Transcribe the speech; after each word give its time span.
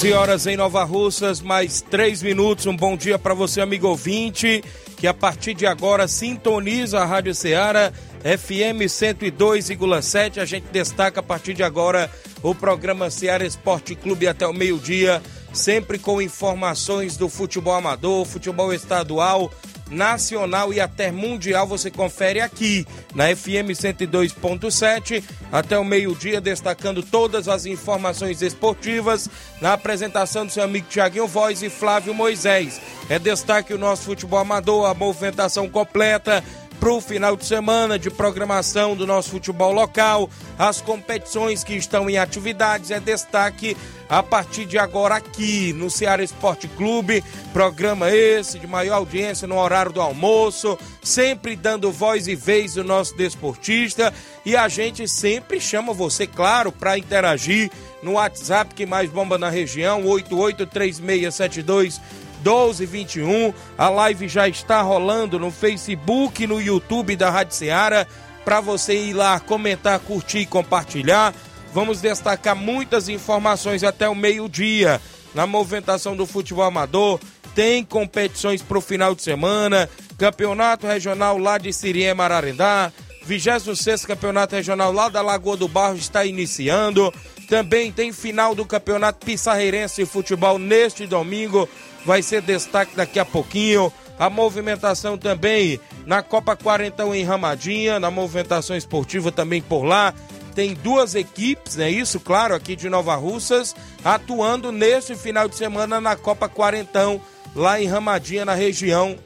11 0.00 0.12
horas 0.14 0.46
em 0.46 0.56
Nova 0.56 0.82
Russas, 0.82 1.42
mais 1.42 1.82
3 1.82 2.22
minutos. 2.22 2.64
Um 2.64 2.74
bom 2.74 2.96
dia 2.96 3.18
para 3.18 3.34
você, 3.34 3.60
amigo 3.60 3.86
ouvinte, 3.86 4.64
que 4.96 5.06
a 5.06 5.12
partir 5.12 5.52
de 5.52 5.66
agora 5.66 6.08
sintoniza 6.08 7.00
a 7.00 7.04
Rádio 7.04 7.34
Ceará 7.34 7.92
FM 8.22 8.88
102,7. 8.88 10.38
A 10.38 10.46
gente 10.46 10.64
destaca 10.72 11.20
a 11.20 11.22
partir 11.22 11.52
de 11.52 11.62
agora 11.62 12.10
o 12.42 12.54
programa 12.54 13.10
Ceará 13.10 13.44
Esporte 13.44 13.94
Clube 13.94 14.26
até 14.26 14.46
o 14.46 14.54
meio-dia, 14.54 15.20
sempre 15.52 15.98
com 15.98 16.22
informações 16.22 17.18
do 17.18 17.28
futebol 17.28 17.74
amador, 17.74 18.24
futebol 18.24 18.72
estadual, 18.72 19.52
nacional 19.90 20.72
e 20.72 20.80
até 20.80 21.10
mundial 21.10 21.66
você 21.66 21.90
confere 21.90 22.40
aqui 22.40 22.86
na 23.14 23.34
FM 23.34 23.74
102.7 23.74 25.22
até 25.50 25.78
o 25.78 25.84
meio-dia, 25.84 26.40
destacando 26.40 27.02
todas 27.02 27.48
as 27.48 27.66
informações 27.66 28.40
esportivas. 28.40 29.28
Na 29.60 29.74
apresentação 29.74 30.46
do 30.46 30.52
seu 30.52 30.62
amigo 30.62 30.86
Tiaguinho 30.88 31.26
Voz 31.26 31.62
e 31.62 31.68
Flávio 31.68 32.14
Moisés. 32.14 32.80
É 33.08 33.18
destaque 33.18 33.74
o 33.74 33.78
nosso 33.78 34.04
futebol 34.04 34.38
amador, 34.38 34.86
a 34.86 34.94
movimentação 34.94 35.68
completa 35.68 36.42
para 36.80 36.92
o 36.94 37.00
final 37.00 37.36
de 37.36 37.44
semana 37.44 37.98
de 37.98 38.10
programação 38.10 38.96
do 38.96 39.06
nosso 39.06 39.28
futebol 39.28 39.70
local, 39.70 40.30
as 40.58 40.80
competições 40.80 41.62
que 41.62 41.74
estão 41.74 42.08
em 42.08 42.16
atividades, 42.16 42.90
é 42.90 42.98
destaque 42.98 43.76
a 44.08 44.22
partir 44.22 44.64
de 44.64 44.78
agora 44.78 45.16
aqui 45.16 45.74
no 45.74 45.90
Ceará 45.90 46.22
Esporte 46.24 46.66
Clube, 46.68 47.22
programa 47.52 48.10
esse 48.10 48.58
de 48.58 48.66
maior 48.66 48.94
audiência 48.96 49.46
no 49.46 49.58
horário 49.58 49.92
do 49.92 50.00
almoço, 50.00 50.78
sempre 51.02 51.54
dando 51.54 51.92
voz 51.92 52.26
e 52.26 52.34
vez 52.34 52.72
do 52.74 52.82
nosso 52.82 53.14
desportista. 53.14 54.12
E 54.44 54.56
a 54.56 54.66
gente 54.66 55.06
sempre 55.06 55.60
chama 55.60 55.92
você, 55.92 56.26
claro, 56.26 56.72
para 56.72 56.96
interagir 56.96 57.70
no 58.02 58.12
WhatsApp 58.12 58.74
que 58.74 58.86
mais 58.86 59.10
bomba 59.10 59.36
na 59.36 59.50
região, 59.50 60.06
883672 60.06 62.00
1221. 62.44 63.54
A 63.78 63.88
live 63.88 64.28
já 64.28 64.48
está 64.48 64.82
rolando 64.82 65.38
no 65.38 65.50
Facebook, 65.50 66.46
no 66.46 66.60
YouTube 66.60 67.16
da 67.16 67.30
Rádio 67.30 67.54
Ceará, 67.54 68.06
para 68.44 68.60
você 68.60 68.94
ir 68.94 69.12
lá 69.12 69.38
comentar, 69.38 69.98
curtir 70.00 70.38
e 70.38 70.46
compartilhar. 70.46 71.34
Vamos 71.72 72.00
destacar 72.00 72.56
muitas 72.56 73.08
informações 73.08 73.84
até 73.84 74.08
o 74.08 74.14
meio-dia 74.14 75.00
na 75.34 75.46
movimentação 75.46 76.16
do 76.16 76.26
futebol 76.26 76.64
amador. 76.64 77.20
Tem 77.54 77.84
competições 77.84 78.62
para 78.62 78.78
o 78.78 78.80
final 78.80 79.14
de 79.14 79.22
semana, 79.22 79.88
campeonato 80.18 80.86
regional 80.86 81.38
lá 81.38 81.58
de 81.58 81.72
Siriema 81.72 82.22
Mararendá, 82.22 82.92
26 83.24 84.06
campeonato 84.06 84.54
regional 84.56 84.92
lá 84.92 85.08
da 85.08 85.22
Lagoa 85.22 85.56
do 85.56 85.68
Barro 85.68 85.96
está 85.96 86.24
iniciando. 86.24 87.12
Também 87.48 87.90
tem 87.90 88.12
final 88.12 88.54
do 88.54 88.64
campeonato 88.64 89.24
Pissarreirense 89.24 89.96
de 89.96 90.06
futebol 90.06 90.58
neste 90.58 91.06
domingo 91.06 91.68
vai 92.04 92.22
ser 92.22 92.42
destaque 92.42 92.96
daqui 92.96 93.18
a 93.18 93.24
pouquinho. 93.24 93.92
A 94.18 94.28
movimentação 94.28 95.16
também 95.16 95.80
na 96.04 96.22
Copa 96.22 96.54
41 96.54 97.14
em 97.14 97.24
Ramadinha, 97.24 97.98
na 97.98 98.10
movimentação 98.10 98.76
esportiva 98.76 99.32
também 99.32 99.62
por 99.62 99.82
lá. 99.82 100.12
Tem 100.54 100.74
duas 100.74 101.14
equipes, 101.14 101.78
é 101.78 101.82
né, 101.82 101.90
isso, 101.90 102.20
claro, 102.20 102.54
aqui 102.54 102.74
de 102.74 102.90
Nova 102.90 103.14
Russas, 103.14 103.74
atuando 104.04 104.72
neste 104.72 105.14
final 105.14 105.48
de 105.48 105.54
semana 105.54 106.00
na 106.00 106.16
Copa 106.16 106.48
Quarentão, 106.48 107.20
lá 107.54 107.80
em 107.80 107.86
Ramadinha, 107.86 108.44
na 108.44 108.54
região, 108.54 109.16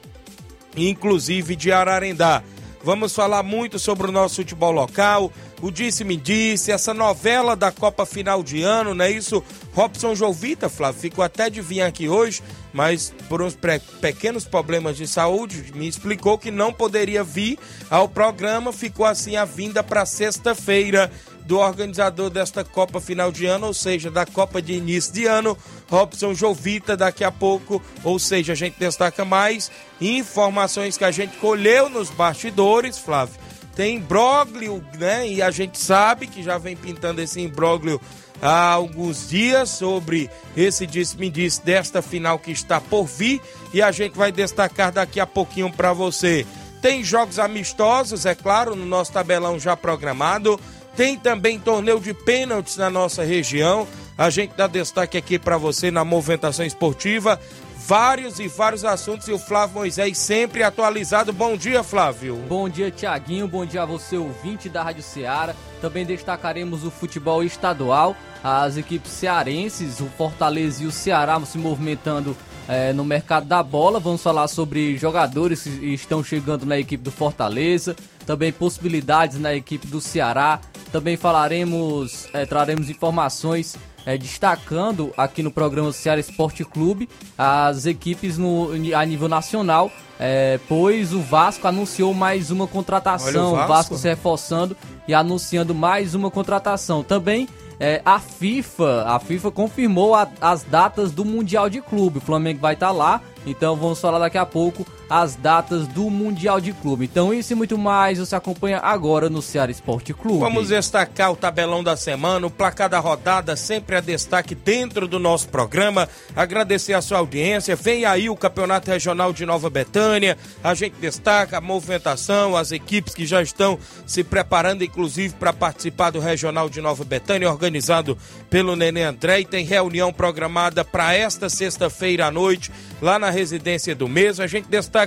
inclusive 0.76 1.56
de 1.56 1.72
Ararendá. 1.72 2.42
Vamos 2.84 3.14
falar 3.14 3.42
muito 3.42 3.78
sobre 3.78 4.08
o 4.08 4.12
nosso 4.12 4.36
futebol 4.36 4.70
local, 4.70 5.32
o 5.64 5.70
Disse-me 5.70 6.14
Disse, 6.14 6.70
essa 6.70 6.92
novela 6.92 7.56
da 7.56 7.72
Copa 7.72 8.04
Final 8.04 8.42
de 8.42 8.62
Ano, 8.62 8.92
não 8.92 9.02
é 9.02 9.10
isso? 9.10 9.42
Robson 9.72 10.14
Jovita, 10.14 10.68
Flávio, 10.68 11.00
ficou 11.00 11.24
até 11.24 11.48
de 11.48 11.62
vir 11.62 11.80
aqui 11.80 12.06
hoje, 12.06 12.42
mas 12.70 13.14
por 13.30 13.40
uns 13.40 13.56
pequenos 13.98 14.44
problemas 14.44 14.94
de 14.94 15.06
saúde, 15.06 15.72
me 15.74 15.88
explicou 15.88 16.36
que 16.36 16.50
não 16.50 16.70
poderia 16.70 17.24
vir 17.24 17.58
ao 17.88 18.06
programa, 18.06 18.74
ficou 18.74 19.06
assim 19.06 19.36
a 19.36 19.46
vinda 19.46 19.82
para 19.82 20.04
sexta-feira 20.04 21.10
do 21.46 21.58
organizador 21.58 22.28
desta 22.28 22.62
Copa 22.62 23.00
Final 23.00 23.32
de 23.32 23.46
Ano, 23.46 23.68
ou 23.68 23.74
seja, 23.74 24.10
da 24.10 24.26
Copa 24.26 24.60
de 24.60 24.74
início 24.74 25.14
de 25.14 25.24
ano, 25.24 25.56
Robson 25.88 26.34
Jovita, 26.34 26.94
daqui 26.94 27.24
a 27.24 27.32
pouco, 27.32 27.82
ou 28.02 28.18
seja, 28.18 28.52
a 28.52 28.56
gente 28.56 28.78
destaca 28.78 29.24
mais 29.24 29.70
informações 29.98 30.98
que 30.98 31.04
a 31.04 31.10
gente 31.10 31.38
colheu 31.38 31.88
nos 31.88 32.10
bastidores, 32.10 32.98
Flávio, 32.98 33.43
tem 33.74 33.96
imbróglio, 33.96 34.84
né? 34.98 35.28
E 35.28 35.42
a 35.42 35.50
gente 35.50 35.78
sabe 35.78 36.26
que 36.26 36.42
já 36.42 36.58
vem 36.58 36.76
pintando 36.76 37.20
esse 37.20 37.40
imbróglio 37.40 38.00
há 38.40 38.70
alguns 38.70 39.28
dias 39.28 39.70
sobre 39.70 40.30
esse 40.56 40.86
disse-me-disse 40.86 41.64
desta 41.64 42.02
final 42.02 42.38
que 42.38 42.50
está 42.50 42.80
por 42.80 43.04
vir 43.06 43.40
e 43.72 43.82
a 43.82 43.90
gente 43.90 44.16
vai 44.16 44.30
destacar 44.30 44.92
daqui 44.92 45.18
a 45.18 45.26
pouquinho 45.26 45.72
para 45.72 45.92
você. 45.92 46.46
Tem 46.80 47.02
jogos 47.02 47.38
amistosos, 47.38 48.26
é 48.26 48.34
claro, 48.34 48.76
no 48.76 48.84
nosso 48.84 49.12
tabelão 49.12 49.58
já 49.58 49.76
programado. 49.76 50.60
Tem 50.94 51.18
também 51.18 51.58
torneio 51.58 51.98
de 51.98 52.14
pênaltis 52.14 52.76
na 52.76 52.90
nossa 52.90 53.24
região. 53.24 53.88
A 54.16 54.30
gente 54.30 54.54
dá 54.54 54.66
destaque 54.66 55.16
aqui 55.16 55.38
para 55.38 55.56
você 55.56 55.90
na 55.90 56.04
movimentação 56.04 56.64
esportiva 56.64 57.40
vários 57.86 58.38
e 58.38 58.48
vários 58.48 58.84
assuntos 58.84 59.28
e 59.28 59.32
o 59.32 59.38
Flávio 59.38 59.76
Moisés 59.76 60.16
sempre 60.16 60.62
atualizado. 60.62 61.32
Bom 61.32 61.56
dia, 61.56 61.82
Flávio. 61.82 62.36
Bom 62.48 62.68
dia, 62.68 62.90
Tiaguinho. 62.90 63.46
Bom 63.46 63.66
dia 63.66 63.82
a 63.82 63.86
você, 63.86 64.16
ouvinte 64.16 64.70
da 64.70 64.82
Rádio 64.82 65.02
Ceará. 65.02 65.54
Também 65.82 66.06
destacaremos 66.06 66.84
o 66.84 66.90
futebol 66.90 67.42
estadual, 67.44 68.16
as 68.42 68.78
equipes 68.78 69.12
cearenses, 69.12 70.00
o 70.00 70.06
Fortaleza 70.06 70.82
e 70.82 70.86
o 70.86 70.90
Ceará 70.90 71.38
se 71.44 71.58
movimentando 71.58 72.34
é, 72.66 72.92
no 72.94 73.04
mercado 73.04 73.46
da 73.46 73.62
bola. 73.62 74.00
Vamos 74.00 74.22
falar 74.22 74.48
sobre 74.48 74.96
jogadores 74.96 75.64
que 75.64 75.92
estão 75.92 76.24
chegando 76.24 76.64
na 76.64 76.78
equipe 76.78 77.04
do 77.04 77.10
Fortaleza, 77.10 77.94
também 78.24 78.50
possibilidades 78.50 79.38
na 79.38 79.54
equipe 79.54 79.86
do 79.86 80.00
Ceará. 80.00 80.58
Também 80.90 81.18
falaremos, 81.18 82.28
é, 82.32 82.46
traremos 82.46 82.88
informações 82.88 83.76
é, 84.06 84.18
destacando 84.18 85.12
aqui 85.16 85.42
no 85.42 85.50
programa 85.50 85.92
Ceará 85.92 86.20
Esporte 86.20 86.64
Clube 86.64 87.08
as 87.36 87.86
equipes 87.86 88.38
no, 88.38 88.70
a 88.94 89.04
nível 89.04 89.28
nacional, 89.28 89.90
é, 90.18 90.58
pois 90.68 91.12
o 91.12 91.20
Vasco 91.20 91.66
anunciou 91.66 92.12
mais 92.14 92.50
uma 92.50 92.66
contratação, 92.66 93.52
o 93.52 93.56
Vasco. 93.56 93.68
Vasco 93.68 93.96
se 93.96 94.08
reforçando 94.08 94.76
e 95.08 95.14
anunciando 95.14 95.74
mais 95.74 96.14
uma 96.14 96.30
contratação. 96.30 97.02
Também 97.02 97.48
é, 97.80 98.00
a 98.04 98.18
FIFA, 98.18 99.04
a 99.06 99.18
FIFA 99.18 99.50
confirmou 99.50 100.14
a, 100.14 100.28
as 100.40 100.62
datas 100.62 101.12
do 101.12 101.24
Mundial 101.24 101.68
de 101.68 101.80
Clube. 101.80 102.18
O 102.18 102.20
Flamengo 102.20 102.60
vai 102.60 102.74
estar 102.74 102.88
tá 102.88 102.92
lá, 102.92 103.20
então 103.46 103.76
vamos 103.76 104.00
falar 104.00 104.18
daqui 104.18 104.38
a 104.38 104.46
pouco 104.46 104.86
as 105.16 105.36
datas 105.36 105.86
do 105.86 106.10
Mundial 106.10 106.60
de 106.60 106.72
Clube. 106.72 107.04
Então, 107.04 107.32
isso 107.32 107.52
e 107.52 107.54
muito 107.54 107.78
mais 107.78 108.18
você 108.18 108.34
acompanha 108.34 108.80
agora 108.80 109.30
no 109.30 109.40
Ceará 109.40 109.70
Esporte 109.70 110.12
Clube. 110.12 110.40
Vamos 110.40 110.70
destacar 110.70 111.30
o 111.30 111.36
tabelão 111.36 111.84
da 111.84 111.96
semana, 111.96 112.48
o 112.48 112.50
placar 112.50 112.88
da 112.88 112.98
rodada, 112.98 113.54
sempre 113.54 113.94
a 113.94 114.00
destaque 114.00 114.56
dentro 114.56 115.06
do 115.06 115.20
nosso 115.20 115.48
programa. 115.50 116.08
Agradecer 116.34 116.94
a 116.94 117.00
sua 117.00 117.18
audiência. 117.18 117.76
Vem 117.76 118.04
aí 118.04 118.28
o 118.28 118.34
Campeonato 118.34 118.90
Regional 118.90 119.32
de 119.32 119.46
Nova 119.46 119.70
Betânia. 119.70 120.36
A 120.64 120.74
gente 120.74 120.96
destaca 121.00 121.58
a 121.58 121.60
movimentação, 121.60 122.56
as 122.56 122.72
equipes 122.72 123.14
que 123.14 123.24
já 123.24 123.40
estão 123.40 123.78
se 124.04 124.24
preparando, 124.24 124.82
inclusive, 124.82 125.32
para 125.34 125.52
participar 125.52 126.10
do 126.10 126.18
Regional 126.18 126.68
de 126.68 126.80
Nova 126.80 127.04
Betânia, 127.04 127.48
organizado 127.48 128.18
pelo 128.50 128.74
Nenê 128.74 129.04
André. 129.04 129.42
E 129.42 129.44
tem 129.44 129.64
reunião 129.64 130.12
programada 130.12 130.84
para 130.84 131.14
esta 131.14 131.48
sexta-feira 131.48 132.26
à 132.26 132.32
noite, 132.32 132.72
lá 133.00 133.16
na 133.16 133.30
residência 133.30 133.94
do 133.94 134.08
mês. 134.08 134.40
A 134.40 134.48
gente 134.48 134.66
destaca 134.68 135.03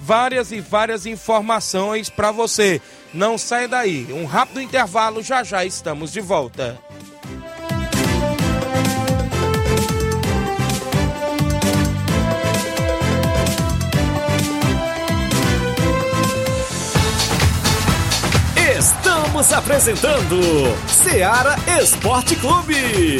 várias 0.00 0.52
e 0.52 0.60
várias 0.60 1.06
informações 1.06 2.10
para 2.10 2.30
você. 2.30 2.80
Não 3.12 3.38
sai 3.38 3.66
daí. 3.66 4.12
Um 4.12 4.26
rápido 4.26 4.60
intervalo, 4.60 5.22
já 5.22 5.42
já 5.42 5.64
estamos 5.64 6.12
de 6.12 6.20
volta. 6.20 6.78
Estamos 18.78 19.52
apresentando 19.52 20.40
Seara 20.86 21.56
Esporte 21.80 22.36
Clube. 22.36 23.18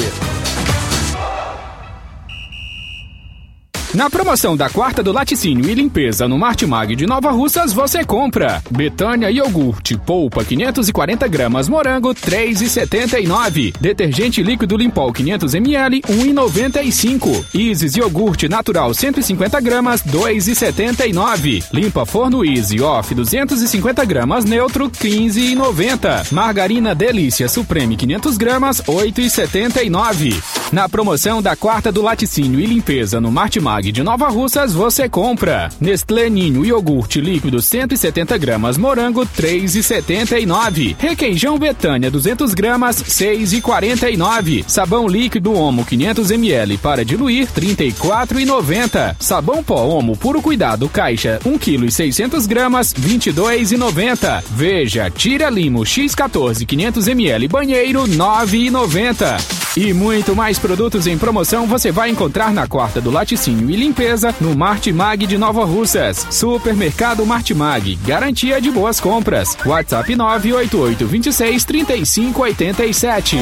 Na 3.94 4.10
promoção 4.10 4.56
da 4.56 4.68
quarta 4.68 5.04
do 5.04 5.12
laticínio 5.12 5.70
e 5.70 5.72
limpeza 5.72 6.26
no 6.26 6.36
Martimag 6.36 6.96
de 6.96 7.06
Nova 7.06 7.30
Russas, 7.30 7.72
você 7.72 8.04
compra 8.04 8.60
Betânia 8.68 9.30
iogurte, 9.30 9.96
polpa 9.96 10.44
540 10.44 11.28
gramas, 11.28 11.68
morango 11.68 12.12
3,79. 12.12 13.72
Detergente 13.80 14.42
líquido 14.42 14.76
Limpol 14.76 15.12
500 15.12 15.54
ml 15.54 16.00
1,95. 16.00 17.44
Isis 17.54 17.94
iogurte 17.94 18.48
natural 18.48 18.92
150 18.92 19.60
gramas 19.60 20.02
2,79. 20.02 21.62
Limpa 21.72 22.04
forno 22.04 22.44
Easy 22.44 22.80
Off 22.80 23.14
250 23.14 24.04
gramas 24.04 24.44
neutro 24.44 24.90
15,90. 24.90 26.32
Margarina 26.32 26.96
Delícia 26.96 27.48
Supreme 27.48 27.96
500 27.96 28.36
gramas 28.36 28.82
8,79. 28.82 30.34
Na 30.72 30.88
promoção 30.88 31.40
da 31.40 31.54
quarta 31.54 31.92
do 31.92 32.02
laticínio 32.02 32.58
e 32.58 32.66
limpeza 32.66 33.20
no 33.20 33.30
Martimag 33.30 33.83
de 33.92 34.02
Nova 34.02 34.28
Russas, 34.28 34.72
você 34.72 35.08
compra 35.08 35.68
Nestlé 35.80 36.28
Ninho 36.28 36.64
iogurte 36.64 37.20
líquido 37.20 37.60
170 37.60 38.36
gramas, 38.38 38.78
morango 38.78 39.26
3,79. 39.26 40.96
Requeijão 40.98 41.58
Betânia 41.58 42.10
200 42.10 42.54
gramas 42.54 43.02
6,49. 43.02 44.64
Sabão 44.66 45.06
líquido 45.06 45.52
Omo 45.52 45.84
500 45.84 46.30
ml 46.30 46.78
para 46.78 47.04
diluir 47.04 47.48
34,90. 47.48 49.16
Sabão 49.18 49.62
pó 49.62 49.82
Omo 49.84 50.16
puro 50.16 50.40
cuidado 50.40 50.88
caixa 50.88 51.38
1 51.44 51.58
kg 51.58 51.90
600 51.90 52.46
gramas 52.46 52.92
22,90. 52.94 54.44
Veja 54.50 55.10
Tira 55.10 55.50
Limo 55.50 55.80
X14 55.80 56.64
500 56.64 57.08
ml 57.08 57.48
banheiro 57.48 58.04
9,90. 58.04 59.64
E 59.76 59.92
muito 59.92 60.36
mais 60.36 60.56
produtos 60.56 61.08
em 61.08 61.18
promoção 61.18 61.66
você 61.66 61.90
vai 61.90 62.08
encontrar 62.08 62.52
na 62.52 62.64
quarta 62.64 63.00
do 63.00 63.10
laticínio 63.10 63.68
e 63.74 63.76
limpeza 63.76 64.32
no 64.40 64.54
Martimag 64.54 65.26
de 65.26 65.36
Nova 65.36 65.64
Russas. 65.64 66.28
Supermercado 66.30 67.26
Martimag, 67.26 67.96
garantia 67.96 68.60
de 68.60 68.70
boas 68.70 69.00
compras. 69.00 69.56
WhatsApp 69.66 70.14
988 70.14 71.04
26 71.04 71.64
35 71.64 72.42
87. 72.42 73.36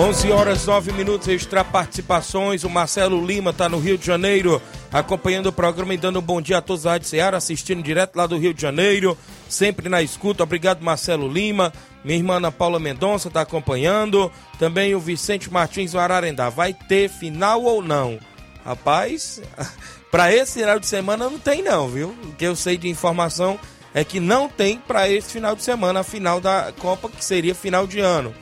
11 0.00 0.30
horas 0.30 0.64
9 0.64 0.92
minutos, 0.92 1.26
extra 1.26 1.64
participações. 1.64 2.62
O 2.62 2.70
Marcelo 2.70 3.26
Lima 3.26 3.50
está 3.50 3.68
no 3.68 3.80
Rio 3.80 3.98
de 3.98 4.06
Janeiro, 4.06 4.62
acompanhando 4.92 5.46
o 5.46 5.52
programa 5.52 5.92
e 5.92 5.96
dando 5.96 6.20
um 6.20 6.22
bom 6.22 6.40
dia 6.40 6.58
a 6.58 6.62
todos 6.62 6.84
da 6.84 6.92
Rádio 6.92 7.08
Ceará, 7.08 7.36
assistindo 7.36 7.82
direto 7.82 8.14
lá 8.14 8.24
do 8.24 8.38
Rio 8.38 8.54
de 8.54 8.62
Janeiro, 8.62 9.18
sempre 9.48 9.88
na 9.88 10.00
escuta. 10.00 10.44
Obrigado, 10.44 10.84
Marcelo 10.84 11.26
Lima. 11.26 11.72
Minha 12.04 12.16
irmã 12.16 12.36
Ana 12.36 12.52
Paula 12.52 12.78
Mendonça 12.78 13.26
está 13.26 13.40
acompanhando. 13.40 14.30
Também 14.56 14.94
o 14.94 15.00
Vicente 15.00 15.52
Martins 15.52 15.90
do 15.90 15.98
Ararendá. 15.98 16.48
Vai 16.48 16.72
ter 16.72 17.10
final 17.10 17.64
ou 17.64 17.82
não? 17.82 18.20
Rapaz, 18.64 19.42
para 20.12 20.32
esse 20.32 20.60
final 20.60 20.78
de 20.78 20.86
semana 20.86 21.28
não 21.28 21.40
tem 21.40 21.60
não, 21.60 21.88
viu? 21.88 22.10
O 22.22 22.32
que 22.34 22.44
eu 22.44 22.54
sei 22.54 22.76
de 22.76 22.88
informação 22.88 23.58
é 23.92 24.04
que 24.04 24.20
não 24.20 24.48
tem 24.48 24.78
para 24.78 25.10
esse 25.10 25.32
final 25.32 25.56
de 25.56 25.64
semana 25.64 26.00
a 26.00 26.04
final 26.04 26.40
da 26.40 26.72
Copa, 26.78 27.08
que 27.08 27.24
seria 27.24 27.52
final 27.52 27.84
de 27.84 27.98
ano. 27.98 28.32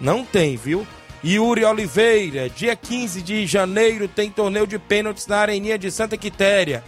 Não 0.00 0.24
tem, 0.24 0.56
viu? 0.56 0.84
Yuri 1.24 1.64
Oliveira, 1.64 2.50
dia 2.50 2.76
15 2.76 3.22
de 3.22 3.46
janeiro 3.46 4.06
tem 4.06 4.30
torneio 4.30 4.66
de 4.66 4.78
pênaltis 4.78 5.26
na 5.26 5.38
Areninha 5.38 5.78
de 5.78 5.90
Santa 5.90 6.18
Quitéria. 6.18 6.84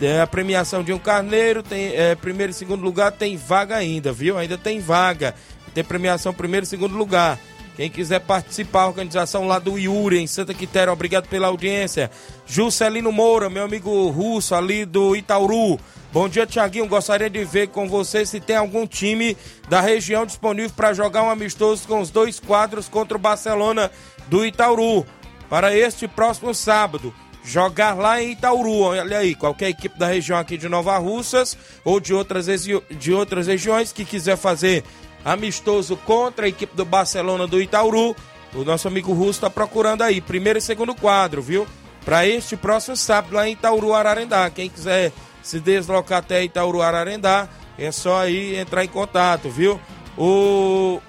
É 0.00 0.20
a 0.22 0.26
premiação 0.26 0.82
de 0.82 0.94
um 0.94 0.98
carneiro, 0.98 1.62
tem 1.62 1.94
é, 1.94 2.14
primeiro 2.14 2.52
e 2.52 2.54
segundo 2.54 2.82
lugar, 2.82 3.12
tem 3.12 3.36
vaga 3.36 3.76
ainda, 3.76 4.12
viu? 4.12 4.38
Ainda 4.38 4.56
tem 4.56 4.80
vaga. 4.80 5.34
Tem 5.74 5.84
premiação 5.84 6.32
primeiro 6.32 6.64
e 6.64 6.66
segundo 6.66 6.96
lugar. 6.96 7.38
Quem 7.76 7.90
quiser 7.90 8.20
participar, 8.20 8.86
organização 8.86 9.46
lá 9.46 9.58
do 9.58 9.78
Yuri, 9.78 10.18
em 10.18 10.26
Santa 10.26 10.54
Quitéria, 10.54 10.90
obrigado 10.90 11.28
pela 11.28 11.48
audiência. 11.48 12.10
Juscelino 12.46 13.12
Moura, 13.12 13.50
meu 13.50 13.64
amigo 13.64 14.08
russo 14.08 14.54
ali 14.54 14.86
do 14.86 15.14
Itauru. 15.14 15.78
Bom 16.10 16.26
dia, 16.26 16.46
Tiaguinho. 16.46 16.88
Gostaria 16.88 17.28
de 17.28 17.44
ver 17.44 17.68
com 17.68 17.86
você 17.86 18.24
se 18.24 18.40
tem 18.40 18.56
algum 18.56 18.86
time 18.86 19.36
da 19.68 19.82
região 19.82 20.24
disponível 20.24 20.72
para 20.74 20.94
jogar 20.94 21.22
um 21.22 21.30
amistoso 21.30 21.86
com 21.86 22.00
os 22.00 22.08
dois 22.08 22.40
quadros 22.40 22.88
contra 22.88 23.18
o 23.18 23.20
Barcelona 23.20 23.90
do 24.28 24.42
Itauru. 24.42 25.04
Para 25.50 25.76
este 25.76 26.08
próximo 26.08 26.54
sábado. 26.54 27.12
Jogar 27.44 27.94
lá 27.94 28.22
em 28.22 28.32
Itauru. 28.32 28.80
Olha 28.80 29.18
aí, 29.18 29.34
qualquer 29.34 29.68
equipe 29.68 29.98
da 29.98 30.06
região 30.06 30.38
aqui 30.38 30.56
de 30.56 30.68
Nova 30.68 30.96
Russas 30.96 31.56
ou 31.84 32.00
de 32.00 32.14
outras, 32.14 32.46
de 32.90 33.12
outras 33.12 33.46
regiões 33.46 33.92
que 33.92 34.04
quiser 34.04 34.38
fazer 34.38 34.82
amistoso 35.26 35.96
contra 35.96 36.46
a 36.46 36.48
equipe 36.48 36.76
do 36.76 36.84
Barcelona 36.84 37.48
do 37.48 37.60
Itauru. 37.60 38.14
O 38.54 38.64
nosso 38.64 38.86
amigo 38.86 39.12
Russo 39.12 39.30
está 39.32 39.50
procurando 39.50 40.02
aí, 40.02 40.20
primeiro 40.20 40.60
e 40.60 40.62
segundo 40.62 40.94
quadro, 40.94 41.42
viu? 41.42 41.66
Para 42.04 42.26
este 42.26 42.56
próximo 42.56 42.96
sábado 42.96 43.34
lá 43.34 43.48
em 43.48 43.52
Itauru, 43.52 43.92
Ararendá. 43.92 44.48
Quem 44.48 44.70
quiser 44.70 45.12
se 45.42 45.58
deslocar 45.58 46.20
até 46.20 46.44
Itauru 46.44 46.80
Ararendá, 46.80 47.48
é 47.76 47.90
só 47.90 48.20
aí 48.20 48.56
entrar 48.56 48.84
em 48.84 48.88
contato, 48.88 49.50
viu? 49.50 49.80
O 50.16 51.00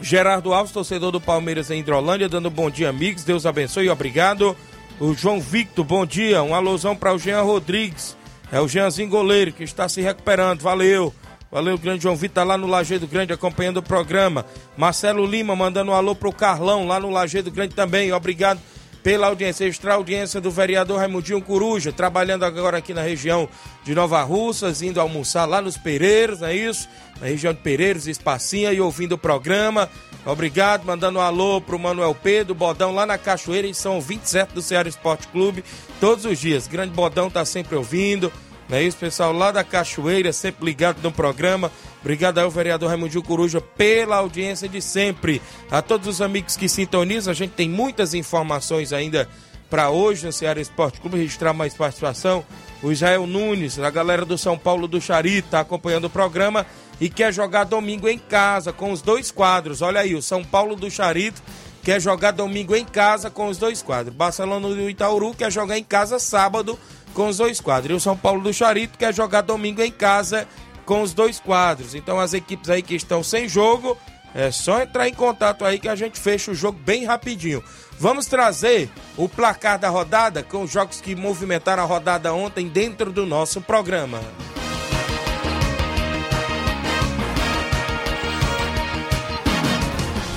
Gerardo 0.00 0.54
Alves, 0.54 0.72
torcedor 0.72 1.12
do 1.12 1.20
Palmeiras 1.20 1.70
em 1.70 1.80
Hidrolândia, 1.80 2.30
dando 2.30 2.50
bom 2.50 2.70
dia, 2.70 2.88
amigos. 2.88 3.24
Deus 3.24 3.44
abençoe 3.44 3.86
e 3.86 3.90
obrigado. 3.90 4.56
O 4.98 5.12
João 5.14 5.38
Victor, 5.38 5.84
bom 5.84 6.06
dia. 6.06 6.42
Um 6.42 6.54
alusão 6.54 6.96
para 6.96 7.14
o 7.14 7.18
Jean 7.18 7.42
Rodrigues. 7.42 8.16
É 8.50 8.58
o 8.58 8.66
Jeanzinho 8.66 9.10
goleiro 9.10 9.52
que 9.52 9.62
está 9.62 9.86
se 9.86 10.00
recuperando. 10.00 10.62
Valeu. 10.62 11.14
Valeu, 11.50 11.78
grande 11.78 12.02
João 12.02 12.14
Vitor, 12.14 12.34
tá 12.34 12.44
lá 12.44 12.58
no 12.58 12.66
Lajeado 12.66 13.06
Grande 13.06 13.32
acompanhando 13.32 13.78
o 13.78 13.82
programa. 13.82 14.44
Marcelo 14.76 15.24
Lima 15.24 15.56
mandando 15.56 15.90
um 15.90 15.94
alô 15.94 16.14
pro 16.14 16.30
Carlão 16.30 16.86
lá 16.86 17.00
no 17.00 17.08
Lajeado 17.08 17.50
Grande 17.50 17.74
também. 17.74 18.12
Obrigado 18.12 18.60
pela 19.02 19.28
audiência, 19.28 19.64
extra 19.64 19.94
audiência 19.94 20.40
do 20.40 20.50
vereador 20.50 20.98
Raimundinho 20.98 21.40
Coruja, 21.40 21.90
trabalhando 21.90 22.44
agora 22.44 22.76
aqui 22.76 22.92
na 22.92 23.00
região 23.00 23.48
de 23.82 23.94
Nova 23.94 24.22
Russas, 24.22 24.82
indo 24.82 25.00
almoçar 25.00 25.46
lá 25.46 25.62
nos 25.62 25.78
Pereiros, 25.78 26.40
não 26.40 26.48
é 26.48 26.54
isso? 26.54 26.86
Na 27.18 27.28
região 27.28 27.54
de 27.54 27.60
Pereiros, 27.60 28.06
Espacinha 28.06 28.70
e 28.70 28.80
ouvindo 28.80 29.12
o 29.12 29.18
programa. 29.18 29.88
Obrigado, 30.26 30.84
mandando 30.84 31.18
um 31.18 31.22
alô 31.22 31.60
pro 31.60 31.78
Manuel 31.78 32.14
Pedro, 32.14 32.54
Bodão 32.54 32.94
lá 32.94 33.06
na 33.06 33.16
Cachoeira, 33.16 33.66
em 33.66 33.72
São 33.72 34.00
27 34.00 34.52
do 34.52 34.60
Ceará 34.60 34.88
Esporte 34.88 35.26
Clube, 35.28 35.64
todos 36.00 36.26
os 36.26 36.38
dias. 36.38 36.66
Grande 36.66 36.92
Bodão 36.92 37.30
tá 37.30 37.44
sempre 37.46 37.76
ouvindo, 37.76 38.30
não 38.68 38.76
é 38.76 38.82
isso, 38.82 38.98
pessoal? 38.98 39.32
Lá 39.32 39.50
da 39.50 39.64
Cachoeira, 39.64 40.30
sempre 40.32 40.66
ligado 40.66 40.98
no 41.02 41.10
programa. 41.10 41.72
Obrigado 42.00 42.38
ao 42.38 42.50
vereador 42.50 42.90
Raimundinho 42.90 43.22
Coruja 43.22 43.60
pela 43.60 44.16
audiência 44.16 44.68
de 44.68 44.82
sempre. 44.82 45.40
A 45.70 45.80
todos 45.80 46.06
os 46.06 46.20
amigos 46.20 46.54
que 46.54 46.68
sintonizam, 46.68 47.30
a 47.30 47.34
gente 47.34 47.52
tem 47.52 47.68
muitas 47.68 48.12
informações 48.12 48.92
ainda 48.92 49.26
para 49.70 49.88
hoje 49.90 50.26
no 50.26 50.32
Ceará 50.32 50.60
Esporte 50.60 51.00
Clube. 51.00 51.16
Registrar 51.16 51.54
mais 51.54 51.72
participação. 51.72 52.44
O 52.82 52.92
Israel 52.92 53.26
Nunes, 53.26 53.78
a 53.78 53.90
galera 53.90 54.26
do 54.26 54.36
São 54.36 54.58
Paulo 54.58 54.86
do 54.86 55.00
Charito, 55.00 55.46
está 55.46 55.60
acompanhando 55.60 56.04
o 56.04 56.10
programa 56.10 56.66
e 57.00 57.08
quer 57.08 57.32
jogar 57.32 57.64
domingo 57.64 58.06
em 58.06 58.18
casa 58.18 58.70
com 58.70 58.92
os 58.92 59.00
dois 59.00 59.30
quadros. 59.30 59.80
Olha 59.80 60.00
aí, 60.00 60.14
o 60.14 60.22
São 60.22 60.44
Paulo 60.44 60.76
do 60.76 60.90
Charito 60.90 61.42
quer 61.82 62.02
jogar 62.02 62.32
domingo 62.32 62.76
em 62.76 62.84
casa 62.84 63.30
com 63.30 63.48
os 63.48 63.56
dois 63.56 63.80
quadros. 63.80 64.14
Barcelona 64.14 64.68
do 64.68 64.90
Itaúru 64.90 65.32
quer 65.32 65.50
jogar 65.50 65.78
em 65.78 65.84
casa 65.84 66.18
sábado 66.18 66.78
com 67.18 67.26
os 67.26 67.36
dois 67.36 67.60
quadros. 67.60 67.90
E 67.90 67.96
o 67.96 68.00
São 68.00 68.16
Paulo 68.16 68.40
do 68.40 68.54
Charito 68.54 68.96
quer 68.96 69.12
jogar 69.12 69.40
domingo 69.40 69.82
em 69.82 69.90
casa 69.90 70.46
com 70.86 71.02
os 71.02 71.12
dois 71.12 71.40
quadros. 71.40 71.96
Então 71.96 72.20
as 72.20 72.32
equipes 72.32 72.70
aí 72.70 72.80
que 72.80 72.94
estão 72.94 73.24
sem 73.24 73.48
jogo, 73.48 73.98
é 74.32 74.52
só 74.52 74.80
entrar 74.80 75.08
em 75.08 75.12
contato 75.12 75.64
aí 75.64 75.80
que 75.80 75.88
a 75.88 75.96
gente 75.96 76.16
fecha 76.16 76.52
o 76.52 76.54
jogo 76.54 76.78
bem 76.78 77.04
rapidinho. 77.04 77.60
Vamos 77.98 78.26
trazer 78.26 78.88
o 79.16 79.28
placar 79.28 79.80
da 79.80 79.88
rodada 79.88 80.44
com 80.44 80.62
os 80.62 80.70
jogos 80.70 81.00
que 81.00 81.16
movimentaram 81.16 81.82
a 81.82 81.86
rodada 81.86 82.32
ontem 82.32 82.68
dentro 82.68 83.10
do 83.10 83.26
nosso 83.26 83.60
programa. 83.60 84.20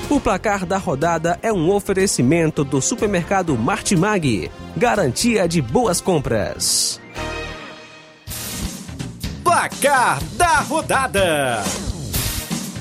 O 0.10 0.20
placar 0.20 0.66
da 0.66 0.78
rodada 0.78 1.40
é 1.44 1.54
um 1.54 1.70
oferecimento 1.70 2.64
do 2.64 2.82
supermercado 2.82 3.56
Martimag, 3.56 4.52
garantia 4.76 5.48
de 5.48 5.62
boas 5.62 6.00
compras. 6.02 7.00
Placar 9.44 10.22
da 10.34 10.60
rodada: 10.62 11.64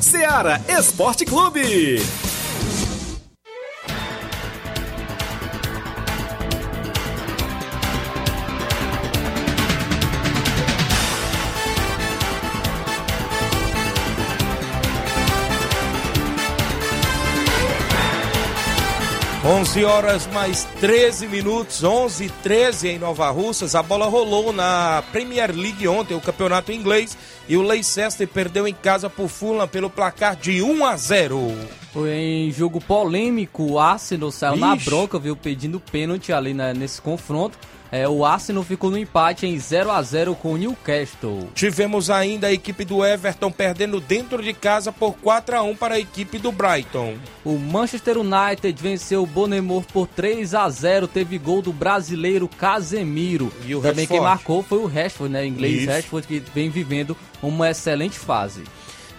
Seara 0.00 0.60
Esporte 0.68 1.24
Clube. 1.24 2.29
11 19.60 19.84
horas 19.84 20.26
mais 20.28 20.64
13 20.80 21.26
minutos, 21.26 21.84
11 21.84 22.24
e 22.24 22.30
13 22.30 22.88
em 22.88 22.98
Nova 22.98 23.28
Russas. 23.28 23.74
A 23.74 23.82
bola 23.82 24.06
rolou 24.06 24.54
na 24.54 25.04
Premier 25.12 25.54
League 25.54 25.86
ontem, 25.86 26.14
o 26.14 26.20
campeonato 26.20 26.72
inglês, 26.72 27.14
e 27.46 27.58
o 27.58 27.62
Leicester 27.62 28.26
perdeu 28.26 28.66
em 28.66 28.72
casa 28.72 29.10
por 29.10 29.28
Fulham 29.28 29.68
pelo 29.68 29.90
placar 29.90 30.34
de 30.34 30.62
1 30.62 30.86
a 30.86 30.96
0. 30.96 31.54
Foi 31.92 32.10
em 32.10 32.50
jogo 32.50 32.80
polêmico, 32.80 33.72
o 33.72 33.78
Arsenal 33.78 34.30
saiu 34.30 34.54
Ixi. 34.54 34.60
na 34.60 34.76
bronca, 34.76 35.18
viu, 35.18 35.36
pedindo 35.36 35.78
pênalti 35.78 36.32
ali 36.32 36.54
né, 36.54 36.72
nesse 36.72 37.02
confronto. 37.02 37.58
É, 37.92 38.08
o 38.08 38.24
Arsenal 38.24 38.62
ficou 38.62 38.90
no 38.90 38.98
empate 38.98 39.46
em 39.46 39.58
0 39.58 39.90
a 39.90 40.00
0 40.02 40.34
com 40.36 40.52
o 40.52 40.56
Newcastle. 40.56 41.48
Tivemos 41.54 42.08
ainda 42.08 42.46
a 42.46 42.52
equipe 42.52 42.84
do 42.84 43.04
Everton 43.04 43.50
perdendo 43.50 44.00
dentro 44.00 44.42
de 44.42 44.52
casa 44.52 44.92
por 44.92 45.14
4 45.14 45.56
a 45.56 45.62
1 45.62 45.76
para 45.76 45.96
a 45.96 45.98
equipe 45.98 46.38
do 46.38 46.52
Brighton. 46.52 47.16
O 47.44 47.58
Manchester 47.58 48.18
United 48.18 48.80
venceu 48.80 49.22
o 49.22 49.26
Bonemor 49.26 49.84
por 49.92 50.06
3 50.06 50.54
a 50.54 50.68
0, 50.68 51.08
teve 51.08 51.36
gol 51.38 51.60
do 51.60 51.72
brasileiro 51.72 52.46
Casemiro. 52.46 53.52
E 53.66 53.74
o 53.74 53.80
Também 53.80 54.04
Rashford. 54.04 54.08
quem 54.08 54.20
marcou 54.20 54.62
foi 54.62 54.78
o 54.78 54.86
Rashford, 54.86 55.32
né, 55.32 55.44
inglês 55.46 55.82
Isso. 55.82 55.90
Rashford 55.90 56.26
que 56.26 56.42
vem 56.54 56.70
vivendo 56.70 57.16
uma 57.42 57.70
excelente 57.70 58.18
fase. 58.18 58.62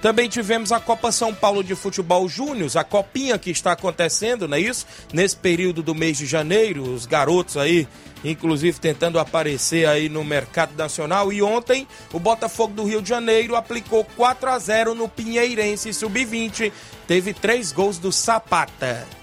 Também 0.02 0.28
tivemos 0.28 0.72
a 0.72 0.80
Copa 0.80 1.12
São 1.12 1.34
Paulo 1.34 1.64
de 1.64 1.76
Futebol 1.76 2.28
Júnior, 2.28 2.76
a 2.76 2.84
copinha 2.84 3.38
que 3.38 3.52
está 3.52 3.74
acontecendo, 3.74 4.48
não 4.48 4.58
é 4.58 4.60
isso? 4.60 4.88
Nesse 5.14 5.36
período 5.36 5.84
do 5.84 5.94
mês 5.94 6.18
de 6.18 6.26
janeiro, 6.26 6.84
os 6.84 7.06
garotos 7.06 7.56
aí 7.56 7.88
inclusive 8.24 8.80
tentando 8.80 9.20
aparecer 9.20 9.88
aí 9.88 10.10
no 10.10 10.24
mercado 10.24 10.76
nacional. 10.76 11.32
E 11.34 11.42
ontem 11.42 11.88
o 12.14 12.20
Botafogo 12.20 12.74
do 12.74 12.84
Rio 12.84 13.02
de 13.02 13.10
Janeiro 13.10 13.56
aplicou 13.56 14.04
4 14.16 14.50
a 14.50 14.60
0 14.60 14.96
no 14.96 15.10
Pinheirense 15.10 15.94
Sub-20. 15.94 16.72
Teve 17.08 17.34
três 17.34 17.72
gols 17.72 17.98
do 17.98 18.12
Sapata. 18.12 19.21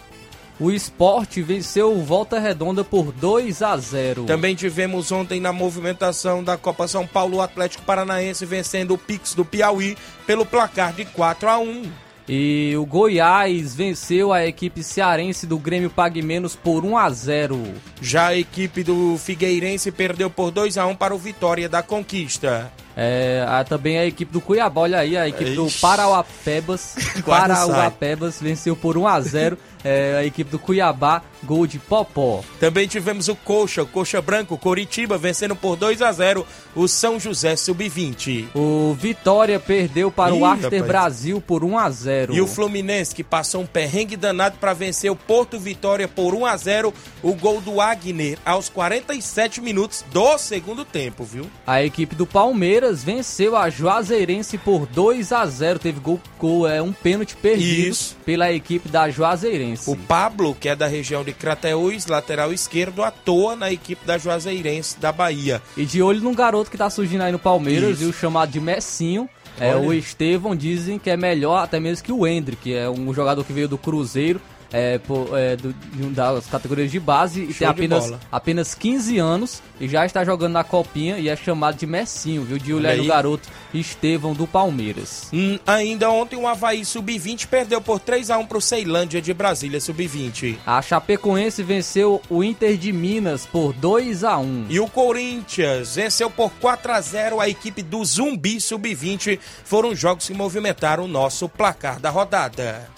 O 0.60 0.72
esporte 0.72 1.40
venceu 1.40 1.92
o 1.92 2.02
Volta 2.02 2.40
Redonda 2.40 2.82
por 2.82 3.12
2 3.12 3.62
a 3.62 3.76
0. 3.76 4.24
Também 4.24 4.56
tivemos 4.56 5.12
ontem 5.12 5.40
na 5.40 5.52
movimentação 5.52 6.42
da 6.42 6.56
Copa 6.56 6.88
São 6.88 7.06
Paulo 7.06 7.36
o 7.36 7.40
Atlético 7.40 7.84
Paranaense 7.84 8.44
vencendo 8.44 8.94
o 8.94 8.98
Pix 8.98 9.34
do 9.34 9.44
Piauí 9.44 9.96
pelo 10.26 10.44
placar 10.44 10.92
de 10.92 11.04
4 11.04 11.48
a 11.48 11.58
1. 11.58 11.82
E 12.28 12.74
o 12.76 12.84
Goiás 12.84 13.74
venceu 13.74 14.32
a 14.32 14.44
equipe 14.44 14.82
cearense 14.82 15.46
do 15.46 15.58
Grêmio 15.58 15.88
Pague 15.88 16.20
Menos 16.22 16.56
por 16.56 16.84
1 16.84 16.98
a 16.98 17.08
0. 17.08 17.62
Já 18.02 18.26
a 18.28 18.36
equipe 18.36 18.82
do 18.82 19.16
Figueirense 19.16 19.92
perdeu 19.92 20.28
por 20.28 20.50
2 20.50 20.76
a 20.76 20.86
1 20.86 20.96
para 20.96 21.14
o 21.14 21.18
Vitória 21.18 21.68
da 21.68 21.82
Conquista. 21.84 22.70
É, 23.00 23.44
a, 23.46 23.62
também 23.62 23.96
a 23.96 24.04
equipe 24.04 24.32
do 24.32 24.40
Cuiabá, 24.40 24.80
olha 24.80 24.98
aí, 24.98 25.16
a 25.16 25.28
equipe 25.28 25.52
Ixi. 25.52 25.54
do 25.54 25.70
Parauapebas, 25.80 26.96
Parauapebas 27.24 28.40
venceu 28.40 28.74
por 28.74 28.98
1 28.98 29.06
a 29.06 29.20
0 29.20 29.58
é, 29.84 30.16
a 30.18 30.24
equipe 30.24 30.50
do 30.50 30.58
Cuiabá, 30.58 31.22
gol 31.44 31.66
de 31.66 31.78
Popó. 31.78 32.42
Também 32.58 32.88
tivemos 32.88 33.28
o 33.28 33.36
Coxa, 33.36 33.82
o 33.82 33.86
Coxa 33.86 34.20
Branco, 34.20 34.58
Coritiba, 34.58 35.16
vencendo 35.16 35.54
por 35.54 35.76
2 35.76 36.02
a 36.02 36.10
0 36.10 36.44
o 36.74 36.88
São 36.88 37.18
José 37.20 37.54
Sub-20. 37.54 38.48
O 38.54 38.96
Vitória 38.98 39.60
perdeu 39.60 40.10
para 40.10 40.34
Ih, 40.34 40.40
o 40.40 40.44
Aster 40.44 40.84
Brasil 40.84 41.40
por 41.40 41.64
1 41.64 41.78
a 41.78 41.90
0 41.90 42.34
E 42.34 42.40
o 42.40 42.46
Fluminense, 42.46 43.14
que 43.14 43.22
passou 43.22 43.62
um 43.62 43.66
perrengue 43.66 44.16
danado 44.16 44.58
para 44.58 44.72
vencer 44.72 45.10
o 45.10 45.16
Porto 45.16 45.58
Vitória 45.58 46.08
por 46.08 46.34
1 46.34 46.46
a 46.46 46.56
0 46.56 46.94
o 47.22 47.34
gol 47.34 47.60
do 47.60 47.80
Agner 47.80 48.38
aos 48.44 48.68
47 48.68 49.60
minutos 49.60 50.04
do 50.12 50.38
segundo 50.38 50.84
tempo, 50.84 51.24
viu? 51.24 51.46
A 51.66 51.82
equipe 51.82 52.14
do 52.14 52.26
Palmeiras 52.26 52.87
venceu 52.92 53.56
a 53.56 53.70
Juazeirense 53.70 54.58
por 54.58 54.86
2 54.86 55.32
a 55.32 55.46
0 55.46 55.78
teve 55.78 56.00
gol, 56.00 56.20
gol 56.38 56.68
é 56.68 56.80
um 56.80 56.92
pênalti 56.92 57.36
perdido 57.36 57.88
Isso. 57.88 58.16
pela 58.24 58.52
equipe 58.52 58.88
da 58.88 59.10
Juazeirense. 59.10 59.90
O 59.90 59.96
Pablo, 59.96 60.54
que 60.54 60.68
é 60.68 60.76
da 60.76 60.86
região 60.86 61.22
de 61.24 61.32
Crateús, 61.32 62.06
lateral 62.06 62.52
esquerdo, 62.52 63.02
atua 63.02 63.54
na 63.54 63.72
equipe 63.72 64.04
da 64.06 64.18
Juazeirense 64.18 64.98
da 64.98 65.12
Bahia. 65.12 65.62
E 65.76 65.84
de 65.84 66.02
olho 66.02 66.20
num 66.20 66.34
garoto 66.34 66.70
que 66.70 66.76
tá 66.76 66.88
surgindo 66.90 67.22
aí 67.22 67.32
no 67.32 67.38
Palmeiras, 67.38 67.98
viu, 67.98 68.12
chamado 68.12 68.50
de 68.50 68.60
Messinho. 68.60 69.28
É, 69.60 69.74
o 69.74 69.92
Estevão 69.92 70.54
dizem 70.54 70.98
que 70.98 71.10
é 71.10 71.16
melhor 71.16 71.64
até 71.64 71.80
mesmo 71.80 72.04
que 72.04 72.12
o 72.12 72.26
Hendrick, 72.26 72.62
que 72.62 72.74
é 72.74 72.88
um 72.88 73.12
jogador 73.12 73.44
que 73.44 73.52
veio 73.52 73.68
do 73.68 73.76
Cruzeiro 73.76 74.40
é, 74.72 74.98
por, 74.98 75.36
é, 75.38 75.56
do, 75.56 75.74
das 76.10 76.46
categorias 76.46 76.90
de 76.90 77.00
base 77.00 77.42
e 77.42 77.54
tem 77.54 77.66
apenas, 77.66 78.12
apenas 78.30 78.74
15 78.74 79.18
anos 79.18 79.62
e 79.80 79.88
já 79.88 80.04
está 80.04 80.24
jogando 80.24 80.52
na 80.52 80.64
copinha 80.64 81.18
e 81.18 81.28
é 81.28 81.36
chamado 81.36 81.76
de 81.76 81.86
Messinho, 81.86 82.42
viu? 82.42 82.58
De 82.58 82.74
olhar 82.74 82.98
o 82.98 83.06
garoto 83.06 83.48
Estevão 83.72 84.32
do 84.32 84.46
Palmeiras. 84.46 85.28
Hum, 85.32 85.58
ainda 85.66 86.10
ontem 86.10 86.36
o 86.36 86.46
Havaí 86.46 86.84
Sub-20 86.84 87.46
perdeu 87.46 87.80
por 87.80 88.00
3 88.00 88.30
a 88.30 88.38
1 88.38 88.46
para 88.46 88.58
o 88.58 88.62
Ceilândia 88.62 89.22
de 89.22 89.32
Brasília 89.32 89.80
Sub-20. 89.80 90.56
A 90.66 90.82
Chapecoense 90.82 91.62
venceu 91.62 92.20
o 92.28 92.42
Inter 92.42 92.76
de 92.76 92.92
Minas 92.92 93.46
por 93.46 93.72
2 93.72 94.24
a 94.24 94.38
1 94.38 94.66
E 94.68 94.80
o 94.80 94.88
Corinthians 94.88 95.96
venceu 95.96 96.30
por 96.30 96.50
4 96.60 96.92
a 96.92 97.00
0 97.00 97.40
a 97.40 97.48
equipe 97.48 97.82
do 97.82 98.04
Zumbi 98.04 98.60
Sub-20. 98.60 99.38
Foram 99.64 99.94
jogos 99.94 100.26
que 100.26 100.34
movimentaram 100.34 101.04
o 101.04 101.08
nosso 101.08 101.48
placar 101.48 102.00
da 102.00 102.10
rodada. 102.10 102.88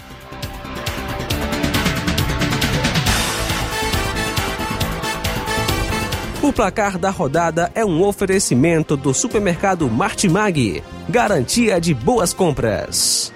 O 6.50 6.52
placar 6.52 6.98
da 6.98 7.10
rodada 7.10 7.70
é 7.76 7.84
um 7.84 8.02
oferecimento 8.02 8.96
do 8.96 9.14
supermercado 9.14 9.88
Martimag, 9.88 10.82
garantia 11.08 11.80
de 11.80 11.94
boas 11.94 12.32
compras. 12.32 13.32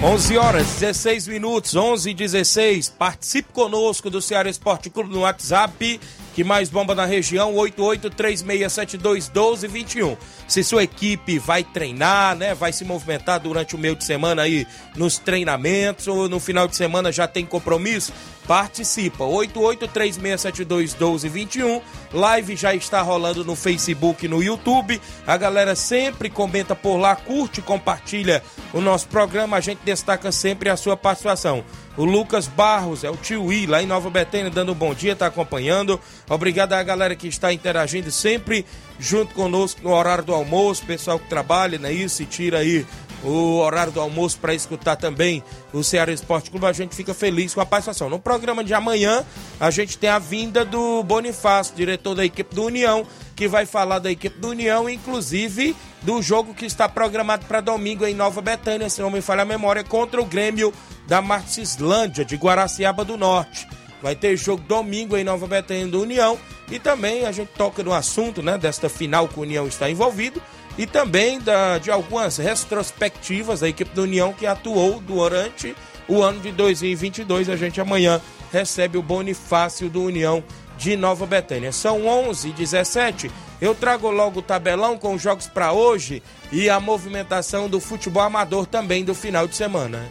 Onze 0.00 0.38
horas 0.38 0.66
16 0.78 1.26
minutos, 1.26 1.74
11 1.74 2.10
e 2.10 2.14
16. 2.14 2.88
Participe 2.90 3.52
conosco 3.52 4.08
do 4.08 4.22
Ceará 4.22 4.48
Esporte 4.48 4.90
Clube 4.90 5.12
no 5.12 5.22
WhatsApp 5.22 6.00
que 6.34 6.42
mais 6.42 6.70
bomba 6.70 6.94
na 6.94 7.04
região, 7.04 7.52
8836721221. 7.54 10.16
Se 10.48 10.64
sua 10.64 10.84
equipe 10.84 11.38
vai 11.38 11.62
treinar, 11.62 12.34
né, 12.36 12.54
vai 12.54 12.72
se 12.72 12.82
movimentar 12.84 13.40
durante 13.40 13.74
o 13.74 13.78
meio 13.78 13.96
de 13.96 14.04
semana 14.04 14.42
aí 14.42 14.66
nos 14.96 15.18
treinamentos 15.18 16.08
ou 16.08 16.28
no 16.28 16.38
final 16.40 16.68
de 16.68 16.76
semana 16.76 17.12
já 17.12 17.28
tem 17.28 17.44
compromisso, 17.44 18.14
participa. 18.46 19.24
8836721221. 19.24 21.82
Live 22.12 22.56
já 22.56 22.74
está 22.74 23.02
rolando 23.02 23.44
no 23.44 23.54
Facebook 23.54 24.24
e 24.24 24.28
no 24.28 24.42
YouTube. 24.42 24.98
A 25.26 25.36
galera 25.36 25.74
sempre 25.74 26.30
comenta 26.30 26.74
por 26.74 26.96
lá, 26.96 27.14
curte, 27.14 27.60
compartilha 27.62 28.42
o 28.72 28.80
nosso 28.80 29.06
programa. 29.08 29.56
A 29.56 29.60
gente 29.60 29.80
destaca 29.84 30.32
sempre 30.32 30.70
a 30.70 30.76
sua 30.76 30.96
participação. 30.96 31.64
O 31.96 32.04
Lucas 32.04 32.46
Barros, 32.48 33.04
é 33.04 33.10
o 33.10 33.16
tio 33.16 33.52
I, 33.52 33.66
lá 33.66 33.82
em 33.82 33.86
Nova 33.86 34.08
Betânia, 34.08 34.50
dando 34.50 34.72
um 34.72 34.74
bom 34.74 34.94
dia, 34.94 35.12
está 35.12 35.26
acompanhando. 35.26 36.00
Obrigado 36.28 36.72
à 36.72 36.82
galera 36.82 37.14
que 37.14 37.28
está 37.28 37.52
interagindo 37.52 38.10
sempre 38.10 38.64
junto 38.98 39.34
conosco 39.34 39.82
no 39.82 39.90
horário 39.90 40.24
do 40.24 40.32
almoço, 40.32 40.86
pessoal 40.86 41.18
que 41.18 41.28
trabalha, 41.28 41.78
né? 41.78 41.92
Isso, 41.92 42.22
e 42.22 42.26
tira 42.26 42.58
aí 42.58 42.86
o 43.22 43.58
horário 43.58 43.92
do 43.92 44.00
almoço 44.00 44.38
para 44.38 44.54
escutar 44.54 44.96
também 44.96 45.42
o 45.72 45.84
Ceará 45.84 46.12
Esporte 46.12 46.50
Clube, 46.50 46.66
a 46.66 46.72
gente 46.72 46.94
fica 46.96 47.14
feliz 47.14 47.54
com 47.54 47.60
a 47.60 47.66
participação. 47.66 48.08
No 48.08 48.18
programa 48.18 48.64
de 48.64 48.74
amanhã, 48.74 49.24
a 49.60 49.70
gente 49.70 49.96
tem 49.96 50.10
a 50.10 50.18
vinda 50.18 50.64
do 50.64 51.02
Bonifácio, 51.02 51.74
diretor 51.76 52.14
da 52.14 52.24
equipe 52.24 52.54
do 52.54 52.64
União, 52.64 53.06
que 53.36 53.46
vai 53.46 53.64
falar 53.64 53.98
da 53.98 54.10
equipe 54.10 54.38
do 54.40 54.48
União, 54.48 54.88
inclusive 54.88 55.76
do 56.02 56.20
jogo 56.20 56.52
que 56.52 56.66
está 56.66 56.88
programado 56.88 57.46
para 57.46 57.60
domingo 57.60 58.04
em 58.04 58.14
Nova 58.14 58.40
Betânia, 58.40 58.90
se 58.90 59.00
não 59.00 59.10
me 59.10 59.20
falha 59.20 59.42
a 59.42 59.44
memória, 59.44 59.84
contra 59.84 60.20
o 60.20 60.24
Grêmio 60.24 60.72
da 61.06 61.20
Marcislândia, 61.22 62.24
de 62.24 62.36
Guaraciaba 62.36 63.04
do 63.04 63.16
Norte. 63.16 63.66
Vai 64.02 64.16
ter 64.16 64.36
jogo 64.36 64.62
domingo 64.66 65.16
em 65.16 65.24
Nova 65.24 65.46
Betânia 65.46 65.86
do 65.86 66.02
União 66.02 66.38
e 66.70 66.78
também 66.78 67.24
a 67.24 67.32
gente 67.32 67.50
toca 67.50 67.82
no 67.82 67.92
assunto 67.92 68.42
né, 68.42 68.58
desta 68.58 68.88
final 68.88 69.28
que 69.28 69.38
o 69.38 69.42
União 69.42 69.66
está 69.66 69.88
envolvido 69.88 70.42
e 70.76 70.86
também 70.86 71.40
da, 71.40 71.78
de 71.78 71.90
algumas 71.90 72.36
retrospectivas 72.38 73.60
da 73.60 73.68
equipe 73.68 73.94
do 73.94 74.02
União 74.02 74.32
que 74.32 74.46
atuou 74.46 75.00
durante 75.00 75.76
o 76.08 76.22
ano 76.22 76.40
de 76.40 76.50
2022. 76.52 77.48
A 77.48 77.56
gente 77.56 77.80
amanhã 77.80 78.20
recebe 78.50 78.98
o 78.98 79.02
Bonifácio 79.02 79.88
do 79.88 80.02
União 80.02 80.42
de 80.76 80.96
Nova 80.96 81.26
Betânia. 81.26 81.72
São 81.72 82.06
11 82.06 82.48
e 82.48 82.52
17. 82.52 83.30
Eu 83.60 83.74
trago 83.74 84.10
logo 84.10 84.40
o 84.40 84.42
tabelão 84.42 84.98
com 84.98 85.14
os 85.14 85.22
jogos 85.22 85.46
para 85.46 85.72
hoje 85.72 86.22
e 86.50 86.68
a 86.68 86.80
movimentação 86.80 87.68
do 87.68 87.78
futebol 87.78 88.22
amador 88.22 88.66
também 88.66 89.04
do 89.04 89.14
final 89.14 89.46
de 89.46 89.54
semana. 89.54 90.08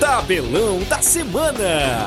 Tabelão 0.00 0.80
da 0.84 1.00
Semana. 1.00 2.06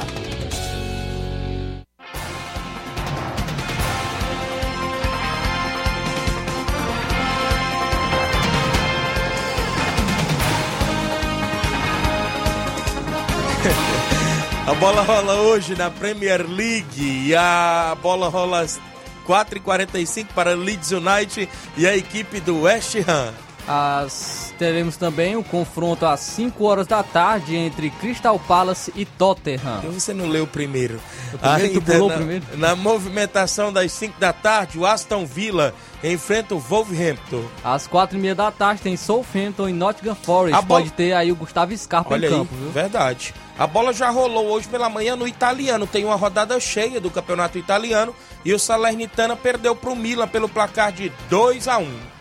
A 14.68 14.74
bola 14.76 15.02
rola 15.02 15.34
hoje 15.34 15.76
na 15.76 15.90
Premier 15.90 16.48
League 16.48 16.86
e 17.02 17.36
a 17.36 17.98
bola 18.04 18.30
rola 18.30 18.62
às 18.62 18.80
4h45 19.28 20.28
para 20.36 20.54
Leeds 20.54 20.92
United 20.92 21.50
e 21.76 21.88
a 21.88 21.98
equipe 21.98 22.40
do 22.40 22.62
West 22.62 22.96
Ham. 23.08 23.49
As, 23.72 24.52
teremos 24.58 24.98
também 24.98 25.36
o 25.36 25.44
confronto 25.44 26.04
às 26.04 26.22
5 26.22 26.66
horas 26.66 26.88
da 26.88 27.04
tarde 27.04 27.56
entre 27.56 27.92
Crystal 27.92 28.40
Palace 28.40 28.92
e 28.96 29.06
Tottenham. 29.06 29.78
Então 29.78 29.92
você 29.92 30.12
não 30.12 30.28
leu 30.28 30.48
primeiro. 30.48 31.00
O 31.32 31.38
primeiro 31.38 31.74
tu 31.76 31.82
pulou 31.84 32.10
na, 32.10 32.16
primeiro? 32.16 32.46
na 32.56 32.76
movimentação 32.76 33.72
das 33.72 33.92
5 33.92 34.20
da 34.20 34.34
tarde, 34.34 34.80
o 34.80 34.88
Aston 34.88 35.24
Villa 35.24 35.72
enfrenta 36.04 36.56
o 36.56 36.60
Wolverhampton. 36.60 37.44
Às 37.64 37.86
4 37.86 38.18
e 38.18 38.20
meia 38.20 38.34
da 38.34 38.52
tarde 38.52 38.82
tem 38.82 38.98
Southampton 38.98 39.70
e 39.70 39.74
Nottingham 39.74 40.16
Forest. 40.16 40.58
A 40.58 40.64
Pode 40.64 40.90
ter 40.92 41.14
aí 41.14 41.32
o 41.32 41.36
Gustavo 41.36 41.78
Scarpa 41.78 42.16
Olha 42.16 42.26
em 42.26 42.30
aí, 42.30 42.38
campo, 42.40 42.56
viu? 42.56 42.72
verdade. 42.72 43.36
A 43.56 43.68
bola 43.68 43.94
já 43.94 44.10
rolou 44.10 44.48
hoje 44.48 44.68
pela 44.68 44.90
manhã 44.90 45.16
no 45.16 45.28
italiano. 45.28 45.86
Tem 45.86 46.04
uma 46.04 46.16
rodada 46.16 46.60
cheia 46.60 47.00
do 47.00 47.12
campeonato 47.12 47.60
italiano 47.60 48.16
e 48.44 48.52
o 48.52 48.58
Salernitana 48.58 49.36
perdeu 49.36 49.76
para 49.76 49.92
o 49.92 49.96
Milan 49.96 50.28
pelo 50.28 50.50
placar 50.50 50.92
de 50.92 51.12
2 51.30 51.68
a 51.68 51.78
1 51.78 52.19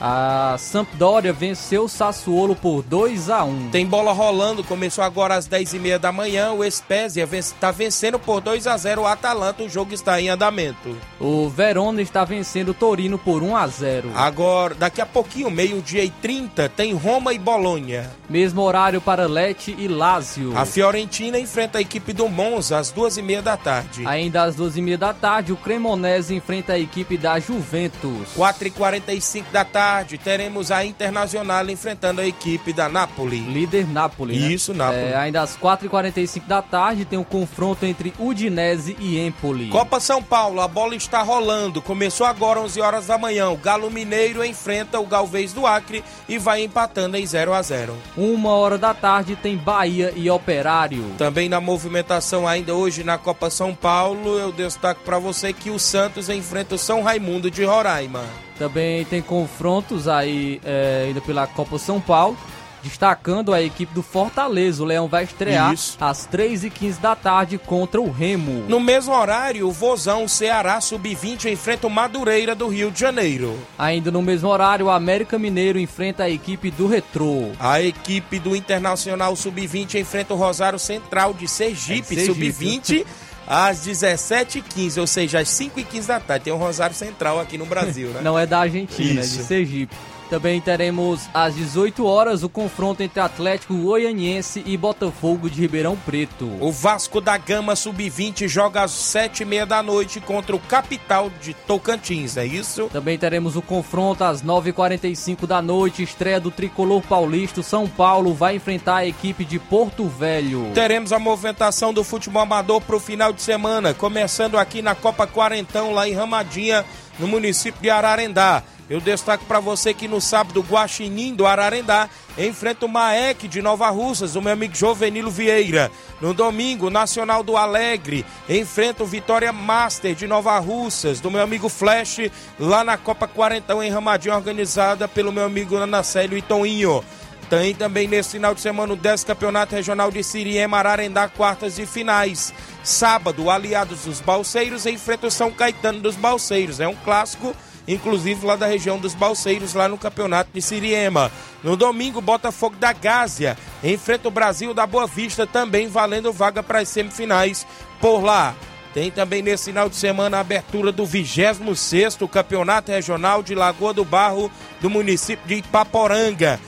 A 0.00 0.56
Sampdoria 0.58 1.32
venceu 1.32 1.84
o 1.84 1.88
Sassuolo 1.88 2.56
por 2.56 2.82
2 2.82 3.30
a 3.30 3.44
1 3.44 3.70
Tem 3.70 3.86
bola 3.86 4.12
rolando, 4.12 4.64
começou 4.64 5.04
agora 5.04 5.34
às 5.34 5.48
10h30 5.48 5.98
da 5.98 6.12
manhã. 6.12 6.52
O 6.52 6.68
Spezia 6.70 7.28
está 7.32 7.70
vencendo 7.70 8.18
por 8.18 8.40
2 8.40 8.66
a 8.66 8.76
0 8.76 9.02
o 9.02 9.06
Atalanta. 9.06 9.62
O 9.62 9.68
jogo 9.68 9.94
está 9.94 10.20
em 10.20 10.28
andamento. 10.28 10.96
O 11.20 11.48
Verona 11.48 12.02
está 12.02 12.24
vencendo 12.24 12.70
o 12.70 12.74
Torino 12.74 13.18
por 13.18 13.42
1 13.42 13.56
a 13.56 13.66
0 13.66 14.10
Agora, 14.14 14.74
daqui 14.74 15.00
a 15.00 15.06
pouquinho, 15.06 15.50
meio-dia 15.50 16.04
e 16.04 16.10
30, 16.10 16.68
tem 16.70 16.92
Roma 16.92 17.32
e 17.32 17.38
Bolonha. 17.38 18.10
Mesmo 18.28 18.62
horário 18.62 19.00
para 19.00 19.26
Lecce 19.26 19.74
e 19.78 19.86
Lazio. 19.86 20.56
A 20.56 20.64
Fiorentina 20.64 21.38
enfrenta 21.38 21.78
a 21.78 21.80
equipe 21.80 22.12
do 22.12 22.28
Monza 22.28 22.78
às 22.78 22.92
2h30 22.92 23.42
da 23.42 23.56
tarde. 23.56 24.06
Ainda 24.06 24.42
às 24.42 24.56
12h30 24.56 24.96
da 24.96 25.14
tarde, 25.14 25.52
o 25.52 25.56
Cremonese 25.56 26.34
enfrenta 26.34 26.72
a 26.72 26.78
equipe 26.78 27.16
da 27.16 27.38
Juventus. 27.38 28.34
4h45 28.36 29.44
da 29.52 29.64
tarde, 29.64 29.83
teremos 30.22 30.70
a 30.70 30.84
Internacional 30.84 31.68
enfrentando 31.68 32.20
a 32.20 32.26
equipe 32.26 32.72
da 32.72 32.88
Napoli. 32.88 33.38
Líder 33.40 33.86
Napoli. 33.86 34.38
né? 34.38 34.52
Isso, 34.52 34.72
Napoli. 34.72 35.12
É, 35.12 35.16
ainda 35.16 35.42
às 35.42 35.56
4h45 35.56 36.46
da 36.46 36.62
tarde 36.62 37.04
tem 37.04 37.18
o 37.18 37.24
confronto 37.24 37.84
entre 37.84 38.12
Udinese 38.18 38.96
e 38.98 39.18
Empoli. 39.18 39.68
Copa 39.68 40.00
São 40.00 40.22
Paulo, 40.22 40.60
a 40.60 40.68
bola 40.68 40.94
está 40.94 41.22
rolando. 41.22 41.82
Começou 41.82 42.26
agora 42.26 42.60
11 42.60 42.80
horas 42.80 43.06
da 43.06 43.18
manhã. 43.18 43.50
O 43.50 43.56
Galo 43.56 43.90
Mineiro 43.90 44.44
enfrenta 44.44 44.98
o 44.98 45.06
Galvez 45.06 45.52
do 45.52 45.66
Acre 45.66 46.02
e 46.28 46.38
vai 46.38 46.62
empatando 46.62 47.16
em 47.16 47.26
0 47.26 47.52
a 47.52 47.62
0. 47.62 47.96
Uma 48.16 48.50
hora 48.50 48.78
da 48.78 48.94
tarde 48.94 49.36
tem 49.36 49.56
Bahia 49.56 50.12
e 50.16 50.30
Operário. 50.30 51.04
Também 51.18 51.48
na 51.48 51.60
movimentação 51.60 52.46
ainda 52.46 52.74
hoje 52.74 53.04
na 53.04 53.18
Copa 53.18 53.50
São 53.50 53.74
Paulo, 53.74 54.38
eu 54.38 54.52
destaco 54.52 55.00
para 55.04 55.18
você 55.18 55.52
que 55.52 55.70
o 55.70 55.78
Santos 55.78 56.28
enfrenta 56.28 56.74
o 56.74 56.78
São 56.78 57.02
Raimundo 57.02 57.50
de 57.50 57.64
Roraima. 57.64 58.24
Também 58.58 59.04
tem 59.04 59.20
confrontos 59.22 60.06
aí 60.08 60.60
é, 60.64 61.04
ainda 61.06 61.20
pela 61.20 61.46
Copa 61.46 61.78
São 61.78 62.00
Paulo. 62.00 62.36
Destacando 62.82 63.54
a 63.54 63.62
equipe 63.62 63.94
do 63.94 64.02
Fortaleza. 64.02 64.82
O 64.82 64.86
Leão 64.86 65.08
vai 65.08 65.24
estrear 65.24 65.72
Isso. 65.72 65.96
às 65.98 66.28
3h15 66.28 67.00
da 67.00 67.16
tarde 67.16 67.56
contra 67.56 67.98
o 67.98 68.10
Remo. 68.10 68.62
No 68.68 68.78
mesmo 68.78 69.14
horário, 69.14 69.66
o 69.66 69.72
Vozão 69.72 70.28
Ceará 70.28 70.78
Sub-20 70.82 71.50
enfrenta 71.50 71.86
o 71.86 71.90
Madureira 71.90 72.54
do 72.54 72.68
Rio 72.68 72.90
de 72.90 73.00
Janeiro. 73.00 73.58
Ainda 73.78 74.10
no 74.10 74.20
mesmo 74.20 74.50
horário, 74.50 74.84
o 74.84 74.90
América 74.90 75.38
Mineiro 75.38 75.78
enfrenta 75.78 76.24
a 76.24 76.30
equipe 76.30 76.70
do 76.70 76.86
Retrô. 76.86 77.52
A 77.58 77.80
equipe 77.80 78.38
do 78.38 78.54
Internacional 78.54 79.34
Sub-20 79.34 79.94
enfrenta 79.98 80.34
o 80.34 80.36
Rosário 80.36 80.78
Central 80.78 81.32
de 81.32 81.48
Sergipe, 81.48 82.12
É 82.12 82.16
de 82.16 82.26
Sergipe. 82.26 82.52
Sub-20, 82.52 83.06
às 83.46 83.86
17h15, 83.86 84.98
ou 85.00 85.06
seja, 85.06 85.40
às 85.40 85.48
5h15 85.48 86.06
da 86.06 86.20
tarde. 86.20 86.44
Tem 86.44 86.52
um 86.52 86.56
Rosário 86.56 86.94
Central 86.94 87.40
aqui 87.40 87.58
no 87.58 87.66
Brasil, 87.66 88.08
né? 88.08 88.20
Não 88.22 88.38
é 88.38 88.46
da 88.46 88.60
Argentina, 88.60 89.20
é 89.20 89.24
Isso. 89.24 89.38
de 89.38 89.44
Sergipe. 89.44 89.94
Também 90.30 90.60
teremos 90.60 91.28
às 91.32 91.54
18 91.54 92.04
horas 92.04 92.42
o 92.42 92.48
confronto 92.48 93.02
entre 93.02 93.20
Atlético 93.20 93.74
Goianiense 93.74 94.62
e 94.66 94.76
Botafogo 94.76 95.48
de 95.48 95.60
Ribeirão 95.60 95.96
Preto. 95.96 96.50
O 96.60 96.72
Vasco 96.72 97.20
da 97.20 97.36
Gama 97.36 97.76
Sub-20 97.76 98.48
joga 98.48 98.82
às 98.82 98.92
7h30 98.92 99.66
da 99.66 99.82
noite 99.82 100.20
contra 100.20 100.56
o 100.56 100.58
Capital 100.58 101.30
de 101.40 101.54
Tocantins, 101.54 102.36
é 102.36 102.46
isso? 102.46 102.88
Também 102.92 103.18
teremos 103.18 103.56
o 103.56 103.62
confronto 103.62 104.24
às 104.24 104.42
9h45 104.42 105.46
da 105.46 105.60
noite, 105.60 106.02
estreia 106.02 106.40
do 106.40 106.50
tricolor 106.50 107.02
paulista. 107.02 107.62
São 107.62 107.88
Paulo 107.88 108.34
vai 108.34 108.56
enfrentar 108.56 108.96
a 108.96 109.06
equipe 109.06 109.44
de 109.44 109.58
Porto 109.58 110.06
Velho. 110.06 110.70
Teremos 110.74 111.12
a 111.12 111.18
movimentação 111.18 111.92
do 111.92 112.02
futebol 112.02 112.42
amador 112.42 112.80
para 112.80 112.96
o 112.96 113.00
final 113.00 113.32
de 113.32 113.42
semana, 113.42 113.94
começando 113.94 114.58
aqui 114.58 114.82
na 114.82 114.94
Copa 114.94 115.26
Quarentão, 115.26 115.92
lá 115.92 116.08
em 116.08 116.14
Ramadinha, 116.14 116.84
no 117.18 117.28
município 117.28 117.80
de 117.80 117.90
Ararendá. 117.90 118.62
Eu 118.88 119.00
destaco 119.00 119.46
para 119.46 119.60
você 119.60 119.94
que 119.94 120.06
no 120.06 120.20
sábado, 120.20 120.60
Guaxinim 120.60 121.34
do 121.34 121.46
Ararendá 121.46 122.08
enfrenta 122.36 122.84
o 122.84 122.88
Maek 122.88 123.48
de 123.48 123.62
Nova 123.62 123.88
Russas, 123.88 124.36
o 124.36 124.42
meu 124.42 124.52
amigo 124.52 124.74
Jovenilo 124.74 125.30
Vieira. 125.30 125.90
No 126.20 126.34
domingo, 126.34 126.90
Nacional 126.90 127.42
do 127.42 127.56
Alegre 127.56 128.26
enfrenta 128.48 129.02
o 129.02 129.06
Vitória 129.06 129.52
Master 129.52 130.14
de 130.14 130.26
Nova 130.26 130.58
Russas, 130.58 131.18
do 131.18 131.30
meu 131.30 131.42
amigo 131.42 131.70
Flash, 131.70 132.30
lá 132.58 132.84
na 132.84 132.98
Copa 132.98 133.26
Quarentão, 133.26 133.82
em 133.82 133.90
Ramadinha, 133.90 134.36
organizada 134.36 135.08
pelo 135.08 135.32
meu 135.32 135.44
amigo 135.44 135.76
Anacélio 135.76 136.36
e 136.36 136.42
Toninho. 136.42 137.02
Tem 137.48 137.74
também 137.74 138.08
nesse 138.08 138.32
final 138.32 138.54
de 138.54 138.60
semana 138.60 138.92
o 138.92 138.96
10 138.96 139.24
Campeonato 139.24 139.74
Regional 139.74 140.10
de 140.10 140.22
Siriema 140.22 140.78
Ararendá, 140.78 141.28
quartas 141.28 141.76
de 141.76 141.86
finais. 141.86 142.52
Sábado, 142.82 143.48
Aliados 143.48 144.04
dos 144.04 144.20
Balseiros 144.20 144.86
enfrenta 144.86 145.26
o 145.26 145.30
São 145.30 145.50
Caetano 145.50 146.00
dos 146.00 146.16
Balseiros. 146.16 146.80
É 146.80 146.88
um 146.88 146.94
clássico 146.94 147.54
inclusive 147.86 148.44
lá 148.44 148.56
da 148.56 148.66
região 148.66 148.98
dos 148.98 149.14
Balseiros, 149.14 149.74
lá 149.74 149.88
no 149.88 149.98
campeonato 149.98 150.50
de 150.52 150.60
Siriema. 150.62 151.30
No 151.62 151.76
domingo, 151.76 152.20
Botafogo 152.20 152.76
da 152.76 152.92
Gásia 152.92 153.56
enfrenta 153.82 154.28
o 154.28 154.30
Brasil 154.30 154.72
da 154.74 154.86
Boa 154.86 155.06
Vista, 155.06 155.46
também 155.46 155.88
valendo 155.88 156.32
vaga 156.32 156.62
para 156.62 156.80
as 156.80 156.88
semifinais 156.88 157.66
por 158.00 158.22
lá. 158.22 158.54
Tem 158.94 159.10
também 159.10 159.42
nesse 159.42 159.64
final 159.64 159.88
de 159.88 159.96
semana 159.96 160.36
a 160.36 160.40
abertura 160.40 160.92
do 160.92 161.04
26 161.04 162.16
Campeonato 162.30 162.92
Regional 162.92 163.42
de 163.42 163.52
Lagoa 163.54 163.92
do 163.92 164.04
Barro 164.04 164.48
do 164.80 164.88
município 164.88 165.44
de 165.48 165.56
Ipaporanga. 165.56 166.60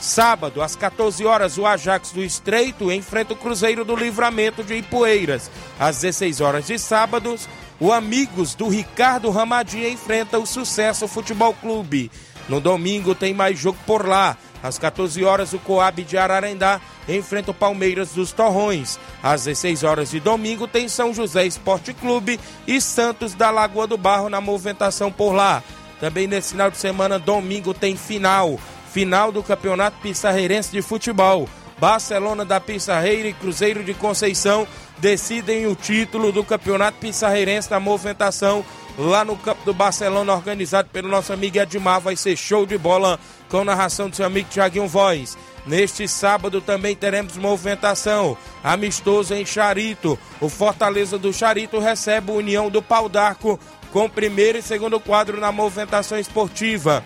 Sábado, 0.00 0.60
às 0.60 0.76
14 0.76 1.24
horas, 1.24 1.56
o 1.56 1.66
Ajax 1.66 2.10
do 2.10 2.22
Estreito 2.22 2.90
enfrenta 2.90 3.32
o 3.32 3.36
Cruzeiro 3.36 3.84
do 3.84 3.94
Livramento 3.94 4.62
de 4.62 4.74
Ipueiras. 4.76 5.50
Às 5.78 5.96
16 6.00 6.40
horas 6.40 6.66
de 6.66 6.78
sábados, 6.78 7.48
o 7.84 7.92
Amigos 7.92 8.54
do 8.54 8.66
Ricardo 8.66 9.28
Ramadinha 9.28 9.90
enfrenta 9.90 10.38
o 10.38 10.46
Sucesso 10.46 11.06
Futebol 11.06 11.52
Clube. 11.52 12.10
No 12.48 12.58
domingo 12.58 13.14
tem 13.14 13.34
mais 13.34 13.58
jogo 13.58 13.78
por 13.84 14.08
lá. 14.08 14.38
Às 14.62 14.78
14 14.78 15.22
horas, 15.22 15.52
o 15.52 15.58
Coab 15.58 16.02
de 16.02 16.16
Ararendá 16.16 16.80
enfrenta 17.06 17.50
o 17.50 17.54
Palmeiras 17.54 18.12
dos 18.12 18.32
Torrões. 18.32 18.98
Às 19.22 19.44
16 19.44 19.84
horas 19.84 20.10
de 20.10 20.18
domingo 20.18 20.66
tem 20.66 20.88
São 20.88 21.12
José 21.12 21.44
Esporte 21.44 21.92
Clube 21.92 22.40
e 22.66 22.80
Santos 22.80 23.34
da 23.34 23.50
Lagoa 23.50 23.86
do 23.86 23.98
Barro 23.98 24.30
na 24.30 24.40
movimentação 24.40 25.12
por 25.12 25.34
lá. 25.34 25.62
Também 26.00 26.26
nesse 26.26 26.52
final 26.52 26.70
de 26.70 26.78
semana, 26.78 27.18
domingo, 27.18 27.74
tem 27.74 27.98
final 27.98 28.58
final 28.94 29.30
do 29.30 29.42
Campeonato 29.42 29.98
Pissarreirense 30.00 30.70
de 30.70 30.80
Futebol. 30.80 31.48
Barcelona 31.84 32.46
da 32.46 32.58
Pissarreira 32.58 33.28
e 33.28 33.34
Cruzeiro 33.34 33.84
de 33.84 33.92
Conceição 33.92 34.66
decidem 34.96 35.66
o 35.66 35.74
título 35.74 36.32
do 36.32 36.42
Campeonato 36.42 36.96
Pissarreirense 36.96 37.70
na 37.70 37.78
movimentação 37.78 38.64
lá 38.96 39.22
no 39.22 39.36
campo 39.36 39.66
do 39.66 39.74
Barcelona, 39.74 40.32
organizado 40.32 40.88
pelo 40.88 41.08
nosso 41.10 41.30
amigo 41.30 41.58
Edmar. 41.58 42.00
Vai 42.00 42.16
ser 42.16 42.36
show 42.38 42.64
de 42.64 42.78
bola 42.78 43.20
com 43.50 43.62
narração 43.64 44.08
do 44.08 44.16
seu 44.16 44.24
amigo 44.24 44.48
Tiaguinho 44.48 44.88
Voz. 44.88 45.36
Neste 45.66 46.08
sábado 46.08 46.62
também 46.62 46.96
teremos 46.96 47.36
movimentação 47.36 48.34
amistoso 48.62 49.34
em 49.34 49.44
Charito. 49.44 50.18
O 50.40 50.48
Fortaleza 50.48 51.18
do 51.18 51.34
Charito 51.34 51.78
recebe 51.78 52.32
a 52.32 52.34
União 52.34 52.70
do 52.70 52.80
Pau 52.80 53.10
d'Arco 53.10 53.60
com 53.92 54.08
primeiro 54.08 54.56
e 54.56 54.62
segundo 54.62 54.98
quadro 54.98 55.38
na 55.38 55.52
movimentação 55.52 56.18
esportiva. 56.18 57.04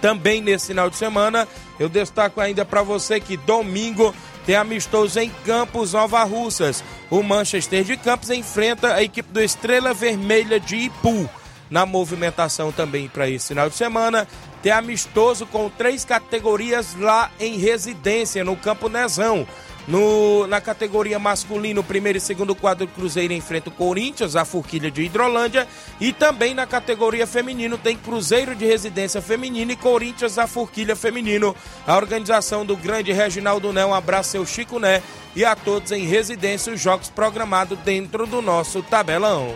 Também 0.00 0.40
nesse 0.40 0.68
final 0.68 0.88
de 0.88 0.96
semana, 0.96 1.46
eu 1.78 1.88
destaco 1.88 2.40
ainda 2.40 2.64
para 2.64 2.82
você 2.82 3.20
que 3.20 3.36
domingo 3.36 4.14
tem 4.46 4.54
amistoso 4.54 5.20
em 5.20 5.30
Campos 5.44 5.92
Nova 5.92 6.24
Russas. 6.24 6.82
O 7.10 7.22
Manchester 7.22 7.84
de 7.84 7.96
Campos 7.96 8.30
enfrenta 8.30 8.94
a 8.94 9.02
equipe 9.02 9.30
do 9.32 9.40
Estrela 9.40 9.92
Vermelha 9.92 10.58
de 10.58 10.76
Ipu. 10.76 11.28
Na 11.70 11.86
movimentação 11.86 12.72
também 12.72 13.08
para 13.08 13.28
esse 13.28 13.48
final 13.48 13.68
de 13.68 13.76
semana, 13.76 14.26
tem 14.60 14.72
amistoso 14.72 15.46
com 15.46 15.70
três 15.70 16.04
categorias 16.04 16.96
lá 16.96 17.30
em 17.38 17.58
residência 17.58 18.42
no 18.42 18.56
Campo 18.56 18.88
Nezão. 18.88 19.46
No, 19.90 20.46
na 20.46 20.60
categoria 20.60 21.18
masculino, 21.18 21.82
primeiro 21.82 22.16
e 22.16 22.20
segundo 22.20 22.54
quadro 22.54 22.86
Cruzeiro 22.86 23.32
enfrenta 23.32 23.70
o 23.70 23.72
Corinthians, 23.72 24.36
a 24.36 24.44
Forquilha 24.44 24.88
de 24.88 25.02
Hidrolândia. 25.02 25.66
E 26.00 26.12
também 26.12 26.54
na 26.54 26.64
categoria 26.64 27.26
feminino 27.26 27.76
tem 27.76 27.96
Cruzeiro 27.96 28.54
de 28.54 28.64
Residência 28.64 29.20
Feminina 29.20 29.72
e 29.72 29.76
Corinthians, 29.76 30.38
a 30.38 30.46
Forquilha 30.46 30.94
Feminino. 30.94 31.56
A 31.84 31.96
organização 31.96 32.64
do 32.64 32.76
grande 32.76 33.10
Reginaldo 33.10 33.72
Né, 33.72 33.84
um 33.84 33.92
abraço 33.92 34.30
seu 34.30 34.46
Chico 34.46 34.78
Né 34.78 35.02
e 35.34 35.44
a 35.44 35.56
todos 35.56 35.90
em 35.90 36.06
residência 36.06 36.72
os 36.72 36.80
jogos 36.80 37.08
programados 37.08 37.76
dentro 37.80 38.28
do 38.28 38.40
nosso 38.40 38.84
tabelão. 38.84 39.52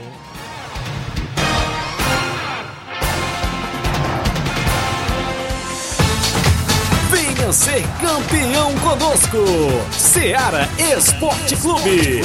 Ser 7.55 7.85
campeão 8.01 8.75
conosco. 8.81 9.39
Seara 9.93 10.69
Esporte 10.77 11.55
Clube. 11.57 12.21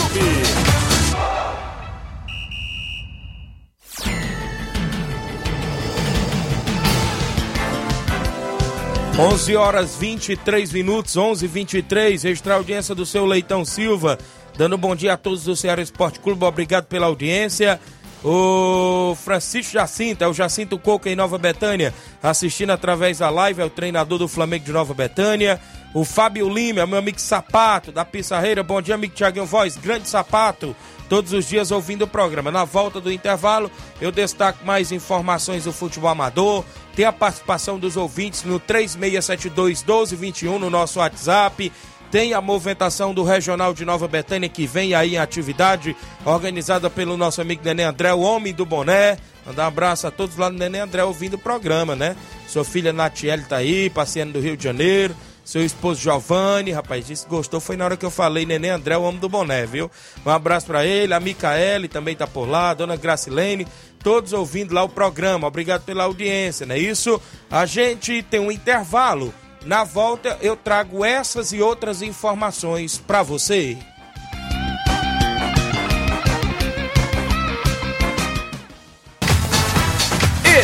11 9.20 9.56
horas 9.56 9.96
23 9.98 10.72
minutos, 10.72 11.16
11 11.16 11.46
23 11.46 12.26
extra 12.26 12.56
audiência 12.56 12.96
do 12.96 13.06
seu 13.06 13.26
Leitão 13.26 13.64
Silva, 13.64 14.18
dando 14.58 14.78
bom 14.78 14.96
dia 14.96 15.14
a 15.14 15.18
todos 15.18 15.44
do 15.44 15.56
Ceará 15.56 15.82
Esporte 15.82 16.20
Clube, 16.22 16.44
obrigado 16.46 16.86
pela 16.86 17.06
audiência. 17.06 17.80
O 18.24 19.16
Francisco 19.16 19.72
Jacinto, 19.72 20.24
é 20.24 20.28
o 20.28 20.34
Jacinto 20.34 20.78
Coca 20.78 21.10
em 21.10 21.16
Nova 21.16 21.38
Betânia, 21.38 21.94
assistindo 22.22 22.72
através 22.72 23.20
da 23.20 23.30
live, 23.30 23.62
é 23.62 23.66
o 23.66 23.70
treinador 23.70 24.20
do 24.20 24.28
Flamengo 24.28 24.66
de 24.66 24.74
Nova 24.74 24.94
Betânia. 24.94 25.60
O 25.94 26.04
Fábio 26.04 26.50
Lima, 26.50 26.82
é 26.82 26.86
meu 26.86 27.00
amigo 27.00 27.20
Sapato, 27.20 27.92
da 27.92 28.04
Pissarreira. 28.04 28.62
Bom 28.62 28.82
dia, 28.82 28.96
amigo 28.96 29.16
Tiaguinho 29.16 29.46
Voz, 29.46 29.78
grande 29.78 30.08
Sapato. 30.08 30.76
Todos 31.08 31.34
os 31.34 31.46
dias 31.46 31.72
ouvindo 31.72 32.04
o 32.04 32.08
programa. 32.08 32.52
Na 32.52 32.66
volta 32.66 33.02
do 33.02 33.12
intervalo, 33.12 33.72
eu 34.00 34.12
destaco 34.12 34.64
mais 34.64 34.92
informações 34.92 35.64
do 35.64 35.74
futebol 35.74 36.12
amador. 36.12 36.64
Tem 36.96 37.06
a 37.06 37.14
participação 37.14 37.80
dos 37.80 37.98
ouvintes 37.98 38.44
no 38.44 38.60
3672 38.60 39.82
1221 39.82 40.60
no 40.60 40.70
nosso 40.70 41.00
WhatsApp. 41.00 41.72
Tem 42.12 42.34
a 42.34 42.42
movimentação 42.42 43.14
do 43.14 43.24
Regional 43.24 43.72
de 43.72 43.86
Nova 43.86 44.08
Betânia 44.08 44.50
que 44.50 44.66
vem 44.66 44.96
aí 44.96 45.14
em 45.14 45.20
atividade, 45.20 45.96
organizada 46.26 46.90
pelo 46.90 47.16
nosso 47.16 47.40
amigo 47.40 47.62
Nenê 47.64 47.84
André, 47.84 48.12
o 48.12 48.22
homem 48.22 48.52
do 48.52 48.66
boné. 48.66 49.18
Mandar 49.46 49.66
um 49.66 49.68
abraço 49.68 50.08
a 50.08 50.12
todos 50.12 50.36
lá 50.36 50.50
no 50.50 50.58
Nenê 50.58 50.80
André 50.80 51.04
ouvindo 51.04 51.36
o 51.36 51.40
programa, 51.40 51.96
né? 51.96 52.16
Sua 52.48 52.66
filha 52.66 52.92
Natiele 52.92 53.44
tá 53.44 53.58
aí, 53.58 53.92
passeando 53.92 54.34
do 54.34 54.40
Rio 54.40 54.58
de 54.58 54.64
Janeiro. 54.64 55.16
Seu 55.46 55.64
esposo 55.64 56.02
Giovanni, 56.02 56.72
rapaz, 56.72 57.06
disse 57.06 57.28
gostou. 57.28 57.60
Foi 57.60 57.78
na 57.78 57.86
hora 57.86 57.98
que 57.98 58.06
eu 58.06 58.12
falei 58.12 58.44
Nenê 58.44 58.70
André, 58.70 58.98
o 58.98 59.04
homem 59.04 59.20
do 59.20 59.30
boné, 59.30 59.68
viu? 59.68 59.90
Um 60.26 60.30
abraço 60.32 60.66
para 60.66 60.84
ele, 60.86 61.14
a 61.14 61.20
Micaele 61.20 61.88
também 61.88 62.16
tá 62.16 62.26
por 62.26 62.50
lá, 62.50 62.72
a 62.72 62.74
dona 62.74 62.96
Gracilene, 62.96 63.68
todos 64.04 64.34
ouvindo 64.34 64.74
lá 64.74 64.82
o 64.82 64.90
programa. 64.90 65.48
Obrigado 65.48 65.84
pela 65.84 66.06
audiência, 66.06 66.66
não 66.66 66.74
é 66.74 66.80
isso? 66.80 67.22
A 67.52 67.68
gente 67.68 68.24
tem 68.24 68.40
um 68.40 68.52
intervalo. 68.52 69.32
Na 69.66 69.84
volta 69.84 70.38
eu 70.42 70.56
trago 70.56 71.04
essas 71.04 71.52
e 71.52 71.62
outras 71.62 72.02
informações 72.02 72.98
para 72.98 73.22
você. 73.22 73.78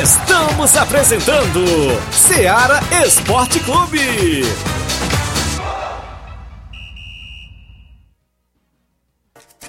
Estamos 0.01 0.75
apresentando 0.77 1.65
Seara 2.11 2.79
Esporte 3.05 3.59
Clube. 3.61 4.43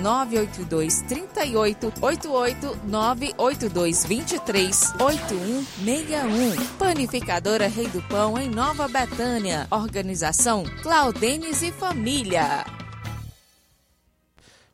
982 0.00 1.02
38 1.02 1.92
88 2.00 2.78
982 2.84 4.04
23 4.04 4.92
8161. 4.98 6.66
Panificadora 6.78 7.68
Rei 7.68 7.86
do 7.88 8.02
Pão, 8.02 8.38
em 8.38 8.48
Nova 8.48 8.88
Betânia. 8.88 9.66
Organização 9.70 10.64
Claudenes 10.82 11.62
e 11.62 11.70
Família. 11.70 12.64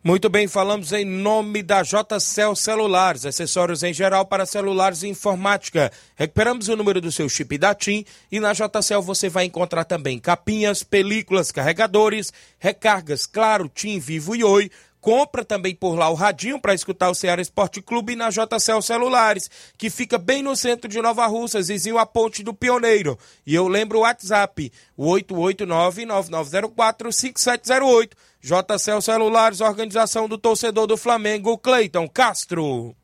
Muito 0.07 0.29
bem, 0.29 0.47
falamos 0.47 0.93
em 0.93 1.05
nome 1.05 1.65
da 1.65 1.83
JCL 1.83 2.55
Celulares, 2.55 3.27
acessórios 3.27 3.83
em 3.83 3.93
geral 3.93 4.25
para 4.25 4.47
celulares 4.47 5.03
e 5.03 5.09
informática. 5.09 5.91
Recuperamos 6.15 6.69
o 6.69 6.77
número 6.77 7.01
do 7.01 7.11
seu 7.11 7.29
chip 7.29 7.59
da 7.59 7.75
TIM 7.75 8.05
e 8.31 8.39
na 8.39 8.53
JCL 8.53 9.03
você 9.03 9.29
vai 9.29 9.47
encontrar 9.47 9.85
também 9.85 10.21
capinhas, 10.21 10.85
películas, 10.85 11.51
carregadores, 11.51 12.33
recargas, 12.57 13.27
claro, 13.27 13.69
TIM, 13.69 13.99
Vivo 13.99 14.37
e 14.37 14.45
Oi. 14.45 14.71
Compra 15.01 15.45
também 15.45 15.75
por 15.75 15.95
lá 15.95 16.09
o 16.09 16.15
radinho 16.15 16.61
para 16.61 16.75
escutar 16.75 17.11
o 17.11 17.15
Ceará 17.15 17.41
Esporte 17.41 17.81
Clube 17.81 18.17
na 18.17 18.31
JCL 18.31 18.83
Celulares, 18.83 19.49
que 19.79 19.89
fica 19.89 20.19
bem 20.19 20.43
no 20.43 20.57
centro 20.57 20.89
de 20.89 21.01
Nova 21.01 21.25
Russas, 21.27 21.69
vizinho 21.69 21.99
à 21.99 22.07
Ponte 22.07 22.43
do 22.43 22.53
Pioneiro. 22.53 23.17
E 23.47 23.55
eu 23.55 23.69
lembro 23.69 23.99
o 23.99 24.03
WhatsApp, 24.03 24.73
o 24.97 25.13
889-9904-5708. 25.13 28.11
JCL 28.43 29.01
Celulares, 29.01 29.61
organização 29.61 30.29
do 30.29 30.39
torcedor 30.39 30.87
do 30.87 30.97
Flamengo, 30.97 31.59
Cleiton 31.59 32.09
Castro. 32.09 32.95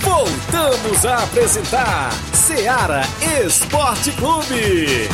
Voltamos 0.00 1.04
a 1.04 1.24
apresentar 1.24 2.12
Seara 2.32 3.02
Esporte 3.44 4.12
Clube. 4.12 5.08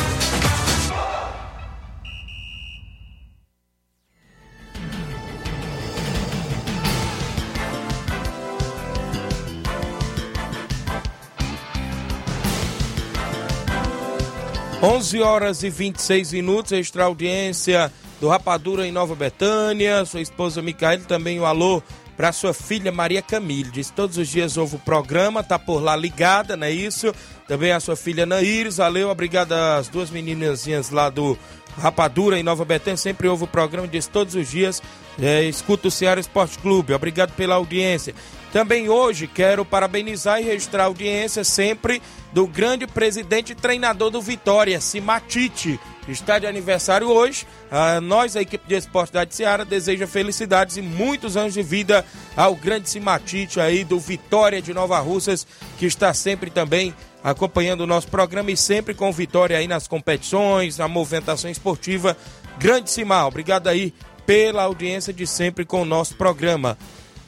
11 14.83 15.21
horas 15.21 15.63
e 15.63 15.69
26 15.69 16.33
minutos, 16.33 16.73
extra 16.73 17.05
audiência 17.05 17.89
do 18.19 18.27
Rapadura 18.27 18.85
em 18.85 18.91
Nova 18.91 19.15
Betânia, 19.15 20.03
sua 20.03 20.19
esposa 20.19 20.61
Micaela, 20.61 21.05
também 21.05 21.39
um 21.39 21.45
alô 21.45 21.81
para 22.17 22.33
sua 22.33 22.53
filha 22.53 22.91
Maria 22.91 23.21
Camille. 23.21 23.71
Diz 23.71 23.89
todos 23.89 24.17
os 24.17 24.27
dias 24.27 24.57
ouve 24.57 24.75
o 24.75 24.79
programa, 24.79 25.41
tá 25.41 25.57
por 25.57 25.81
lá 25.81 25.95
ligada, 25.95 26.57
não 26.57 26.67
é 26.67 26.71
isso? 26.71 27.15
Também 27.47 27.71
a 27.71 27.79
sua 27.79 27.95
filha 27.95 28.25
Naíris, 28.25 28.75
valeu, 28.75 29.09
obrigada 29.09 29.77
às 29.77 29.87
duas 29.87 30.09
meninazinhas 30.09 30.89
lá 30.89 31.09
do 31.09 31.37
Rapadura 31.77 32.37
em 32.37 32.43
Nova 32.43 32.65
Betânia, 32.65 32.97
sempre 32.97 33.29
ouve 33.29 33.45
o 33.45 33.47
programa, 33.47 33.87
diz 33.87 34.05
todos 34.05 34.35
os 34.35 34.51
dias, 34.51 34.81
é, 35.17 35.45
escuta 35.45 35.87
o 35.87 35.91
Ceará 35.91 36.19
Esporte 36.19 36.59
Clube, 36.59 36.93
obrigado 36.93 37.31
pela 37.37 37.55
audiência. 37.55 38.13
Também 38.53 38.87
hoje 38.87 39.25
quero 39.25 39.65
parabenizar 39.65 40.39
e 40.39 40.43
registrar 40.43 40.83
a 40.83 40.85
audiência 40.85 41.43
sempre 41.43 41.99
do 42.31 42.45
grande 42.45 42.85
presidente 42.85 43.51
e 43.51 43.55
treinador 43.55 44.11
do 44.11 44.21
Vitória, 44.21 44.79
Simatite. 44.79 45.79
Está 46.07 46.37
de 46.37 46.45
aniversário 46.45 47.09
hoje. 47.09 47.47
Ah, 47.71 47.99
nós, 47.99 48.35
a 48.35 48.43
equipe 48.43 48.67
de 48.67 48.75
esporte 48.75 49.11
da 49.11 49.25
Seara, 49.27 49.65
deseja 49.65 50.05
felicidades 50.05 50.77
e 50.77 50.83
muitos 50.83 51.35
anos 51.35 51.55
de 51.55 51.63
vida 51.63 52.05
ao 52.37 52.55
grande 52.55 52.91
Simatite 52.91 53.59
aí 53.59 53.83
do 53.83 53.99
Vitória 53.99 54.61
de 54.61 54.71
Nova 54.71 54.99
Russas, 54.99 55.47
que 55.79 55.87
está 55.87 56.13
sempre 56.13 56.51
também 56.51 56.93
acompanhando 57.23 57.81
o 57.81 57.87
nosso 57.87 58.07
programa 58.07 58.51
e 58.51 58.57
sempre 58.57 58.93
com 58.93 59.11
vitória 59.11 59.57
aí 59.57 59.67
nas 59.67 59.87
competições, 59.87 60.77
na 60.77 60.87
movimentação 60.87 61.49
esportiva. 61.49 62.15
Grande 62.59 62.91
Simar, 62.91 63.25
obrigado 63.25 63.67
aí 63.67 63.91
pela 64.27 64.61
audiência 64.61 65.11
de 65.11 65.25
sempre 65.25 65.65
com 65.65 65.81
o 65.81 65.85
nosso 65.85 66.13
programa. 66.15 66.77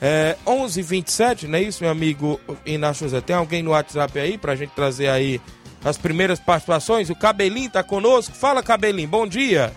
É, 0.01 0.35
11:27, 0.45 1.47
não 1.47 1.57
é 1.57 1.61
isso, 1.61 1.81
meu 1.81 1.91
amigo 1.91 2.39
Inácio 2.65 3.05
José? 3.05 3.21
Tem 3.21 3.35
alguém 3.35 3.63
no 3.63 3.71
WhatsApp 3.71 4.19
aí 4.19 4.37
pra 4.37 4.55
gente 4.55 4.71
trazer 4.71 5.07
aí 5.07 5.39
as 5.83 5.97
primeiras 5.97 6.39
participações? 6.39 7.09
O 7.09 7.15
Cabelinho 7.15 7.69
tá 7.69 7.83
conosco. 7.83 8.35
Fala, 8.35 8.61
Cabelinho, 8.61 9.07
bom 9.07 9.25
dia. 9.25 9.71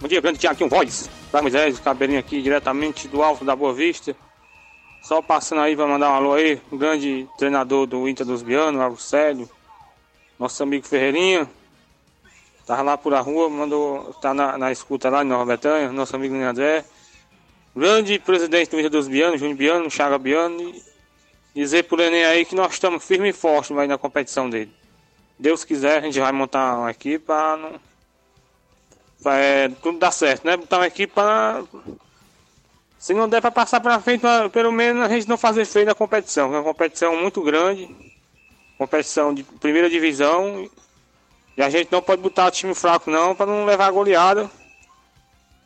Bom 0.00 0.06
dia, 0.06 0.20
grande 0.20 0.38
Tiaguinho 0.38 0.70
Voz. 0.70 1.10
Da 1.32 1.42
Moisés, 1.42 1.78
Cabelinho 1.80 2.20
aqui 2.20 2.40
diretamente 2.40 3.08
do 3.08 3.22
Alto 3.22 3.44
da 3.44 3.56
Boa 3.56 3.74
Vista. 3.74 4.14
Só 5.02 5.20
passando 5.20 5.60
aí 5.60 5.74
para 5.74 5.86
mandar 5.86 6.10
um 6.10 6.14
alô 6.14 6.34
aí, 6.34 6.60
o 6.70 6.76
grande 6.76 7.26
treinador 7.36 7.86
do 7.86 8.08
Inter 8.08 8.26
dos 8.26 8.42
Bianos, 8.42 8.80
Arcélio, 8.80 9.48
nosso 10.38 10.62
amigo 10.62 10.86
Ferreirinha. 10.86 11.48
Tava 12.66 12.82
lá 12.82 12.98
por 12.98 13.14
a 13.14 13.20
rua, 13.20 13.48
mandou, 13.48 14.12
tá 14.20 14.34
na, 14.34 14.58
na 14.58 14.70
escuta 14.70 15.08
lá 15.08 15.24
em 15.24 15.26
Nova 15.26 15.46
Betânia, 15.46 15.90
nosso 15.90 16.14
amigo 16.14 16.34
André 16.34 16.84
grande 17.78 18.18
presidente 18.18 18.70
do 18.70 18.78
Inter 18.78 18.90
dos 18.90 19.06
Bianos, 19.06 19.38
Júnior 19.38 19.56
Biano, 19.56 19.90
Chaga 19.90 20.18
Biano, 20.18 20.74
dizer 21.54 21.84
por 21.84 22.00
Enem 22.00 22.24
aí 22.24 22.44
que 22.44 22.54
nós 22.54 22.72
estamos 22.72 23.04
firme 23.04 23.28
e 23.28 23.32
forte 23.32 23.72
aí 23.72 23.86
na 23.86 23.96
competição 23.96 24.50
dele. 24.50 24.72
Deus 25.38 25.64
quiser, 25.64 25.98
a 25.98 26.00
gente 26.00 26.18
vai 26.18 26.32
montar 26.32 26.76
uma 26.76 26.90
equipe 26.90 27.24
para 27.24 27.56
não... 27.56 27.80
Pra, 29.22 29.36
é, 29.36 29.68
tudo 29.68 29.98
dar 29.98 30.10
certo, 30.10 30.44
né? 30.44 30.56
Botar 30.56 30.78
uma 30.78 30.86
equipe 30.88 31.12
para... 31.12 31.62
Se 32.98 33.14
não 33.14 33.28
der 33.28 33.40
para 33.40 33.52
passar 33.52 33.80
para 33.80 34.00
frente, 34.00 34.20
pra, 34.20 34.48
pelo 34.48 34.72
menos 34.72 35.04
a 35.04 35.08
gente 35.08 35.28
não 35.28 35.38
fazer 35.38 35.64
feio 35.64 35.86
na 35.86 35.94
competição. 35.94 36.52
É 36.52 36.58
uma 36.58 36.64
competição 36.64 37.16
muito 37.16 37.40
grande, 37.42 37.88
competição 38.76 39.32
de 39.32 39.44
primeira 39.44 39.88
divisão, 39.88 40.68
e 41.56 41.62
a 41.62 41.70
gente 41.70 41.92
não 41.92 42.02
pode 42.02 42.20
botar 42.20 42.50
time 42.50 42.74
fraco 42.74 43.08
não, 43.08 43.36
para 43.36 43.46
não 43.46 43.64
levar 43.64 43.92
goleada 43.92 44.50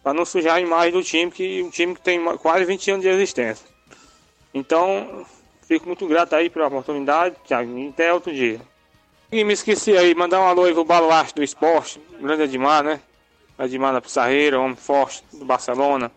para 0.03 0.13
não 0.13 0.25
sujar 0.25 0.57
a 0.57 0.61
imagem 0.61 0.93
do 0.93 1.03
time, 1.03 1.31
que 1.31 1.63
um 1.63 1.71
time 1.71 1.95
que 1.95 2.01
tem 2.01 2.23
quase 2.39 2.65
20 2.65 2.91
anos 2.91 3.03
de 3.03 3.09
existência. 3.09 3.67
Então, 4.53 5.25
fico 5.67 5.87
muito 5.87 6.07
grato 6.07 6.35
aí 6.35 6.51
pela 6.51 6.67
oportunidade, 6.67 7.37
Thiago, 7.47 7.89
até 7.89 8.13
outro 8.13 8.33
dia. 8.33 8.61
E 9.31 9.45
me 9.45 9.53
esqueci 9.55 9.97
aí, 9.97 10.15
mandar 10.15 10.41
um 10.41 10.47
alô 10.47 10.65
aí 10.65 10.75
pro 10.75 10.85
baluarte 10.85 11.35
do 11.35 11.43
esporte, 11.43 12.01
grande 12.21 12.43
Edmar, 12.43 12.83
né? 12.83 13.01
Edmar 13.59 13.93
da 13.93 14.01
Pissarreira, 14.01 14.61
homem 14.61 14.77
forte 14.77 15.23
do 15.33 15.45
Barcelona, 15.45 16.11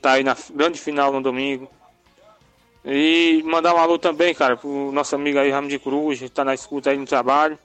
tá 0.00 0.12
aí 0.12 0.24
na 0.24 0.36
grande 0.54 0.80
final 0.80 1.12
no 1.12 1.20
domingo. 1.20 1.68
E 2.84 3.42
mandar 3.44 3.74
um 3.74 3.78
alô 3.78 3.98
também, 3.98 4.34
cara, 4.34 4.56
pro 4.56 4.92
nosso 4.92 5.14
amigo 5.14 5.38
aí, 5.38 5.50
Ramo 5.50 5.68
de 5.68 5.78
Cruz, 5.78 6.22
tá 6.30 6.44
na 6.44 6.54
escuta 6.54 6.90
aí 6.90 6.96
no 6.96 7.06
trabalho. 7.06 7.58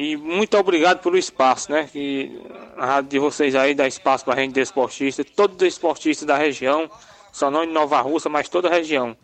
E 0.00 0.16
muito 0.16 0.56
obrigado 0.56 1.02
pelo 1.02 1.18
espaço, 1.18 1.72
né? 1.72 1.88
Que 1.92 2.40
a 2.76 2.86
rádio 2.86 3.10
de 3.10 3.18
vocês 3.18 3.56
aí 3.56 3.74
dá 3.74 3.84
espaço 3.84 4.24
para 4.24 4.34
a 4.34 4.36
gente 4.36 4.52
desportista, 4.52 5.24
todos 5.24 5.56
os 5.56 5.74
esportistas 5.74 6.24
da 6.24 6.38
região, 6.38 6.88
só 7.32 7.50
não 7.50 7.66
de 7.66 7.72
Nova 7.72 8.00
Russa, 8.00 8.28
mas 8.28 8.48
toda 8.48 8.68
a 8.68 8.70
região. 8.70 9.16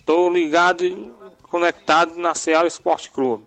Estou 0.00 0.32
ligado 0.32 1.14
conectado 1.42 2.16
na 2.16 2.34
Ceará 2.34 2.66
Esporte 2.66 3.10
Clube. 3.10 3.44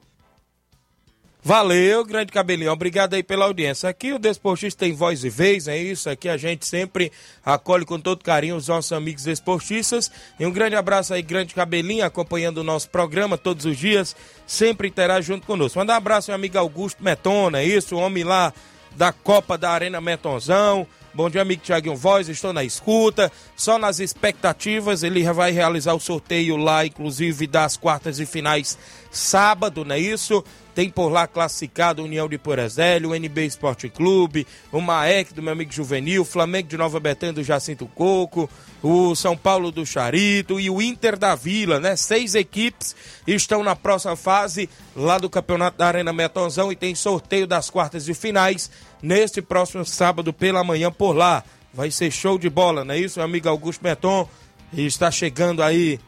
Valeu, 1.48 2.04
grande 2.04 2.30
cabelinho. 2.30 2.74
Obrigado 2.74 3.14
aí 3.14 3.24
pela 3.24 3.46
audiência. 3.46 3.88
Aqui 3.88 4.12
o 4.12 4.20
Desportista 4.20 4.84
tem 4.84 4.92
voz 4.92 5.24
e 5.24 5.30
vez, 5.30 5.70
é 5.70 5.78
isso. 5.78 6.10
Aqui 6.10 6.28
a 6.28 6.36
gente 6.36 6.68
sempre 6.68 7.10
acolhe 7.46 7.86
com 7.86 7.98
todo 7.98 8.22
carinho 8.22 8.58
os 8.58 8.68
nossos 8.68 8.92
amigos 8.92 9.24
desportistas. 9.24 10.12
E 10.38 10.46
um 10.46 10.52
grande 10.52 10.76
abraço 10.76 11.14
aí, 11.14 11.22
grande 11.22 11.56
cabelinho, 11.56 12.04
acompanhando 12.04 12.58
o 12.58 12.66
nosso 12.66 12.90
programa 12.90 13.38
todos 13.38 13.64
os 13.64 13.78
dias, 13.78 14.14
sempre 14.46 14.92
terá 14.92 15.22
junto 15.22 15.48
conosco. 15.48 15.80
Manda 15.80 15.94
um 15.94 15.96
abraço, 15.96 16.32
meu 16.32 16.36
amigo 16.36 16.58
Augusto 16.58 17.02
Metona, 17.02 17.62
é 17.62 17.66
isso, 17.66 17.96
o 17.96 18.00
homem 18.00 18.26
lá 18.26 18.54
da 18.98 19.14
Copa 19.14 19.58
da 19.58 19.72
Arena 19.72 20.02
Metonzão. 20.02 20.86
Bom 21.14 21.30
dia, 21.30 21.42
amigo 21.42 21.64
Tiaguinho 21.64 21.96
Voz, 21.96 22.28
estou 22.28 22.52
na 22.52 22.64
escuta, 22.64 23.32
só 23.56 23.80
nas 23.80 24.00
expectativas, 24.00 25.02
ele 25.02 25.24
vai 25.32 25.52
realizar 25.52 25.94
o 25.94 26.00
sorteio 26.00 26.58
lá, 26.58 26.86
inclusive 26.86 27.48
das 27.48 27.78
quartas 27.78 28.20
e 28.20 28.26
finais 28.26 28.78
sábado, 29.10 29.86
não 29.86 29.96
é 29.96 30.00
isso? 30.00 30.44
Tem 30.78 30.92
por 30.92 31.10
lá 31.10 31.26
classificado 31.26 32.04
União 32.04 32.30
de 32.30 32.38
Porazélio, 32.38 33.10
o 33.10 33.16
NB 33.16 33.48
Esporte 33.48 33.90
Clube, 33.90 34.46
o 34.72 34.80
Maek 34.80 35.34
do 35.34 35.42
meu 35.42 35.52
amigo 35.52 35.74
Juvenil, 35.74 36.24
Flamengo 36.24 36.68
de 36.68 36.78
Nova 36.78 37.00
Betânia 37.00 37.34
do 37.34 37.44
Jacinto 37.44 37.88
Coco, 37.88 38.48
o 38.84 39.16
São 39.16 39.36
Paulo 39.36 39.72
do 39.72 39.84
Charito 39.88 40.60
e 40.60 40.70
o 40.70 40.80
Inter 40.80 41.18
da 41.18 41.34
Vila, 41.34 41.80
né? 41.80 41.96
Seis 41.96 42.36
equipes 42.36 42.96
estão 43.26 43.64
na 43.64 43.76
próxima 43.76 44.16
fase 44.16 44.70
lá 44.96 45.18
do 45.18 45.32
Campeonato 45.32 45.80
da 45.80 45.88
Arena 45.88 46.14
Metonzão 46.14 46.72
e 46.72 46.76
tem 46.76 46.94
sorteio 46.94 47.48
das 47.48 47.72
quartas 47.72 48.06
de 48.06 48.14
finais 48.14 48.70
neste 49.02 49.42
próximo 49.42 49.84
sábado 49.84 50.32
pela 50.32 50.64
manhã 50.64 50.92
por 50.92 51.14
lá. 51.14 51.44
Vai 51.74 51.90
ser 51.90 52.12
show 52.12 52.38
de 52.38 52.52
bola, 52.52 52.86
não 52.86 52.94
é 52.94 53.00
isso, 53.00 53.18
meu 53.18 53.26
amigo 53.26 53.50
Augusto 53.50 53.84
Meton? 53.84 54.30
Está 54.72 55.10
chegando 55.10 55.64
aí 55.64 56.00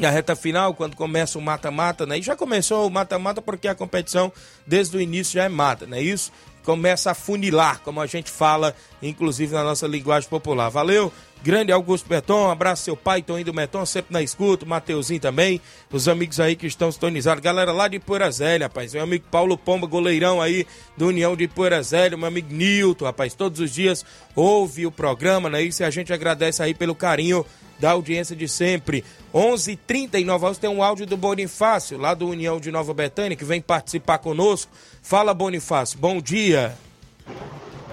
e 0.00 0.06
a 0.06 0.10
reta 0.10 0.34
final, 0.34 0.72
quando 0.72 0.96
começa 0.96 1.38
o 1.38 1.42
mata-mata, 1.42 2.06
né? 2.06 2.18
E 2.18 2.22
já 2.22 2.34
começou 2.34 2.86
o 2.86 2.90
mata-mata 2.90 3.42
porque 3.42 3.68
a 3.68 3.74
competição 3.74 4.32
desde 4.66 4.96
o 4.96 5.00
início 5.00 5.34
já 5.34 5.44
é 5.44 5.48
mata, 5.48 5.86
não 5.86 5.98
é 5.98 6.02
isso? 6.02 6.32
Começa 6.70 7.10
a 7.10 7.14
funilar, 7.14 7.80
como 7.80 8.00
a 8.00 8.06
gente 8.06 8.30
fala, 8.30 8.76
inclusive 9.02 9.52
na 9.52 9.64
nossa 9.64 9.88
linguagem 9.88 10.30
popular. 10.30 10.68
Valeu, 10.68 11.12
grande 11.42 11.72
Augusto 11.72 12.08
Beton, 12.08 12.46
um 12.46 12.48
abraço 12.48 12.84
seu 12.84 12.96
pai, 12.96 13.22
Toninho 13.22 13.46
do 13.46 13.52
Beton, 13.52 13.84
sempre 13.84 14.12
na 14.12 14.22
escuta, 14.22 14.64
Mateuzinho 14.64 15.18
também, 15.18 15.60
os 15.90 16.06
amigos 16.06 16.38
aí 16.38 16.54
que 16.54 16.68
estão 16.68 16.92
sintonizados, 16.92 17.42
galera 17.42 17.72
lá 17.72 17.88
de 17.88 17.98
Poeirazélia, 17.98 18.68
rapaz, 18.68 18.94
meu 18.94 19.02
amigo 19.02 19.24
Paulo 19.32 19.58
Pomba, 19.58 19.88
goleirão 19.88 20.40
aí 20.40 20.64
do 20.96 21.08
União 21.08 21.34
de 21.34 21.48
Poeirazélia, 21.48 22.16
meu 22.16 22.28
amigo 22.28 22.54
Nilton, 22.54 23.04
rapaz, 23.04 23.34
todos 23.34 23.58
os 23.58 23.72
dias 23.74 24.04
ouve 24.36 24.86
o 24.86 24.92
programa, 24.92 25.50
né? 25.50 25.60
Isso 25.60 25.82
e 25.82 25.84
a 25.84 25.90
gente 25.90 26.12
agradece 26.12 26.62
aí 26.62 26.72
pelo 26.72 26.94
carinho 26.94 27.44
da 27.80 27.92
audiência 27.92 28.36
de 28.36 28.46
sempre. 28.46 29.02
11:39 29.32 29.72
h 29.72 29.78
30 29.86 30.20
em 30.20 30.24
Nova 30.24 30.54
tem 30.54 30.68
um 30.68 30.82
áudio 30.82 31.06
do 31.06 31.16
Bonifácio, 31.16 31.96
lá 31.96 32.14
do 32.14 32.28
União 32.28 32.60
de 32.60 32.70
Nova 32.70 32.92
Betânia, 32.92 33.36
que 33.36 33.44
vem 33.44 33.60
participar 33.60 34.18
conosco. 34.18 34.70
Fala, 35.02 35.32
Bonifácio, 35.32 35.98
bom 35.98 36.20
dia. 36.20 36.59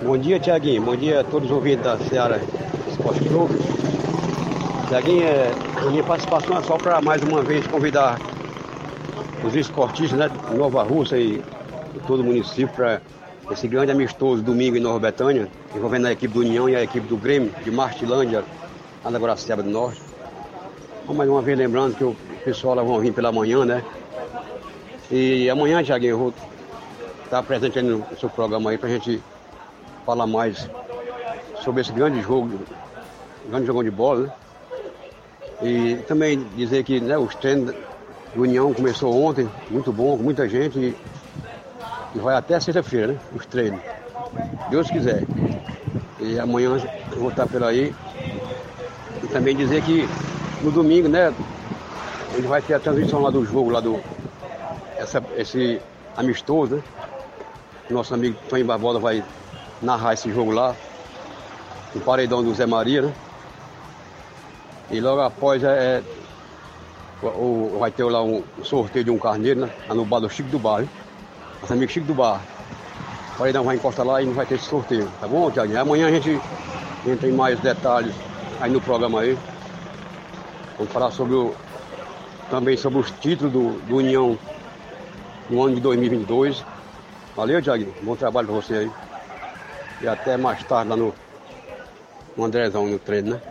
Bom 0.02 0.18
dia, 0.18 0.40
Tiaguinho. 0.40 0.82
Bom 0.82 0.96
dia 0.96 1.22
a 1.22 1.24
todos 1.24 1.50
os 1.50 1.56
ouvintes 1.56 1.84
da 1.84 1.98
Seara 1.98 2.42
Esporte 2.90 3.24
Clube. 3.24 3.56
Tiaguinho, 4.88 5.24
é, 5.24 5.52
a 5.76 5.90
minha 5.90 6.04
participação 6.04 6.58
é 6.58 6.62
só 6.64 6.78
para 6.78 7.02
mais 7.02 7.22
uma 7.24 7.42
vez 7.42 7.66
convidar 7.68 8.20
os 9.44 9.56
esportistas 9.56 10.18
né, 10.18 10.30
de 10.30 10.56
Nova 10.56 10.84
Rússia 10.84 11.18
e 11.18 11.44
todo 12.06 12.22
o 12.22 12.24
município 12.24 12.70
para 12.76 13.02
esse 13.52 13.68
grande 13.68 13.92
amistoso 13.92 14.42
domingo 14.42 14.78
em 14.78 14.80
Nova 14.80 15.00
Betânia, 15.00 15.48
envolvendo 15.76 16.08
a 16.08 16.12
equipe 16.12 16.34
do 16.34 16.42
União 16.42 16.70
e 16.70 16.76
a 16.76 16.84
equipe 16.84 17.08
do 17.08 17.18
Grêmio 17.18 17.52
de 17.64 17.72
Martilândia, 17.72 18.44
lá 19.04 19.12
na 19.12 19.20
Guaraceba 19.20 19.64
do 19.64 19.70
Norte. 19.70 20.02
Então, 21.04 21.16
mais 21.16 21.30
uma 21.30 21.42
vez 21.42 21.58
lembrando 21.58 21.96
que 21.96 22.04
o 22.04 22.16
pessoal 22.44 22.76
lá 22.76 22.84
vão 22.84 23.00
vir 23.00 23.14
pela 23.14 23.32
manhã, 23.32 23.64
né? 23.66 23.84
E 25.10 25.50
amanhã, 25.50 25.82
Tiaguinho, 25.82 26.12
eu 26.12 26.18
vou 26.18 26.34
estar 27.28 27.44
presente 27.44 27.82
no 27.82 28.06
seu 28.18 28.30
programa 28.30 28.72
aí 28.72 28.78
pra 28.78 28.90
gente 28.90 29.22
falar 30.06 30.26
mais 30.26 30.70
sobre 31.62 31.82
esse 31.82 31.92
grande 31.92 32.22
jogo, 32.22 32.60
grande 33.50 33.66
jogão 33.66 33.84
de 33.84 33.92
bola, 33.92 34.28
né? 34.28 34.34
E 35.62 35.96
também 36.08 36.48
dizer 36.56 36.84
que 36.84 37.00
né, 37.00 37.18
os 37.18 37.36
treinos 37.36 37.76
do 38.34 38.42
União 38.42 38.74
começou 38.74 39.14
ontem, 39.22 39.50
muito 39.70 39.92
bom, 39.92 40.16
com 40.16 40.24
muita 40.24 40.48
gente. 40.48 40.80
E, 40.80 40.96
e 42.16 42.20
vai 42.20 42.36
até 42.36 42.60
sexta-feira, 42.60 43.14
né? 43.14 43.20
Os 43.36 43.46
treinos. 43.46 43.82
Deus 44.70 44.90
quiser. 44.90 45.24
E 46.20 46.40
amanhã 46.40 46.78
eu 47.12 47.20
vou 47.20 47.30
estar 47.30 47.48
por 47.48 47.64
aí. 47.64 47.94
E 49.24 49.28
também 49.28 49.56
dizer 49.56 49.82
que 49.84 50.08
no 50.62 50.72
domingo, 50.72 51.10
né? 51.10 51.34
Ele 52.36 52.48
vai 52.48 52.62
ter 52.62 52.76
a 52.76 52.80
transmissão 52.80 53.22
lá 53.22 53.32
do 53.32 53.44
jogo, 53.44 53.72
lá 53.72 53.80
do. 53.80 54.00
Essa, 54.98 55.24
esse 55.36 55.82
amistoso, 56.16 56.76
né? 56.76 56.84
Nosso 57.90 58.14
amigo 58.14 58.38
Tony 58.50 58.64
Barbosa 58.64 59.00
vai 59.00 59.24
narrar 59.82 60.14
esse 60.14 60.32
jogo 60.32 60.52
lá. 60.52 60.76
O 61.96 62.00
paredão 62.02 62.44
do 62.44 62.54
Zé 62.54 62.66
Maria, 62.66 63.02
né? 63.02 63.14
E 64.92 65.00
logo 65.00 65.22
após 65.22 65.64
é, 65.64 66.04
o, 67.22 67.28
o, 67.28 67.78
vai 67.80 67.92
ter 67.92 68.04
lá 68.04 68.22
um 68.24 68.44
sorteio 68.64 69.06
de 69.06 69.12
um 69.12 69.18
carneiro, 69.18 69.62
né? 69.62 69.70
Lá 69.88 69.96
no 69.96 70.06
bar 70.06 70.20
do 70.20 70.30
Chico 70.30 70.50
do 70.50 70.60
Bar, 70.60 70.82
hein? 70.82 70.90
Nosso 71.62 71.74
amigo 71.74 71.92
Chico 71.92 72.08
do 72.08 72.14
Bar. 72.14 72.42
O 73.36 73.38
paredão 73.38 73.64
vai 73.64 73.76
encostar 73.76 74.06
lá 74.06 74.22
e 74.22 74.26
não 74.26 74.34
vai 74.34 74.46
ter 74.46 74.56
esse 74.56 74.66
sorteio, 74.66 75.10
tá 75.20 75.28
bom, 75.28 75.50
Tiaguinho? 75.52 75.80
Amanhã 75.80 76.08
a 76.08 76.12
gente 76.12 76.42
entra 77.06 77.30
em 77.30 77.32
mais 77.32 77.60
detalhes 77.60 78.14
aí 78.60 78.72
no 78.72 78.82
programa 78.82 79.22
aí. 79.22 79.38
Vamos 80.78 80.92
falar 80.92 81.12
sobre 81.12 81.36
o, 81.36 81.54
também 82.50 82.76
sobre 82.78 83.00
os 83.00 83.12
títulos 83.12 83.52
do, 83.52 83.80
do 83.88 83.96
União 83.98 84.38
no 85.50 85.64
ano 85.64 85.76
de 85.76 85.82
2022. 85.82 86.64
Valeu, 87.38 87.62
Tiaguinho. 87.62 87.94
Bom 88.02 88.16
trabalho 88.16 88.48
para 88.48 88.56
você 88.56 88.74
aí. 88.74 88.92
E 90.02 90.08
até 90.08 90.36
mais 90.38 90.64
tarde 90.64 90.90
lá 90.90 90.98
no, 90.98 91.14
no 92.36 92.44
Andrezão 92.44 92.88
no 92.88 92.98
treino, 92.98 93.36
né? 93.36 93.42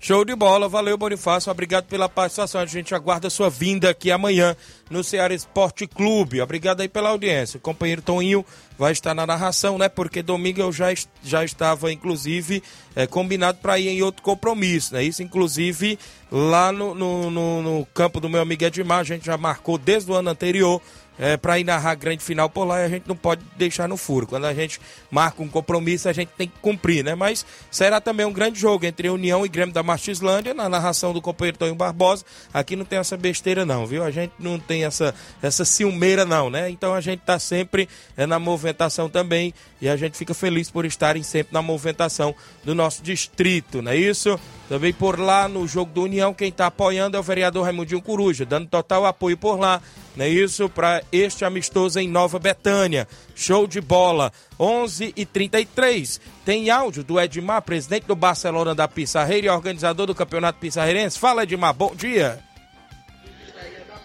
Show 0.00 0.24
de 0.24 0.36
bola, 0.36 0.68
valeu 0.68 0.96
Bonifácio, 0.96 1.50
obrigado 1.50 1.86
pela 1.86 2.08
participação. 2.08 2.60
A 2.60 2.66
gente 2.66 2.94
aguarda 2.94 3.28
sua 3.28 3.50
vinda 3.50 3.90
aqui 3.90 4.12
amanhã 4.12 4.54
no 4.88 5.02
Ceará 5.02 5.34
Esporte 5.34 5.88
Clube. 5.88 6.40
Obrigado 6.40 6.82
aí 6.82 6.88
pela 6.88 7.08
audiência. 7.08 7.56
O 7.56 7.60
companheiro 7.60 8.00
Toninho 8.00 8.44
vai 8.78 8.92
estar 8.92 9.12
na 9.12 9.26
narração, 9.26 9.76
né? 9.76 9.88
Porque 9.88 10.22
domingo 10.22 10.60
eu 10.60 10.70
já, 10.70 10.86
já 11.24 11.44
estava, 11.44 11.90
inclusive, 11.90 12.62
é, 12.94 13.06
combinado 13.06 13.58
para 13.58 13.78
ir 13.78 13.88
em 13.88 14.02
outro 14.02 14.22
compromisso, 14.22 14.94
né? 14.94 15.02
Isso, 15.02 15.22
inclusive, 15.22 15.98
lá 16.30 16.70
no, 16.70 16.94
no, 16.94 17.30
no, 17.30 17.62
no 17.62 17.86
campo 17.86 18.20
do 18.20 18.28
meu 18.28 18.40
amigo 18.40 18.64
Edmar, 18.64 19.00
a 19.00 19.04
gente 19.04 19.26
já 19.26 19.36
marcou 19.36 19.76
desde 19.78 20.12
o 20.12 20.14
ano 20.14 20.30
anterior 20.30 20.80
é, 21.18 21.36
para 21.36 21.58
ir 21.58 21.64
narrar 21.64 21.90
a 21.90 21.94
grande 21.94 22.22
final 22.22 22.48
por 22.48 22.64
lá 22.64 22.80
e 22.80 22.84
a 22.84 22.88
gente 22.88 23.08
não 23.08 23.16
pode 23.16 23.42
deixar 23.56 23.88
no 23.88 23.96
furo. 23.96 24.26
Quando 24.26 24.44
a 24.46 24.54
gente 24.54 24.80
marca 25.10 25.42
um 25.42 25.48
compromisso, 25.48 26.08
a 26.08 26.12
gente 26.12 26.30
tem 26.36 26.48
que 26.48 26.58
cumprir, 26.60 27.04
né? 27.04 27.14
Mas 27.14 27.44
será 27.70 28.00
também 28.00 28.24
um 28.24 28.32
grande 28.32 28.58
jogo 28.58 28.86
entre 28.86 29.08
União 29.08 29.44
e 29.44 29.48
Grêmio 29.48 29.74
da 29.74 29.82
Martislândia, 29.82 30.54
na 30.54 30.68
narração 30.68 31.12
do 31.12 31.20
companheiro 31.20 31.58
Tonho 31.58 31.74
Barbosa. 31.74 32.24
Aqui 32.52 32.76
não 32.76 32.84
tem 32.84 32.98
essa 32.98 33.16
besteira, 33.16 33.66
não, 33.66 33.86
viu? 33.86 34.04
A 34.04 34.10
gente 34.10 34.32
não 34.38 34.58
tem 34.58 34.84
essa, 34.84 35.14
essa 35.42 35.64
ciumeira, 35.64 36.24
não, 36.24 36.48
né? 36.48 36.70
Então 36.70 36.94
a 36.94 37.00
gente 37.00 37.20
tá 37.20 37.38
sempre 37.38 37.88
é, 38.16 38.26
na 38.26 38.38
movimentação 38.38 39.08
também 39.08 39.52
e 39.80 39.88
a 39.88 39.96
gente 39.96 40.16
fica 40.16 40.34
feliz 40.34 40.70
por 40.70 40.84
estarem 40.84 41.22
sempre 41.22 41.52
na 41.52 41.62
movimentação 41.62 42.34
do 42.64 42.74
nosso 42.74 43.02
distrito, 43.02 43.82
não 43.82 43.92
é 43.92 43.96
isso? 43.96 44.38
Também 44.68 44.92
por 44.92 45.18
lá 45.18 45.48
no 45.48 45.66
jogo 45.66 45.92
do 45.92 46.02
União, 46.02 46.34
quem 46.34 46.48
está 46.48 46.66
apoiando 46.66 47.16
é 47.16 47.20
o 47.20 47.22
vereador 47.22 47.64
Raimundinho 47.64 48.02
Coruja, 48.02 48.44
dando 48.44 48.68
total 48.68 49.06
apoio 49.06 49.36
por 49.36 49.58
lá, 49.58 49.80
é 50.24 50.28
isso? 50.28 50.68
Para 50.68 51.02
este 51.12 51.44
amistoso 51.44 51.98
em 51.98 52.08
Nova 52.08 52.38
Betânia. 52.38 53.06
Show 53.34 53.66
de 53.66 53.80
bola. 53.80 54.32
11 54.58 55.12
e 55.16 55.24
33 55.24 56.20
Tem 56.44 56.70
áudio 56.70 57.04
do 57.04 57.20
Edmar, 57.20 57.62
presidente 57.62 58.06
do 58.06 58.16
Barcelona 58.16 58.74
da 58.74 58.88
Pissarreira 58.88 59.46
e 59.46 59.50
organizador 59.50 60.06
do 60.06 60.14
Campeonato 60.14 60.58
Pissarreirense. 60.58 61.18
Fala, 61.18 61.44
Edmar, 61.44 61.74
bom 61.74 61.94
dia. 61.94 62.38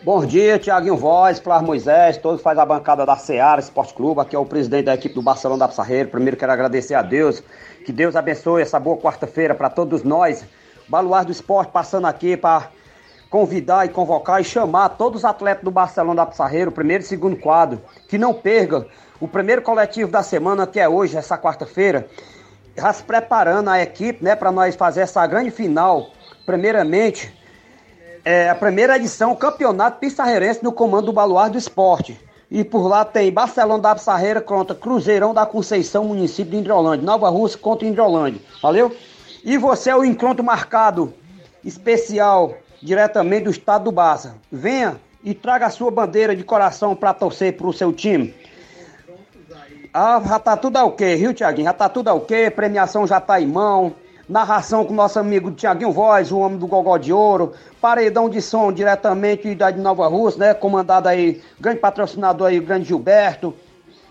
Bom 0.04 0.26
dia, 0.26 0.60
Tiaguinho 0.60 0.97
Voz, 0.97 1.39
Flávio 1.39 1.67
Moisés, 1.67 2.17
todos 2.17 2.41
faz 2.41 2.60
a 2.60 2.65
bancada 2.65 3.06
da 3.06 3.15
Seara 3.15 3.62
Esporte 3.62 3.93
Clube, 3.93 4.19
aqui 4.19 4.36
é 4.36 4.39
o 4.39 4.45
presidente 4.45 4.84
da 4.84 4.93
equipe 4.95 5.15
do 5.15 5.21
Barcelona 5.21 5.60
da 5.60 5.67
Pissarreira. 5.69 6.10
Primeiro 6.10 6.36
quero 6.36 6.52
agradecer 6.52 6.93
a 6.93 7.02
Deus, 7.02 7.41
que 7.86 7.93
Deus 7.93 8.13
abençoe 8.13 8.62
essa 8.62 8.78
boa 8.78 8.97
quarta-feira 8.97 9.56
para 9.56 9.69
todos 9.69 10.04
nós. 10.04 10.43
Baluar 10.89 11.23
do 11.23 11.32
Esporte 11.32 11.71
passando 11.71 12.06
aqui 12.06 12.36
para 12.36 12.69
convidar 13.34 13.84
e 13.84 13.89
convocar 13.89 14.39
e 14.39 14.43
chamar 14.43 14.89
todos 14.89 15.22
os 15.22 15.26
atletas 15.26 15.63
do 15.63 15.72
Barcelona 15.72 16.17
da 16.17 16.26
Pissarreira, 16.28 16.69
o 16.69 16.72
primeiro 16.72 17.04
e 17.04 17.08
segundo 17.08 17.36
quadro, 17.36 17.82
que 18.08 18.15
não 18.15 18.32
percam 18.32 18.86
o 19.19 19.28
primeiro 19.28 19.63
coletivo 19.63 20.12
da 20.12 20.22
semana, 20.22 20.67
que 20.67 20.80
é 20.80 20.88
hoje, 20.88 21.17
essa 21.17 21.36
quarta-feira, 21.36 22.08
já 22.78 22.93
se 22.93 23.04
preparando 23.04 23.72
a 23.72 23.82
equipe, 23.82 24.24
né, 24.24 24.36
para 24.36 24.52
nós 24.52 24.76
fazer 24.76 25.02
essa 25.02 25.26
grande 25.26 25.50
final, 25.50 26.12
primeiramente 26.46 27.36
é 28.24 28.52
a 28.52 28.54
primeira 28.54 28.98
edição 28.98 29.36
Campeonato 29.36 29.98
Pissarreirense 29.98 30.63
no 30.63 30.72
comando 30.72 31.08
do 31.08 31.13
Baluarte 31.13 31.54
do 31.54 31.58
Esporte. 31.58 32.22
E 32.52 32.63
por 32.63 32.88
lá 32.88 33.04
tem 33.04 33.32
Barcelona 33.32 33.82
da 33.82 33.96
Pissarreira 33.96 34.41
contra 34.41 34.76
Cruzeirão 34.76 35.34
da 35.34 35.43
Conceição, 35.43 36.04
município 36.04 36.52
de 36.52 36.58
Indrolândia. 36.58 37.04
Nova 37.04 37.30
Rússia 37.30 37.58
contra 37.58 37.88
Indrolândia. 37.88 38.39
Valeu? 38.62 38.96
E 39.43 39.58
você 39.58 39.89
é 39.89 39.96
o 39.96 40.06
encontro 40.06 40.46
marcado 40.46 41.12
especial 41.65 42.58
diretamente 42.84 43.46
do 43.46 43.52
estado 43.52 43.86
do 43.86 43.91
Barça. 43.91 44.36
Venha 44.52 44.98
e 45.24 45.34
traga 45.34 45.67
a 45.67 45.69
sua 45.69 45.89
bandeira 45.89 46.36
de 46.36 46.43
coração 46.43 46.96
para 46.96 47.13
torcer 47.13 47.56
para 47.56 47.67
o 47.67 47.74
seu 47.74 47.93
time. 47.93 48.34
Ah, 49.93 50.22
já 50.26 50.39
tá 50.39 50.58
tudo 50.58 50.78
ok, 50.80 51.15
viu, 51.15 51.34
Tiaguinho? 51.34 51.65
Já 51.65 51.74
tá 51.74 51.88
tudo 51.88 52.10
ok, 52.10 52.50
premiação 52.50 53.08
já 53.08 53.22
tá 53.22 53.39
em 53.39 53.48
mão. 53.48 53.93
Narração 54.28 54.86
com 54.86 54.93
nosso 54.93 55.19
amigo 55.19 55.52
Tiaguinho 55.52 55.91
Voz, 55.91 56.32
o 56.32 56.39
homem 56.39 56.58
do 56.58 56.65
Gogó 56.65 56.98
de 56.98 57.13
Ouro. 57.13 57.54
Paredão 57.80 58.30
de 58.30 58.41
som 58.41 58.72
diretamente 58.72 59.54
da 59.54 59.69
de 59.69 59.80
Nova 59.80 60.08
Rússia, 60.08 60.39
né? 60.39 60.54
Comandado 60.54 61.08
aí, 61.08 61.41
grande 61.60 61.80
patrocinador 61.80 62.48
aí, 62.48 62.60
o 62.60 62.63
grande 62.63 62.88
Gilberto. 62.88 63.54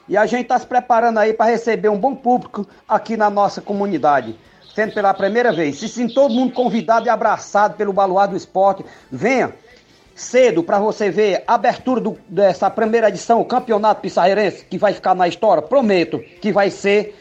E 0.09 0.17
a 0.17 0.27
gente 0.27 0.47
tá 0.47 0.59
se 0.59 0.67
preparando 0.67 1.19
aí 1.19 1.33
para 1.33 1.51
receber 1.51 1.89
um 1.89 1.99
bom 1.99 2.15
público 2.15 2.67
aqui 2.89 3.17
na 3.17 3.31
nossa 3.31 3.61
comunidade. 3.61 4.39
Sendo 4.75 4.95
pela 4.95 5.13
primeira 5.13 5.53
vez. 5.53 5.79
Se 5.79 5.89
sim 5.89 6.09
todo 6.09 6.33
mundo 6.33 6.53
convidado 6.53 7.07
e 7.07 7.11
abraçado 7.11 7.77
pelo 7.77 7.93
Baluar 7.93 8.29
do 8.29 8.37
Esporte, 8.37 8.85
venha 9.11 9.53
cedo 10.15 10.63
para 10.63 10.79
você 10.79 11.11
ver 11.11 11.45
a 11.47 11.55
abertura 11.55 12.01
do, 12.01 12.19
dessa 12.29 12.71
primeira 12.71 13.09
edição, 13.09 13.41
o 13.41 13.45
Campeonato 13.45 14.01
Pissarreirense, 14.01 14.65
que 14.65 14.79
vai 14.79 14.93
ficar 14.93 15.15
na 15.15 15.29
história. 15.29 15.63
Prometo 15.63 16.19
que 16.41 16.53
vai 16.53 16.71
ser 16.71 17.19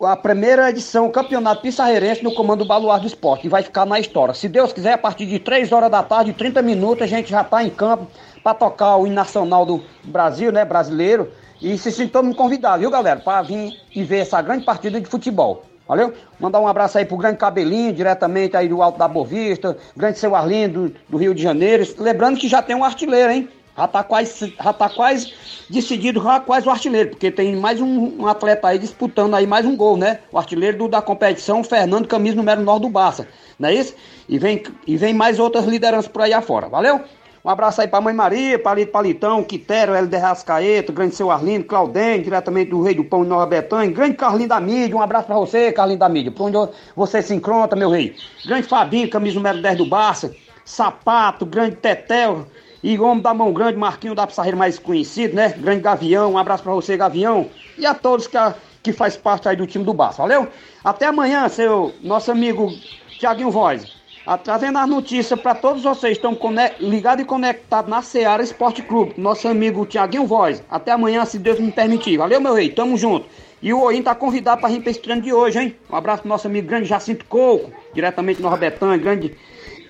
a 0.00 0.16
primeira 0.16 0.68
edição 0.70 1.10
Campeonato 1.10 1.62
Pissarreirense 1.62 2.22
no 2.22 2.34
comando 2.34 2.64
do 2.64 2.68
Baluar 2.68 3.00
do 3.00 3.06
Esporte, 3.06 3.42
que 3.42 3.48
vai 3.48 3.62
ficar 3.62 3.86
na 3.86 3.98
história. 3.98 4.34
Se 4.34 4.48
Deus 4.48 4.72
quiser, 4.72 4.92
a 4.92 4.98
partir 4.98 5.26
de 5.26 5.38
3 5.38 5.72
horas 5.72 5.90
da 5.90 6.02
tarde, 6.02 6.32
30 6.32 6.60
minutos, 6.62 7.02
a 7.02 7.06
gente 7.06 7.30
já 7.30 7.42
está 7.42 7.62
em 7.62 7.70
campo 7.70 8.06
para 8.42 8.54
tocar 8.54 8.96
o 8.96 9.06
nacional 9.06 9.64
do 9.64 9.82
Brasil, 10.02 10.52
né, 10.52 10.64
brasileiro. 10.64 11.30
E 11.62 11.78
se 11.78 11.90
sintam 11.90 12.22
me 12.22 12.34
convidar, 12.34 12.76
viu, 12.76 12.90
galera, 12.90 13.20
para 13.20 13.40
vir 13.42 13.72
e 13.94 14.02
ver 14.02 14.18
essa 14.18 14.42
grande 14.42 14.64
partida 14.64 15.00
de 15.00 15.06
futebol. 15.06 15.62
Valeu? 15.86 16.14
Mandar 16.40 16.60
um 16.60 16.66
abraço 16.66 16.96
aí 16.96 17.04
pro 17.04 17.16
grande 17.16 17.36
Cabelinho, 17.36 17.92
diretamente 17.92 18.56
aí 18.56 18.68
do 18.68 18.82
Alto 18.82 18.98
da 18.98 19.06
Bovista, 19.06 19.76
grande 19.94 20.18
seu 20.18 20.34
Arlindo 20.34 20.88
do, 20.88 20.96
do 21.10 21.16
Rio 21.18 21.34
de 21.34 21.42
Janeiro. 21.42 21.86
Lembrando 21.98 22.38
que 22.38 22.48
já 22.48 22.62
tem 22.62 22.74
um 22.74 22.84
artilheiro, 22.84 23.30
hein? 23.30 23.48
Já 23.76 23.88
tá 23.88 24.04
quase, 24.04 24.54
já 24.56 24.72
tá 24.72 24.88
quase 24.88 25.34
decidido, 25.68 26.22
já 26.22 26.40
quase 26.40 26.66
o 26.66 26.70
artilheiro, 26.70 27.10
porque 27.10 27.30
tem 27.30 27.56
mais 27.56 27.80
um, 27.80 28.22
um, 28.22 28.26
atleta 28.26 28.68
aí 28.68 28.78
disputando 28.78 29.34
aí 29.34 29.46
mais 29.46 29.66
um 29.66 29.76
gol, 29.76 29.96
né? 29.96 30.20
O 30.30 30.38
artilheiro 30.38 30.78
do, 30.78 30.88
da 30.88 31.02
competição, 31.02 31.62
Fernando 31.64 32.06
Camisa, 32.06 32.36
número 32.36 32.62
9 32.62 32.80
do 32.80 32.88
Barça, 32.88 33.26
não 33.58 33.68
é 33.68 33.74
isso? 33.74 33.94
E 34.28 34.38
vem, 34.38 34.62
e 34.86 34.96
vem 34.96 35.12
mais 35.12 35.40
outras 35.40 35.66
lideranças 35.66 36.08
por 36.08 36.22
aí 36.22 36.32
afora, 36.32 36.68
valeu? 36.68 37.00
Um 37.44 37.50
abraço 37.50 37.78
aí 37.82 37.86
pra 37.86 38.00
Mãe 38.00 38.14
Maria, 38.14 38.58
Palito 38.58 38.90
Palitão, 38.90 39.44
Quitero, 39.44 39.92
Hélio 39.92 40.18
Rascaeta, 40.18 40.90
grande 40.90 41.14
seu 41.14 41.30
Arlindo, 41.30 41.66
Claudene, 41.66 42.24
diretamente 42.24 42.70
do 42.70 42.80
Rei 42.80 42.94
do 42.94 43.04
Pão 43.04 43.22
de 43.22 43.28
Nova 43.28 43.44
Betânia, 43.44 43.94
grande 43.94 44.16
Carlinho 44.16 44.48
da 44.48 44.58
Mídia, 44.58 44.96
um 44.96 45.02
abraço 45.02 45.26
pra 45.26 45.36
você, 45.36 45.70
Carlinho 45.70 45.98
da 45.98 46.08
Mídia, 46.08 46.32
por 46.32 46.44
onde 46.44 46.72
você 46.96 47.20
se 47.20 47.34
encontra, 47.34 47.78
meu 47.78 47.90
rei. 47.90 48.16
Grande 48.46 48.66
Fabinho, 48.66 49.10
camisa 49.10 49.34
número 49.34 49.60
10 49.60 49.76
do 49.76 49.84
Barça, 49.84 50.34
Sapato, 50.64 51.44
grande 51.44 51.76
Tetel, 51.76 52.46
e 52.82 52.98
homem 52.98 53.22
da 53.22 53.34
mão 53.34 53.52
grande, 53.52 53.76
Marquinho 53.76 54.14
da 54.14 54.26
Pissarreira 54.26 54.56
mais 54.56 54.78
conhecido, 54.78 55.36
né? 55.36 55.50
Grande 55.50 55.82
Gavião, 55.82 56.32
um 56.32 56.38
abraço 56.38 56.62
para 56.62 56.72
você, 56.72 56.96
Gavião. 56.96 57.50
E 57.76 57.84
a 57.84 57.92
todos 57.92 58.26
que, 58.26 58.38
que 58.82 58.90
faz 58.90 59.18
parte 59.18 59.50
aí 59.50 59.56
do 59.56 59.66
time 59.66 59.84
do 59.84 59.92
Barça, 59.92 60.22
valeu? 60.22 60.48
Até 60.82 61.04
amanhã, 61.04 61.46
seu 61.50 61.92
nosso 62.02 62.30
amigo 62.30 62.70
Tiaguinho 63.18 63.50
Voz. 63.50 63.93
Trazendo 64.42 64.78
as 64.78 64.88
notícias 64.88 65.38
para 65.38 65.54
todos 65.54 65.82
vocês 65.82 66.16
que 66.16 66.26
estão 66.26 66.38
ligados 66.80 67.22
e 67.22 67.26
conectados 67.26 67.90
na 67.90 68.00
Seara 68.00 68.42
Esporte 68.42 68.80
Clube. 68.80 69.12
Nosso 69.18 69.46
amigo 69.46 69.84
Tiaguinho 69.84 70.26
Voz. 70.26 70.62
Até 70.70 70.92
amanhã, 70.92 71.26
se 71.26 71.38
Deus 71.38 71.60
me 71.60 71.70
permitir. 71.70 72.16
Valeu, 72.16 72.40
meu 72.40 72.54
rei. 72.54 72.70
Tamo 72.70 72.96
junto. 72.96 73.26
E 73.60 73.72
o 73.74 73.80
Oim 73.82 74.02
tá 74.02 74.14
convidado 74.14 74.62
para 74.62 74.70
vir 74.70 74.80
para 74.80 74.90
esse 74.90 75.00
treino 75.00 75.20
de 75.20 75.32
hoje, 75.32 75.58
hein? 75.58 75.76
Um 75.90 75.96
abraço 75.96 76.22
pro 76.22 76.28
nosso 76.28 76.46
amigo 76.46 76.66
grande 76.66 76.86
Jacinto 76.86 77.24
Coco, 77.26 77.70
diretamente 77.94 78.40
no 78.40 78.54
Betânia, 78.56 78.96
grande 78.96 79.34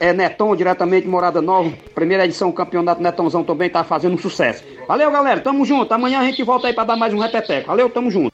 é, 0.01 0.13
Neton, 0.13 0.55
diretamente 0.57 1.05
de 1.05 1.09
Morada 1.09 1.41
Nova. 1.41 1.73
Primeira 1.95 2.25
edição 2.25 2.51
do 2.51 2.55
campeonato 2.55 3.01
Netonzão 3.01 3.45
também 3.45 3.71
tá 3.71 3.85
fazendo 3.85 4.15
um 4.15 4.19
sucesso. 4.19 4.65
Valeu, 4.89 5.13
galera. 5.13 5.41
Tamo 5.41 5.65
junto. 5.65 5.93
Amanhã 5.93 6.19
a 6.21 6.25
gente 6.25 6.43
volta 6.43 6.67
aí 6.67 6.73
para 6.73 6.85
dar 6.85 6.97
mais 6.97 7.15
um 7.15 7.19
repeteco. 7.19 7.69
Valeu, 7.69 7.89
tamo 7.89 8.11
junto. 8.11 8.33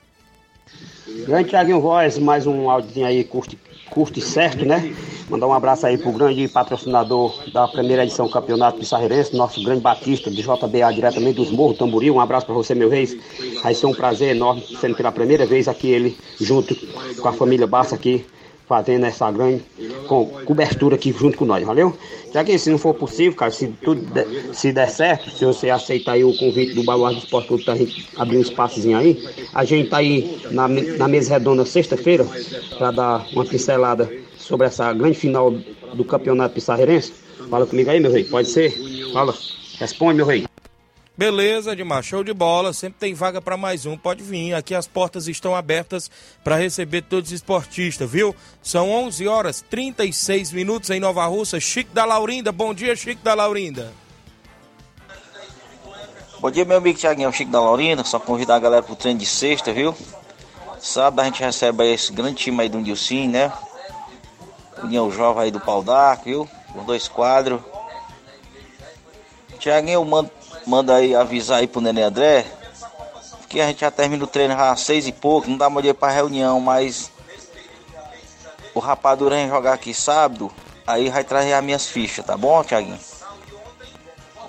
Grande 1.26 1.50
Thiaguinho 1.50 1.80
Voz, 1.80 2.18
mais 2.18 2.46
um 2.46 2.70
áudio 2.70 3.04
aí, 3.04 3.22
curto, 3.22 3.56
curto 3.90 4.18
e 4.18 4.22
certo, 4.22 4.64
né? 4.64 4.94
Mandar 5.30 5.46
um 5.46 5.52
abraço 5.52 5.86
aí 5.86 5.96
pro 5.96 6.10
grande 6.10 6.48
patrocinador 6.48 7.32
da 7.52 7.68
primeira 7.68 8.02
edição 8.02 8.26
do 8.26 8.32
Campeonato 8.32 8.80
Pissarreirense, 8.80 9.36
nosso 9.36 9.62
grande 9.62 9.80
Batista, 9.80 10.28
de 10.28 10.42
JBA, 10.42 10.92
diretamente 10.92 11.36
dos 11.36 11.52
Morros, 11.52 11.78
Tamboril. 11.78 12.16
Um 12.16 12.20
abraço 12.20 12.46
para 12.46 12.54
você, 12.56 12.74
meu 12.74 12.88
reis. 12.88 13.16
Vai 13.62 13.72
ser 13.72 13.86
um 13.86 13.94
prazer 13.94 14.34
enorme, 14.34 14.60
sendo 14.80 14.96
pela 14.96 15.12
primeira 15.12 15.46
vez 15.46 15.68
aqui 15.68 15.88
ele, 15.88 16.18
junto 16.40 16.74
com 17.20 17.28
a 17.28 17.32
família 17.32 17.64
Bassa 17.64 17.94
aqui, 17.94 18.26
fazendo 18.66 19.06
essa 19.06 19.30
grande 19.30 19.62
com, 20.08 20.26
cobertura 20.44 20.96
aqui 20.96 21.14
junto 21.16 21.38
com 21.38 21.44
nós, 21.44 21.64
valeu? 21.64 21.96
Já 22.34 22.42
que 22.42 22.58
se 22.58 22.68
não 22.68 22.78
for 22.78 22.94
possível, 22.94 23.34
cara, 23.34 23.52
se 23.52 23.68
tudo 23.68 24.00
der, 24.00 24.26
se 24.52 24.72
der 24.72 24.90
certo, 24.90 25.30
se 25.30 25.44
você 25.44 25.70
aceitar 25.70 26.12
aí 26.12 26.24
o 26.24 26.36
convite 26.36 26.74
do 26.74 26.82
Baluarte 26.82 27.20
do 27.20 27.24
Esporte 27.24 27.46
Clube 27.46 27.64
gente 27.64 28.08
abrir 28.16 28.38
um 28.38 28.42
espaçozinho 28.42 28.98
aí, 28.98 29.24
a 29.54 29.64
gente 29.64 29.90
tá 29.90 29.98
aí 29.98 30.40
na, 30.50 30.66
na 30.66 31.06
mesa 31.06 31.34
redonda 31.34 31.64
sexta-feira 31.64 32.26
para 32.76 32.90
dar 32.90 33.26
uma 33.32 33.44
pincelada 33.44 34.10
sobre 34.50 34.66
essa 34.66 34.92
grande 34.92 35.16
final 35.16 35.52
do 35.52 36.04
Campeonato 36.04 36.54
Pissarreirense. 36.54 37.14
Fala 37.48 37.64
comigo 37.64 37.88
aí, 37.88 38.00
meu 38.00 38.10
rei, 38.10 38.24
pode 38.24 38.48
ser? 38.48 38.74
Fala, 39.12 39.32
responde, 39.78 40.16
meu 40.16 40.26
rei. 40.26 40.44
Beleza, 41.16 41.76
Dimar, 41.76 42.02
show 42.02 42.24
de 42.24 42.32
bola. 42.32 42.72
Sempre 42.72 42.98
tem 42.98 43.14
vaga 43.14 43.40
para 43.40 43.56
mais 43.56 43.86
um. 43.86 43.96
Pode 43.96 44.22
vir. 44.24 44.54
Aqui 44.54 44.74
as 44.74 44.88
portas 44.88 45.28
estão 45.28 45.54
abertas 45.54 46.10
para 46.42 46.56
receber 46.56 47.02
todos 47.02 47.30
os 47.30 47.36
esportistas, 47.36 48.10
viu? 48.10 48.34
São 48.62 48.90
11 48.90 49.28
horas 49.28 49.64
36 49.70 50.50
minutos 50.52 50.90
em 50.90 50.98
Nova 50.98 51.24
Russa. 51.26 51.60
Chico 51.60 51.94
da 51.94 52.04
Laurinda. 52.04 52.50
Bom 52.50 52.74
dia, 52.74 52.96
Chico 52.96 53.22
da 53.22 53.34
Laurinda. 53.34 53.92
Bom 56.40 56.50
dia, 56.50 56.64
meu 56.64 56.78
amigo 56.78 56.98
Tiaguinho, 56.98 57.32
Chico 57.32 57.52
da 57.52 57.60
Laurinda. 57.60 58.02
Só 58.02 58.18
convidar 58.18 58.56
a 58.56 58.60
galera 58.60 58.82
pro 58.82 58.96
treino 58.96 59.20
de 59.20 59.26
sexta, 59.26 59.72
viu? 59.72 59.94
Sábado 60.80 61.20
a 61.20 61.24
gente 61.24 61.40
recebe 61.40 61.82
aí 61.84 61.92
esse 61.92 62.12
grande 62.12 62.36
time 62.36 62.62
aí 62.62 62.68
do 62.68 62.80
Nilcim, 62.80 63.28
né? 63.28 63.52
União 64.82 65.10
Jovem 65.10 65.44
aí 65.44 65.50
do 65.50 65.60
Pau 65.60 65.82
d'Arco, 65.82 66.24
viu? 66.24 66.48
Os 66.74 66.84
dois 66.84 67.08
quadros. 67.08 67.60
Tiaguinho, 69.58 69.94
eu 69.94 70.04
mando 70.04 70.30
manda 70.66 70.96
aí 70.96 71.14
avisar 71.14 71.58
aí 71.58 71.66
pro 71.66 71.80
Nenê 71.80 72.02
André. 72.02 72.46
Que 73.48 73.60
a 73.60 73.66
gente 73.66 73.80
já 73.80 73.90
termina 73.90 74.22
o 74.22 74.28
treino 74.28 74.54
às 74.54 74.80
seis 74.82 75.08
e 75.08 75.12
pouco, 75.12 75.50
não 75.50 75.56
dá 75.56 75.68
mais 75.68 75.82
dia 75.82 75.92
pra 75.92 76.10
reunião, 76.10 76.60
mas 76.60 77.10
o 78.72 78.78
rapadura 78.78 79.34
vem 79.34 79.48
jogar 79.48 79.72
aqui 79.72 79.92
sábado, 79.92 80.52
aí 80.86 81.10
vai 81.10 81.24
trazer 81.24 81.52
as 81.52 81.64
minhas 81.64 81.86
fichas, 81.86 82.24
tá 82.24 82.36
bom, 82.36 82.62
Tiaguinho? 82.62 82.98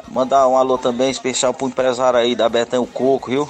Mandar 0.07 0.47
um 0.47 0.55
alô 0.55 0.77
também 0.77 1.09
especial 1.09 1.51
pro 1.51 1.67
empresário 1.67 2.19
aí 2.19 2.35
da 2.35 2.47
Betão 2.47 2.85
Coco, 2.85 3.31
viu? 3.31 3.49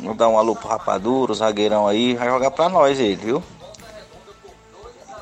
Mandar 0.00 0.28
um 0.28 0.38
alô 0.38 0.54
pro 0.54 0.68
rapadura, 0.68 1.32
o 1.32 1.34
zagueirão 1.34 1.88
aí, 1.88 2.14
vai 2.14 2.28
jogar 2.28 2.52
pra 2.52 2.68
nós 2.68 3.00
ele, 3.00 3.16
viu? 3.16 3.42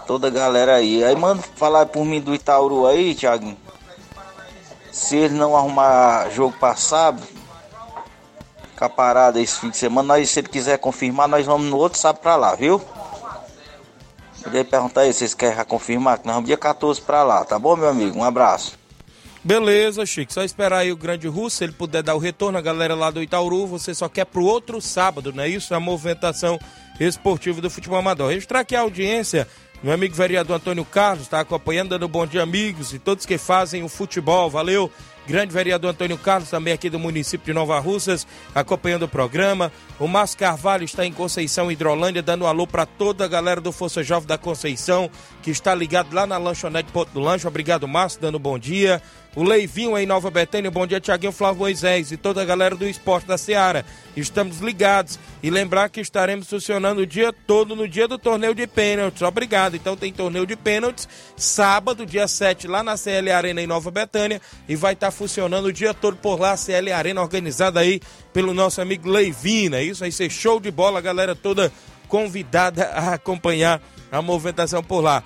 Toda 0.06 0.28
a 0.28 0.30
galera 0.30 0.76
aí. 0.76 1.02
Aí 1.02 1.16
manda 1.16 1.42
falar 1.56 1.86
por 1.86 2.04
mim 2.04 2.20
do 2.20 2.34
Itauru 2.34 2.86
aí, 2.86 3.14
Tiaguinho 3.14 3.56
se 4.94 5.16
ele 5.16 5.34
não 5.34 5.56
arrumar 5.56 6.30
jogo 6.30 6.56
passado, 6.56 7.20
ficar 8.70 8.88
parado 8.88 9.40
esse 9.40 9.58
fim 9.58 9.68
de 9.68 9.76
semana, 9.76 10.06
nós, 10.06 10.30
se 10.30 10.38
ele 10.38 10.48
quiser 10.48 10.78
confirmar, 10.78 11.26
nós 11.26 11.44
vamos 11.44 11.68
no 11.68 11.76
outro 11.76 11.98
sábado 11.98 12.22
pra 12.22 12.36
lá, 12.36 12.54
viu? 12.54 12.80
Podia 14.40 14.64
perguntar 14.64 15.00
aí 15.00 15.12
se 15.12 15.18
vocês 15.18 15.34
querem 15.34 15.64
confirmar, 15.64 16.20
que 16.20 16.26
nós 16.26 16.34
vamos 16.36 16.46
dia 16.46 16.56
14 16.56 17.00
pra 17.00 17.24
lá, 17.24 17.44
tá 17.44 17.58
bom, 17.58 17.74
meu 17.74 17.88
amigo? 17.88 18.16
Um 18.16 18.22
abraço. 18.22 18.78
Beleza, 19.42 20.06
Chico. 20.06 20.32
Só 20.32 20.44
esperar 20.44 20.78
aí 20.78 20.92
o 20.92 20.96
grande 20.96 21.26
russo, 21.26 21.56
se 21.56 21.64
ele 21.64 21.72
puder 21.72 22.02
dar 22.02 22.14
o 22.14 22.18
retorno, 22.18 22.56
a 22.56 22.62
galera 22.62 22.94
lá 22.94 23.10
do 23.10 23.20
Itauru, 23.20 23.66
você 23.66 23.92
só 23.92 24.08
quer 24.08 24.26
pro 24.26 24.44
outro 24.44 24.80
sábado, 24.80 25.32
não 25.32 25.42
é 25.42 25.48
isso? 25.48 25.74
A 25.74 25.80
movimentação 25.80 26.56
esportiva 27.00 27.60
do 27.60 27.68
futebol 27.68 27.98
amador. 27.98 28.30
Registrar 28.30 28.60
aqui 28.60 28.76
a 28.76 28.80
audiência 28.80 29.48
meu 29.84 29.92
amigo 29.92 30.14
vereador 30.14 30.56
Antônio 30.56 30.82
Carlos 30.82 31.24
está 31.24 31.40
acompanhando, 31.40 31.90
dando 31.90 32.08
bom 32.08 32.26
dia, 32.26 32.42
amigos, 32.42 32.94
e 32.94 32.98
todos 32.98 33.26
que 33.26 33.36
fazem 33.36 33.82
o 33.82 33.88
futebol. 33.88 34.48
Valeu! 34.48 34.90
Grande 35.26 35.52
vereador 35.52 35.90
Antônio 35.90 36.16
Carlos, 36.16 36.48
também 36.48 36.72
aqui 36.72 36.88
do 36.88 36.98
município 36.98 37.44
de 37.44 37.52
Nova 37.52 37.78
Russas, 37.80 38.26
acompanhando 38.54 39.02
o 39.02 39.08
programa. 39.08 39.70
O 39.98 40.08
Márcio 40.08 40.38
Carvalho 40.38 40.84
está 40.84 41.04
em 41.04 41.12
Conceição, 41.12 41.70
Hidrolândia, 41.70 42.22
dando 42.22 42.44
um 42.44 42.46
alô 42.46 42.66
para 42.66 42.86
toda 42.86 43.26
a 43.26 43.28
galera 43.28 43.60
do 43.60 43.72
Força 43.72 44.02
Jovem 44.02 44.26
da 44.26 44.38
Conceição, 44.38 45.10
que 45.42 45.50
está 45.50 45.74
ligado 45.74 46.14
lá 46.14 46.26
na 46.26 46.38
lanchonete 46.38 46.90
Ponto 46.90 47.10
do 47.12 47.20
Lanche. 47.20 47.46
Obrigado, 47.46 47.86
Márcio, 47.86 48.22
dando 48.22 48.38
bom 48.38 48.58
dia. 48.58 49.02
O 49.36 49.42
Leivinho 49.42 49.98
em 49.98 50.06
Nova 50.06 50.30
Betânia, 50.30 50.70
bom 50.70 50.86
dia, 50.86 51.00
Tiaguinho 51.00 51.32
Flávio 51.32 51.58
Moisés 51.58 52.12
e 52.12 52.16
toda 52.16 52.40
a 52.40 52.44
galera 52.44 52.76
do 52.76 52.86
esporte 52.86 53.26
da 53.26 53.36
Seara. 53.36 53.84
Estamos 54.16 54.60
ligados 54.60 55.18
e 55.42 55.50
lembrar 55.50 55.88
que 55.88 56.00
estaremos 56.00 56.48
funcionando 56.48 56.98
o 56.98 57.06
dia 57.06 57.32
todo 57.32 57.74
no 57.74 57.88
dia 57.88 58.06
do 58.06 58.16
torneio 58.16 58.54
de 58.54 58.64
pênaltis. 58.64 59.22
Obrigado. 59.22 59.74
Então 59.74 59.96
tem 59.96 60.12
torneio 60.12 60.46
de 60.46 60.54
pênaltis 60.54 61.08
sábado, 61.36 62.06
dia 62.06 62.28
7, 62.28 62.68
lá 62.68 62.84
na 62.84 62.96
CL 62.96 63.32
Arena 63.32 63.60
em 63.60 63.66
Nova 63.66 63.90
Betânia 63.90 64.40
e 64.68 64.76
vai 64.76 64.92
estar 64.92 65.10
funcionando 65.10 65.66
o 65.66 65.72
dia 65.72 65.92
todo 65.92 66.16
por 66.16 66.38
lá, 66.38 66.52
a 66.52 66.56
CL 66.56 66.92
Arena 66.92 67.20
organizada 67.20 67.80
aí 67.80 68.00
pelo 68.32 68.54
nosso 68.54 68.80
amigo 68.80 69.08
Leivina. 69.08 69.82
Isso 69.82 70.00
vai 70.00 70.12
ser 70.12 70.30
show 70.30 70.60
de 70.60 70.70
bola, 70.70 71.00
a 71.00 71.02
galera 71.02 71.34
toda 71.34 71.72
convidada 72.06 72.84
a 72.90 73.14
acompanhar 73.14 73.82
a 74.12 74.22
movimentação 74.22 74.80
por 74.80 75.00
lá. 75.00 75.24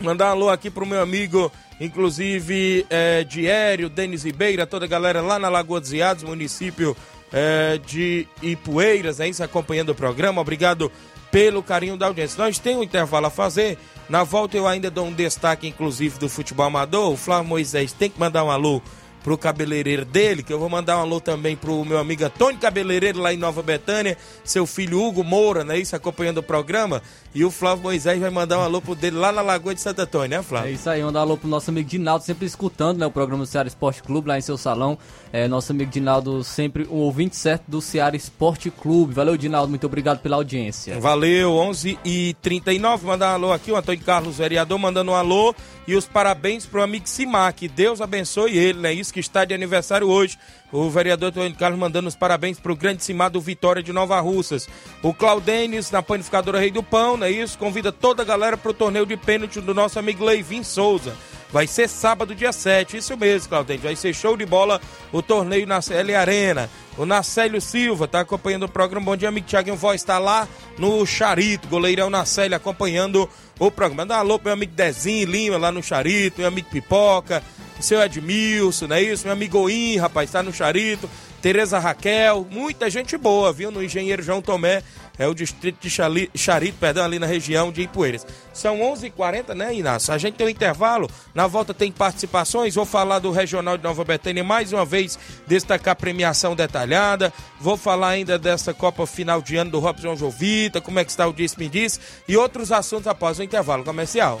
Mandar 0.00 0.26
um 0.26 0.30
alô 0.30 0.50
aqui 0.50 0.68
pro 0.68 0.84
meu 0.84 1.00
amigo 1.00 1.50
inclusive 1.80 2.86
é, 2.88 3.24
Diério, 3.24 3.88
Denis 3.88 4.24
Ribeira, 4.24 4.66
toda 4.66 4.84
a 4.84 4.88
galera 4.88 5.20
lá 5.20 5.38
na 5.38 5.48
Lagoa 5.48 5.80
dos 5.80 5.92
Iados, 5.92 6.24
município 6.24 6.96
é, 7.32 7.78
de 7.84 8.28
Ipueiras, 8.42 9.20
é 9.20 9.28
isso, 9.28 9.42
acompanhando 9.42 9.90
o 9.90 9.94
programa. 9.94 10.40
Obrigado 10.40 10.90
pelo 11.30 11.62
carinho 11.62 11.96
da 11.96 12.06
audiência. 12.06 12.42
Nós 12.42 12.58
temos 12.58 12.80
um 12.80 12.84
intervalo 12.84 13.26
a 13.26 13.30
fazer. 13.30 13.76
Na 14.08 14.22
volta 14.22 14.56
eu 14.56 14.68
ainda 14.68 14.88
dou 14.90 15.06
um 15.06 15.12
destaque, 15.12 15.66
inclusive, 15.66 16.18
do 16.18 16.28
futebol 16.28 16.66
amador. 16.66 17.12
O 17.12 17.16
Flávio 17.16 17.48
Moisés 17.48 17.92
tem 17.92 18.08
que 18.08 18.20
mandar 18.20 18.44
um 18.44 18.50
alô 18.50 18.80
pro 19.24 19.38
cabeleireiro 19.38 20.04
dele, 20.04 20.42
que 20.42 20.52
eu 20.52 20.58
vou 20.58 20.68
mandar 20.68 20.98
um 20.98 21.00
alô 21.00 21.18
também 21.18 21.56
pro 21.56 21.82
meu 21.82 21.98
amigo 21.98 22.26
Antônio 22.26 22.60
Cabeleireiro 22.60 23.18
lá 23.18 23.32
em 23.32 23.38
Nova 23.38 23.62
Betânia, 23.62 24.18
seu 24.44 24.66
filho 24.66 25.02
Hugo 25.02 25.24
Moura, 25.24 25.64
né? 25.64 25.78
Isso, 25.78 25.96
acompanhando 25.96 26.38
o 26.38 26.42
programa. 26.42 27.02
E 27.34 27.42
o 27.42 27.50
Flávio 27.50 27.84
Moisés 27.84 28.20
vai 28.20 28.28
mandar 28.28 28.58
um 28.58 28.62
alô 28.62 28.82
pro 28.82 28.94
dele 28.94 29.16
lá 29.16 29.32
na 29.32 29.40
Lagoa 29.40 29.74
de 29.74 29.80
Santo 29.80 30.02
Antônio, 30.02 30.28
né, 30.28 30.42
Flávio? 30.42 30.68
É 30.68 30.72
isso 30.72 30.88
aí, 30.90 31.02
mandar 31.02 31.20
um 31.20 31.22
alô 31.22 31.36
pro 31.38 31.48
nosso 31.48 31.70
amigo 31.70 31.88
Dinaldo, 31.88 32.22
sempre 32.22 32.46
escutando, 32.46 32.98
né, 32.98 33.06
o 33.06 33.10
programa 33.10 33.44
do 33.44 33.46
Ceará 33.46 33.66
Esporte 33.66 34.02
Clube 34.02 34.28
lá 34.28 34.38
em 34.38 34.42
seu 34.42 34.58
salão. 34.58 34.98
É, 35.32 35.48
nosso 35.48 35.72
amigo 35.72 35.90
Dinaldo, 35.90 36.44
sempre 36.44 36.86
um 36.88 36.98
ouvinte 36.98 37.34
certo 37.34 37.64
do 37.66 37.80
Ceará 37.80 38.14
Esporte 38.14 38.70
Clube. 38.70 39.14
Valeu, 39.14 39.38
Dinaldo, 39.38 39.70
muito 39.70 39.86
obrigado 39.86 40.20
pela 40.20 40.36
audiência. 40.36 41.00
Valeu, 41.00 41.54
11 41.54 41.98
e 42.04 42.36
39 42.42 43.06
mandar 43.06 43.32
um 43.32 43.34
alô 43.34 43.52
aqui, 43.52 43.72
o 43.72 43.76
Antônio 43.76 44.04
Carlos, 44.04 44.36
vereador, 44.36 44.78
mandando 44.78 45.10
um 45.10 45.14
alô 45.14 45.54
e 45.88 45.96
os 45.96 46.06
parabéns 46.06 46.66
pro 46.66 46.82
amigo 46.82 47.08
Simar, 47.08 47.52
que 47.52 47.68
Deus 47.68 48.00
abençoe 48.00 48.56
ele, 48.56 48.80
né? 48.80 48.92
Isso 48.92 49.12
que 49.14 49.20
está 49.20 49.44
de 49.44 49.54
aniversário 49.54 50.08
hoje. 50.08 50.36
O 50.72 50.90
vereador 50.90 51.28
Antônio 51.28 51.54
Carlos 51.54 51.78
mandando 51.78 52.08
os 52.08 52.16
parabéns 52.16 52.58
pro 52.58 52.74
grande 52.74 53.04
Simar 53.04 53.30
do 53.30 53.40
Vitória 53.40 53.80
de 53.80 53.92
Nova 53.92 54.18
Russas. 54.20 54.68
O 55.02 55.14
Claudênis, 55.14 55.90
na 55.92 56.02
panificadora 56.02 56.58
Rei 56.58 56.72
do 56.72 56.82
Pão, 56.82 57.16
né? 57.16 57.30
Isso, 57.30 57.56
convida 57.56 57.92
toda 57.92 58.22
a 58.22 58.26
galera 58.26 58.56
pro 58.56 58.74
torneio 58.74 59.06
de 59.06 59.16
pênalti 59.16 59.60
do 59.60 59.72
nosso 59.72 60.00
amigo 60.00 60.24
Leivin 60.24 60.64
Souza. 60.64 61.16
Vai 61.52 61.68
ser 61.68 61.88
sábado, 61.88 62.34
dia 62.34 62.52
7. 62.52 62.96
Isso 62.96 63.16
mesmo, 63.16 63.48
Claudente. 63.48 63.84
Vai 63.84 63.94
ser 63.94 64.12
show 64.12 64.36
de 64.36 64.44
bola 64.44 64.80
o 65.12 65.22
torneio 65.22 65.64
na 65.64 65.80
CL 65.80 66.12
Arena. 66.16 66.68
O 66.98 67.06
Nacélio 67.06 67.60
Silva 67.60 68.08
tá 68.08 68.18
acompanhando 68.18 68.64
o 68.64 68.68
programa. 68.68 69.06
Bom 69.06 69.16
dia, 69.16 69.28
amigo 69.28 69.46
Thiaguinho 69.46 69.76
Voz. 69.76 70.00
Está 70.00 70.18
lá 70.18 70.48
no 70.76 71.06
Charito. 71.06 71.68
Goleirão 71.68 72.10
Nacélio 72.10 72.56
acompanhando 72.56 73.30
o 73.60 73.70
programa. 73.70 74.02
Manda 74.02 74.16
um 74.16 74.18
alô 74.18 74.36
pro 74.36 74.46
meu 74.46 74.54
amigo 74.54 74.72
Dezinho 74.74 75.30
Lima 75.30 75.56
lá 75.56 75.70
no 75.70 75.80
Charito. 75.80 76.40
Meu 76.40 76.48
amigo 76.48 76.68
Pipoca. 76.68 77.40
Seu 77.80 78.02
Edmilson, 78.02 78.86
não 78.86 78.96
é 78.96 79.02
isso? 79.02 79.24
Meu 79.24 79.32
amigo 79.32 79.66
rapaz, 80.00 80.30
tá 80.30 80.42
no 80.42 80.52
Charito. 80.52 81.08
Tereza 81.44 81.78
Raquel. 81.78 82.46
Muita 82.50 82.88
gente 82.88 83.18
boa, 83.18 83.52
viu? 83.52 83.70
No 83.70 83.82
Engenheiro 83.84 84.22
João 84.22 84.40
Tomé 84.40 84.82
é 85.18 85.28
o 85.28 85.34
distrito 85.34 85.76
de 85.80 85.90
Charito, 85.90 86.78
perdão, 86.80 87.04
ali 87.04 87.18
na 87.18 87.26
região 87.26 87.70
de 87.70 87.82
Ipueiras. 87.82 88.26
São 88.52 88.80
11 88.80 89.08
h 89.08 89.14
40 89.14 89.54
né, 89.54 89.74
Inácio? 89.74 90.12
A 90.14 90.16
gente 90.16 90.36
tem 90.36 90.46
um 90.46 90.50
intervalo, 90.50 91.08
na 91.34 91.46
volta 91.46 91.74
tem 91.74 91.92
participações, 91.92 92.74
vou 92.74 92.86
falar 92.86 93.18
do 93.18 93.30
Regional 93.30 93.76
de 93.76 93.84
Nova 93.84 94.02
Betânia, 94.04 94.42
mais 94.42 94.72
uma 94.72 94.86
vez 94.86 95.18
destacar 95.46 95.92
a 95.92 95.96
premiação 95.96 96.56
detalhada, 96.56 97.32
vou 97.60 97.76
falar 97.76 98.08
ainda 98.08 98.38
dessa 98.38 98.72
Copa 98.72 99.06
Final 99.06 99.42
de 99.42 99.56
Ano 99.56 99.70
do 99.70 99.80
Robson 99.80 100.16
Jovita, 100.16 100.80
como 100.80 100.98
é 100.98 101.04
que 101.04 101.10
está 101.10 101.26
o 101.26 101.32
Disse 101.32 101.58
Me 101.58 101.68
Diz, 101.68 102.00
e 102.26 102.36
outros 102.38 102.72
assuntos 102.72 103.06
após 103.06 103.38
o 103.38 103.42
intervalo 103.42 103.84
comercial. 103.84 104.40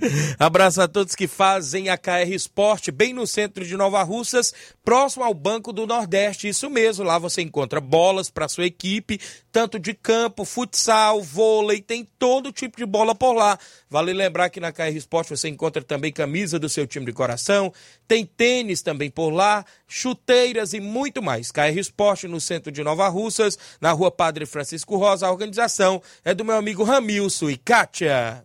Abraço 0.38 0.80
a 0.80 0.88
todos 0.88 1.14
que 1.14 1.26
fazem 1.26 1.88
a 1.88 1.98
KR 1.98 2.32
Esporte, 2.32 2.90
bem 2.90 3.12
no 3.12 3.26
centro 3.26 3.64
de 3.64 3.76
Nova 3.76 4.02
Russas, 4.02 4.52
próximo 4.84 5.24
ao 5.24 5.34
Banco 5.34 5.72
do 5.72 5.86
Nordeste. 5.86 6.48
Isso 6.48 6.70
mesmo, 6.70 7.04
lá 7.04 7.18
você 7.18 7.42
encontra 7.42 7.80
bolas 7.80 8.30
para 8.30 8.48
sua 8.48 8.66
equipe, 8.66 9.20
tanto 9.52 9.78
de 9.78 9.94
campo, 9.94 10.44
futsal, 10.44 11.22
vôlei, 11.22 11.80
tem 11.80 12.08
todo 12.18 12.52
tipo 12.52 12.76
de 12.76 12.86
bola 12.86 13.14
por 13.14 13.32
lá. 13.32 13.58
Vale 13.88 14.12
lembrar 14.12 14.50
que 14.50 14.60
na 14.60 14.72
KR 14.72 14.94
Esporte 14.94 15.30
você 15.30 15.48
encontra 15.48 15.82
também 15.82 16.12
camisa 16.12 16.58
do 16.58 16.68
seu 16.68 16.86
time 16.86 17.06
de 17.06 17.12
coração, 17.12 17.72
tem 18.06 18.24
tênis 18.24 18.82
também 18.82 19.10
por 19.10 19.30
lá, 19.30 19.64
chuteiras 19.86 20.72
e 20.72 20.80
muito 20.80 21.22
mais. 21.22 21.50
KR 21.50 21.76
Esporte 21.76 22.26
no 22.26 22.40
centro 22.40 22.72
de 22.72 22.82
Nova 22.82 23.08
Russas, 23.08 23.58
na 23.80 23.92
rua 23.92 24.10
Padre 24.10 24.46
Francisco 24.46 24.96
Rosa. 24.96 25.26
A 25.26 25.30
organização 25.30 26.02
é 26.24 26.34
do 26.34 26.44
meu 26.44 26.56
amigo 26.56 26.84
Ramilson 26.84 27.50
e 27.50 27.56
Kátia. 27.56 28.44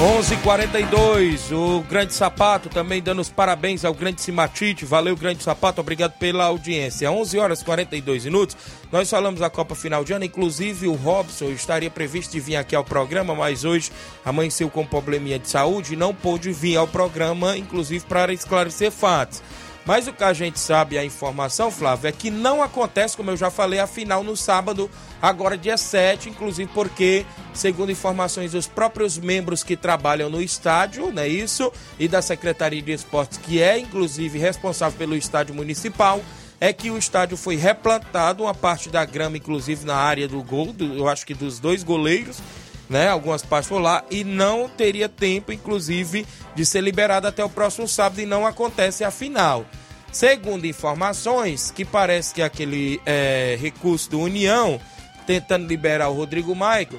11:42 0.00 1.50
o 1.50 1.82
Grande 1.82 2.14
Sapato 2.14 2.68
também 2.68 3.02
dando 3.02 3.20
os 3.20 3.30
parabéns 3.30 3.84
ao 3.84 3.92
Grande 3.92 4.20
Simatite. 4.20 4.84
Valeu, 4.84 5.16
Grande 5.16 5.42
Sapato, 5.42 5.80
obrigado 5.80 6.12
pela 6.12 6.44
audiência. 6.44 7.10
11 7.10 7.36
horas 7.36 7.64
42 7.64 8.24
minutos. 8.24 8.56
Nós 8.92 9.10
falamos 9.10 9.40
da 9.40 9.50
Copa 9.50 9.74
Final 9.74 10.04
de 10.04 10.12
Ano, 10.12 10.24
inclusive 10.24 10.86
o 10.86 10.94
Robson 10.94 11.46
estaria 11.46 11.90
previsto 11.90 12.30
de 12.30 12.38
vir 12.38 12.54
aqui 12.54 12.76
ao 12.76 12.84
programa, 12.84 13.34
mas 13.34 13.64
hoje 13.64 13.90
amanheceu 14.24 14.70
com 14.70 14.86
probleminha 14.86 15.36
de 15.36 15.48
saúde 15.48 15.94
e 15.94 15.96
não 15.96 16.14
pôde 16.14 16.52
vir 16.52 16.76
ao 16.76 16.86
programa, 16.86 17.58
inclusive 17.58 18.04
para 18.06 18.32
esclarecer 18.32 18.92
fatos. 18.92 19.42
Mas 19.88 20.06
o 20.06 20.12
que 20.12 20.22
a 20.22 20.34
gente 20.34 20.60
sabe, 20.60 20.98
a 20.98 21.04
informação, 21.04 21.70
Flávio, 21.70 22.08
é 22.08 22.12
que 22.12 22.30
não 22.30 22.62
acontece, 22.62 23.16
como 23.16 23.30
eu 23.30 23.38
já 23.38 23.50
falei, 23.50 23.80
a 23.80 23.86
final 23.86 24.22
no 24.22 24.36
sábado, 24.36 24.90
agora 25.22 25.56
dia 25.56 25.78
7, 25.78 26.28
inclusive 26.28 26.70
porque, 26.74 27.24
segundo 27.54 27.90
informações 27.90 28.52
dos 28.52 28.66
próprios 28.66 29.16
membros 29.16 29.62
que 29.62 29.78
trabalham 29.78 30.28
no 30.28 30.42
estádio, 30.42 31.10
não 31.10 31.22
é 31.22 31.28
isso? 31.28 31.72
E 31.98 32.06
da 32.06 32.20
Secretaria 32.20 32.82
de 32.82 32.92
Esportes, 32.92 33.38
que 33.38 33.62
é 33.62 33.78
inclusive 33.78 34.38
responsável 34.38 34.98
pelo 34.98 35.16
estádio 35.16 35.54
municipal, 35.54 36.20
é 36.60 36.70
que 36.70 36.90
o 36.90 36.98
estádio 36.98 37.38
foi 37.38 37.56
replantado, 37.56 38.42
uma 38.42 38.54
parte 38.54 38.90
da 38.90 39.06
grama, 39.06 39.38
inclusive 39.38 39.86
na 39.86 39.96
área 39.96 40.28
do 40.28 40.42
gol, 40.42 40.70
do, 40.70 40.98
eu 40.98 41.08
acho 41.08 41.24
que 41.24 41.32
dos 41.32 41.58
dois 41.58 41.82
goleiros, 41.82 42.42
né? 42.88 43.08
Algumas 43.08 43.42
partes 43.42 43.68
por 43.68 43.80
lá, 43.80 44.02
e 44.10 44.24
não 44.24 44.68
teria 44.68 45.08
tempo, 45.08 45.52
inclusive, 45.52 46.26
de 46.54 46.64
ser 46.64 46.80
liberado 46.80 47.26
até 47.26 47.44
o 47.44 47.50
próximo 47.50 47.86
sábado, 47.86 48.20
e 48.20 48.26
não 48.26 48.46
acontece 48.46 49.04
a 49.04 49.10
final. 49.10 49.66
Segundo 50.10 50.66
informações, 50.66 51.70
que 51.70 51.84
parece 51.84 52.34
que 52.34 52.42
aquele 52.42 53.00
é, 53.04 53.58
recurso 53.60 54.10
do 54.10 54.20
União, 54.20 54.80
tentando 55.26 55.66
liberar 55.66 56.08
o 56.08 56.14
Rodrigo 56.14 56.54
Maico, 56.54 56.98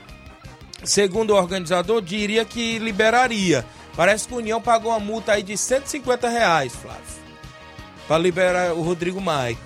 segundo 0.83 1.31
o 1.31 1.35
organizador, 1.35 2.01
diria 2.01 2.45
que 2.45 2.77
liberaria. 2.77 3.65
Parece 3.95 4.27
que 4.27 4.33
o 4.33 4.37
União 4.37 4.61
pagou 4.61 4.91
uma 4.91 4.99
multa 4.99 5.33
aí 5.33 5.43
de 5.43 5.57
150 5.57 6.29
reais, 6.29 6.73
Flávio, 6.75 7.03
para 8.07 8.17
liberar 8.19 8.73
o 8.73 8.81
Rodrigo 8.81 9.19
Maico. 9.19 9.61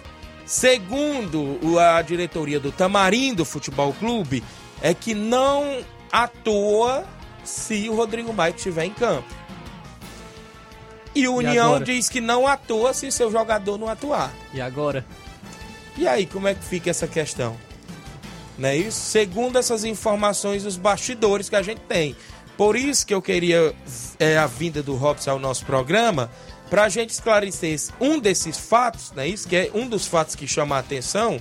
Segundo 0.45 1.79
a 1.79 2.01
diretoria 2.01 2.59
do 2.59 2.71
Tamarindo 2.71 3.45
Futebol 3.45 3.93
Clube, 3.93 4.43
é 4.81 4.93
que 4.93 5.13
não 5.13 5.83
atua 6.13 7.03
se 7.43 7.89
o 7.89 7.95
Rodrigo 7.95 8.31
Maico 8.31 8.57
estiver 8.57 8.85
em 8.85 8.93
campo. 8.93 9.27
E 11.15 11.27
o 11.27 11.35
União 11.35 11.67
agora? 11.67 11.85
diz 11.85 12.07
que 12.07 12.21
não 12.21 12.47
atua 12.47 12.93
se 12.93 13.11
seu 13.11 13.31
jogador 13.31 13.79
não 13.79 13.87
atuar. 13.87 14.31
E 14.53 14.61
agora? 14.61 15.03
E 15.97 16.07
aí, 16.07 16.25
como 16.25 16.47
é 16.47 16.53
que 16.53 16.63
fica 16.63 16.89
essa 16.89 17.07
questão? 17.07 17.57
Não 18.57 18.69
é 18.69 18.77
isso? 18.77 18.99
Segundo 18.99 19.57
essas 19.57 19.83
informações, 19.83 20.65
os 20.65 20.77
bastidores 20.77 21.49
que 21.49 21.55
a 21.55 21.61
gente 21.61 21.81
tem. 21.81 22.15
Por 22.55 22.75
isso 22.75 23.05
que 23.05 23.13
eu 23.13 23.21
queria 23.21 23.73
é, 24.19 24.37
a 24.37 24.45
vinda 24.45 24.83
do 24.83 24.95
Robson 24.95 25.31
ao 25.31 25.39
nosso 25.39 25.65
programa, 25.65 26.29
para 26.69 26.83
a 26.83 26.89
gente 26.89 27.09
esclarecer 27.09 27.79
um 27.99 28.19
desses 28.19 28.57
fatos, 28.57 29.11
não 29.15 29.23
é 29.23 29.27
isso? 29.27 29.47
Que 29.47 29.55
é 29.55 29.71
um 29.73 29.87
dos 29.87 30.05
fatos 30.05 30.35
que 30.35 30.47
chama 30.47 30.75
a 30.75 30.79
atenção, 30.79 31.39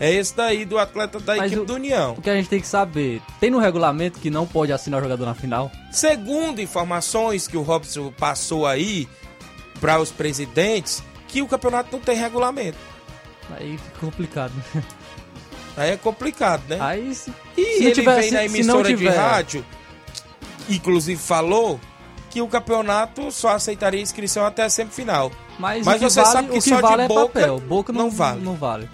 é 0.00 0.12
esse 0.12 0.34
daí 0.36 0.64
do 0.64 0.78
atleta 0.78 1.18
da 1.20 1.36
Mas 1.36 1.46
equipe 1.52 1.62
o- 1.62 1.64
do 1.66 1.74
União. 1.74 2.14
O 2.16 2.22
que 2.22 2.30
a 2.30 2.34
gente 2.36 2.48
tem 2.48 2.60
que 2.60 2.66
saber, 2.66 3.20
tem 3.40 3.50
no 3.50 3.58
regulamento 3.58 4.18
que 4.20 4.30
não 4.30 4.46
pode 4.46 4.72
assinar 4.72 5.00
o 5.00 5.02
jogador 5.02 5.26
na 5.26 5.34
final? 5.34 5.70
Segundo 5.90 6.60
informações 6.60 7.46
que 7.48 7.56
o 7.56 7.62
Robson 7.62 8.12
passou 8.18 8.66
aí 8.66 9.08
para 9.80 9.98
os 10.00 10.10
presidentes, 10.10 11.02
que 11.26 11.42
o 11.42 11.46
campeonato 11.48 11.90
não 11.92 12.00
tem 12.00 12.16
regulamento. 12.16 12.78
Aí 13.56 13.78
fica 13.78 13.98
complicado. 14.00 14.52
Aí 15.76 15.90
é 15.90 15.96
complicado, 15.96 16.62
né? 16.68 16.76
Aí 16.80 17.14
se, 17.14 17.32
E 17.56 17.64
se 17.64 17.84
ele 17.84 17.92
tiver- 17.92 18.20
vem 18.20 18.30
na 18.32 18.40
se- 18.42 18.48
se 18.48 18.54
emissora 18.58 18.92
de 18.94 19.08
rádio, 19.08 19.64
inclusive 20.68 21.20
falou 21.20 21.78
que 22.30 22.42
o 22.42 22.48
campeonato 22.48 23.30
só 23.32 23.50
aceitaria 23.50 24.00
inscrição 24.00 24.44
até 24.44 24.64
a 24.64 24.68
semifinal. 24.70 25.30
Mas, 25.58 25.84
Mas 25.86 26.00
você 26.00 26.20
vale, 26.20 26.32
sabe 26.32 26.48
que 26.48 26.58
o 26.58 26.62
que 26.62 26.68
só 26.68 26.76
de 26.76 26.82
vale 26.82 27.02
é 27.02 27.08
boca 27.08 27.26
papel. 27.28 27.60
Boca 27.60 27.92
não, 27.92 28.02
não 28.02 28.10
vale. 28.10 28.40
Não 28.40 28.54
vale. 28.54 28.88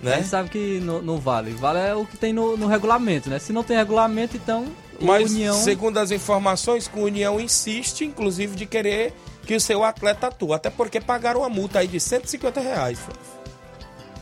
Né? 0.00 0.14
A 0.14 0.16
gente 0.18 0.28
sabe 0.28 0.48
que 0.48 0.80
não, 0.80 1.02
não 1.02 1.18
vale. 1.18 1.50
Vale 1.52 1.78
é 1.78 1.94
o 1.94 2.04
que 2.04 2.16
tem 2.16 2.32
no, 2.32 2.56
no 2.56 2.66
regulamento, 2.66 3.28
né? 3.28 3.38
Se 3.38 3.52
não 3.52 3.64
tem 3.64 3.76
regulamento, 3.76 4.36
então 4.36 4.66
Mas, 5.00 5.30
União... 5.32 5.54
segundo 5.54 5.98
as 5.98 6.10
informações, 6.10 6.86
que 6.86 6.98
o 6.98 7.02
União 7.02 7.40
insiste, 7.40 8.04
inclusive, 8.04 8.54
de 8.54 8.66
querer 8.66 9.12
que 9.44 9.54
o 9.54 9.60
seu 9.60 9.82
atleta 9.82 10.28
atue. 10.28 10.52
Até 10.52 10.70
porque 10.70 11.00
pagaram 11.00 11.40
uma 11.40 11.48
multa 11.48 11.80
aí 11.80 11.88
de 11.88 11.98
150 11.98 12.60
reais. 12.60 12.98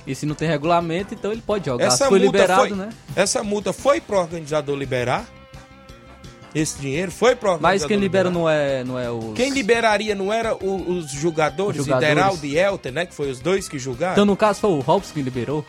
E 0.07 0.15
se 0.15 0.25
não 0.25 0.35
tem 0.35 0.49
regulamento, 0.49 1.15
então 1.15 1.33
ele 1.33 1.43
pode 1.43 1.67
jogar. 1.67 1.85
Essa 1.85 2.05
Se 2.05 2.09
foi 2.09 2.21
multa 2.21 2.39
liberado, 2.39 2.69
foi, 2.69 2.77
né? 2.77 2.89
Essa 3.15 3.43
multa 3.43 3.73
foi 3.73 4.01
pro 4.01 4.19
organizador 4.19 4.77
liberar? 4.77 5.27
Esse 6.59 6.79
dinheiro 6.81 7.13
foi 7.13 7.37
pro 7.37 7.59
Mas 7.61 7.85
quem 7.85 7.99
libera 7.99 8.31
não 8.31 8.49
é, 8.49 8.83
não 8.83 8.99
é 8.99 9.11
os... 9.11 9.35
Quem 9.35 9.51
liberaria 9.51 10.15
não 10.15 10.33
era 10.33 10.55
o- 10.55 10.91
os 10.97 11.11
jogadores, 11.11 11.83
Os. 11.83 11.87
Ideraldo 11.87 12.47
e 12.47 12.59
Elter, 12.59 12.91
né? 12.93 13.05
Que 13.05 13.15
foi 13.15 13.31
os 13.31 13.41
dois 13.41 13.69
que 13.69 13.79
julgaram. 13.79 14.15
Então, 14.15 14.25
no 14.25 14.35
caso, 14.35 14.61
foi 14.61 14.71
o 14.71 14.81
Robson 14.81 15.13
que 15.13 15.21
liberou. 15.21 15.63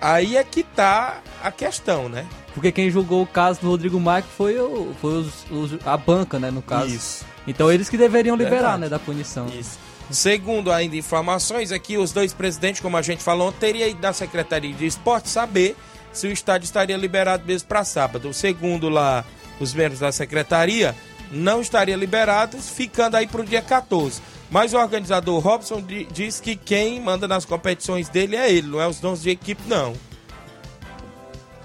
Aí 0.00 0.36
é 0.36 0.44
que 0.44 0.62
tá 0.62 1.22
a 1.42 1.50
questão, 1.50 2.08
né? 2.10 2.26
Porque 2.52 2.70
quem 2.70 2.90
julgou 2.90 3.22
o 3.22 3.26
caso 3.26 3.60
do 3.62 3.68
Rodrigo 3.68 3.98
Maico 3.98 4.28
foi, 4.36 4.58
o, 4.60 4.92
foi 5.00 5.14
os, 5.14 5.28
os- 5.50 5.86
a 5.86 5.96
banca, 5.96 6.38
né, 6.38 6.50
no 6.50 6.60
caso. 6.60 6.94
Isso. 6.94 7.24
Então 7.46 7.72
eles 7.72 7.88
que 7.88 7.96
deveriam 7.96 8.36
liberar, 8.36 8.56
Verdade. 8.72 8.80
né, 8.82 8.88
da 8.90 8.98
punição. 8.98 9.46
Isso. 9.58 9.78
Segundo 10.10 10.70
ainda 10.70 10.94
informações, 10.96 11.72
é 11.72 11.78
que 11.78 11.96
os 11.96 12.12
dois 12.12 12.34
presidentes, 12.34 12.82
como 12.82 12.96
a 12.98 13.02
gente 13.02 13.22
falou, 13.22 13.50
teria 13.50 13.88
ido 13.88 14.02
na 14.02 14.12
Secretaria 14.12 14.72
de 14.74 14.84
Esporte 14.84 15.30
saber 15.30 15.74
se 16.12 16.26
o 16.26 16.30
estádio 16.32 16.66
estaria 16.66 16.96
liberado 16.96 17.42
mesmo 17.46 17.66
para 17.66 17.84
sábado. 17.84 18.32
Segundo 18.34 18.90
lá 18.90 19.24
os 19.60 19.72
membros 19.74 20.00
da 20.00 20.10
secretaria, 20.12 20.94
não 21.30 21.60
estaria 21.60 21.96
liberado, 21.96 22.58
ficando 22.58 23.16
aí 23.16 23.26
para 23.26 23.40
o 23.40 23.44
dia 23.44 23.62
14. 23.62 24.20
Mas 24.50 24.72
o 24.72 24.78
organizador 24.78 25.40
Robson 25.40 25.80
di- 25.80 26.06
diz 26.12 26.38
que 26.40 26.54
quem 26.54 27.00
manda 27.00 27.26
nas 27.26 27.44
competições 27.44 28.08
dele 28.08 28.36
é 28.36 28.52
ele, 28.52 28.68
não 28.68 28.80
é 28.80 28.86
os 28.86 29.00
donos 29.00 29.22
de 29.22 29.30
equipe, 29.30 29.62
não. 29.66 29.94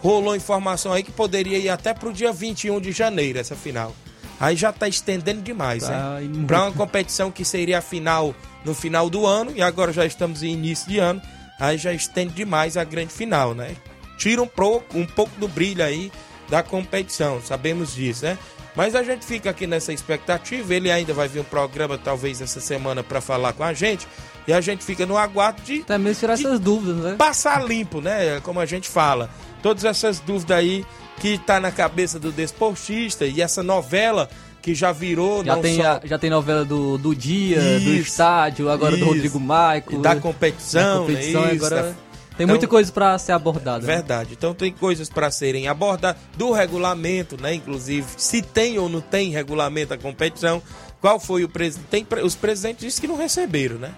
Rolou 0.01 0.35
informação 0.35 0.93
aí 0.93 1.03
que 1.03 1.11
poderia 1.11 1.57
ir 1.57 1.69
até 1.69 1.93
para 1.93 2.07
o 2.07 2.13
dia 2.13 2.31
21 2.31 2.79
de 2.79 2.91
janeiro, 2.91 3.37
essa 3.37 3.55
final. 3.55 3.93
Aí 4.39 4.55
já 4.55 4.71
tá 4.71 4.87
estendendo 4.87 5.41
demais, 5.41 5.83
Tá, 5.83 5.89
né? 6.21 6.45
Para 6.47 6.63
uma 6.63 6.71
competição 6.71 7.29
que 7.29 7.43
seria 7.43 7.79
a 7.79 7.81
final 7.81 8.33
no 8.63 8.73
final 8.73 9.09
do 9.09 9.25
ano, 9.25 9.51
e 9.53 9.61
agora 9.61 9.91
já 9.91 10.05
estamos 10.05 10.41
em 10.41 10.53
início 10.53 10.87
de 10.89 10.97
ano, 10.99 11.21
aí 11.59 11.77
já 11.77 11.91
estende 11.93 12.33
demais 12.33 12.77
a 12.77 12.83
grande 12.85 13.11
final, 13.11 13.53
né? 13.53 13.75
Tira 14.17 14.41
um 14.41 14.47
pouco, 14.47 14.97
um 14.97 15.05
pouco 15.05 15.37
do 15.37 15.47
brilho 15.47 15.83
aí 15.83 16.09
da 16.49 16.63
competição, 16.63 17.41
sabemos 17.43 17.93
disso, 17.93 18.25
né? 18.25 18.37
Mas 18.75 18.95
a 18.95 19.03
gente 19.03 19.25
fica 19.25 19.49
aqui 19.49 19.67
nessa 19.67 19.91
expectativa. 19.91 20.73
Ele 20.73 20.89
ainda 20.91 21.13
vai 21.13 21.27
vir 21.27 21.39
um 21.41 21.43
programa, 21.43 21.97
talvez 21.97 22.39
essa 22.39 22.61
semana, 22.61 23.03
para 23.03 23.19
falar 23.19 23.51
com 23.53 23.63
a 23.63 23.73
gente. 23.73 24.07
E 24.47 24.53
a 24.53 24.61
gente 24.61 24.83
fica 24.85 25.05
no 25.05 25.17
aguardo 25.17 25.61
de. 25.63 25.79
Também 25.83 26.13
tirar 26.13 26.33
essas 26.33 26.59
dúvidas, 26.59 26.95
né? 27.03 27.15
Passar 27.17 27.65
limpo, 27.67 27.99
né? 27.99 28.39
Como 28.41 28.59
a 28.59 28.65
gente 28.65 28.87
fala. 28.87 29.29
Todas 29.61 29.83
essas 29.83 30.19
dúvidas 30.19 30.57
aí 30.57 30.85
que 31.19 31.37
tá 31.39 31.59
na 31.59 31.71
cabeça 31.71 32.17
do 32.19 32.31
desportista 32.31 33.25
e 33.25 33.41
essa 33.41 33.61
novela 33.61 34.29
que 34.61 34.73
já 34.73 34.91
virou 34.91 35.43
já 35.43 35.57
tem 35.57 35.75
só 35.77 35.83
a, 35.83 36.01
já 36.05 36.17
tem 36.17 36.29
novela 36.29 36.63
do, 36.63 36.97
do 36.97 37.13
dia, 37.15 37.59
do 37.61 37.89
Isso, 37.91 38.09
estádio, 38.09 38.69
agora 38.69 38.95
isso. 38.95 39.03
do 39.03 39.11
Rodrigo 39.11 39.39
Maico. 39.39 39.97
Da 39.97 40.15
competição, 40.15 41.05
da 41.05 41.07
competição 41.07 41.41
né? 41.45 41.53
Isso, 41.55 41.65
agora 41.65 41.83
da- 41.83 41.95
tem 42.39 42.45
Então- 42.45 42.55
muita 42.55 42.67
coisa 42.69 42.89
para 42.89 43.17
ser 43.17 43.33
abordada. 43.33 43.85
né? 43.85 43.95
Verdade. 43.95 44.29
Então 44.31 44.53
tem 44.53 44.71
coisas 44.71 45.09
para 45.09 45.29
serem 45.29 45.67
abordadas 45.67 46.21
do 46.37 46.53
regulamento, 46.53 47.35
né? 47.41 47.53
Inclusive, 47.53 48.07
se 48.15 48.41
tem 48.41 48.79
ou 48.79 48.87
não 48.87 49.01
tem 49.01 49.29
regulamento 49.29 49.89
da 49.89 49.97
competição. 49.97 50.63
Qual 51.01 51.19
foi 51.19 51.43
o 51.43 51.49
presidente? 51.49 52.07
Os 52.23 52.35
presidentes 52.35 52.85
disseram 52.85 53.01
que 53.01 53.07
não 53.09 53.17
receberam, 53.17 53.75
né? 53.77 53.91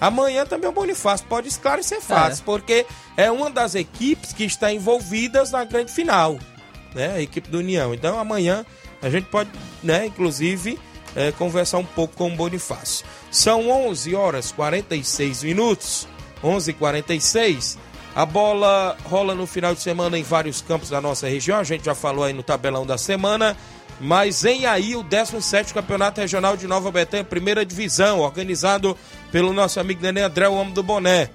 Amanhã 0.00 0.46
também 0.46 0.70
o 0.70 0.72
Bonifácio 0.72 1.26
pode 1.26 1.48
esclarecer 1.48 2.00
fácil, 2.00 2.44
porque 2.46 2.86
é 3.14 3.30
uma 3.30 3.50
das 3.50 3.74
equipes 3.74 4.32
que 4.32 4.44
está 4.44 4.72
envolvidas 4.72 5.50
na 5.50 5.62
grande 5.64 5.92
final, 5.92 6.38
né? 6.94 7.12
A 7.16 7.20
equipe 7.20 7.50
do 7.50 7.58
União. 7.58 7.92
Então 7.92 8.18
amanhã 8.18 8.64
a 9.02 9.10
gente 9.10 9.26
pode, 9.26 9.50
né, 9.82 10.06
inclusive, 10.06 10.78
eh, 11.14 11.30
conversar 11.32 11.76
um 11.76 11.84
pouco 11.84 12.14
com 12.16 12.32
o 12.32 12.36
Bonifácio. 12.36 13.04
São 13.30 13.68
11 13.68 14.14
horas 14.14 14.50
46 14.50 15.42
minutos, 15.42 16.08
11:46. 16.42 17.78
A 18.14 18.24
bola 18.24 18.96
rola 19.04 19.34
no 19.34 19.46
final 19.46 19.74
de 19.74 19.80
semana 19.80 20.18
em 20.18 20.22
vários 20.22 20.62
campos 20.62 20.88
da 20.88 21.00
nossa 21.00 21.28
região. 21.28 21.58
A 21.58 21.64
gente 21.64 21.84
já 21.84 21.94
falou 21.94 22.24
aí 22.24 22.32
no 22.32 22.42
tabelão 22.42 22.86
da 22.86 22.96
semana. 22.96 23.56
Mas 24.00 24.42
vem 24.42 24.66
aí 24.66 24.94
o 24.94 25.02
17 25.02 25.72
Campeonato 25.72 26.20
Regional 26.20 26.56
de 26.56 26.66
Nova 26.66 26.90
Betânia, 26.90 27.24
primeira 27.24 27.64
divisão, 27.64 28.20
organizado 28.20 28.96
pelo 29.32 29.54
nosso 29.54 29.80
amigo 29.80 30.02
Nenê 30.02 30.20
André, 30.20 30.46
o 30.48 30.54
homem 30.54 30.74
do 30.74 30.82
boné. 30.82 31.30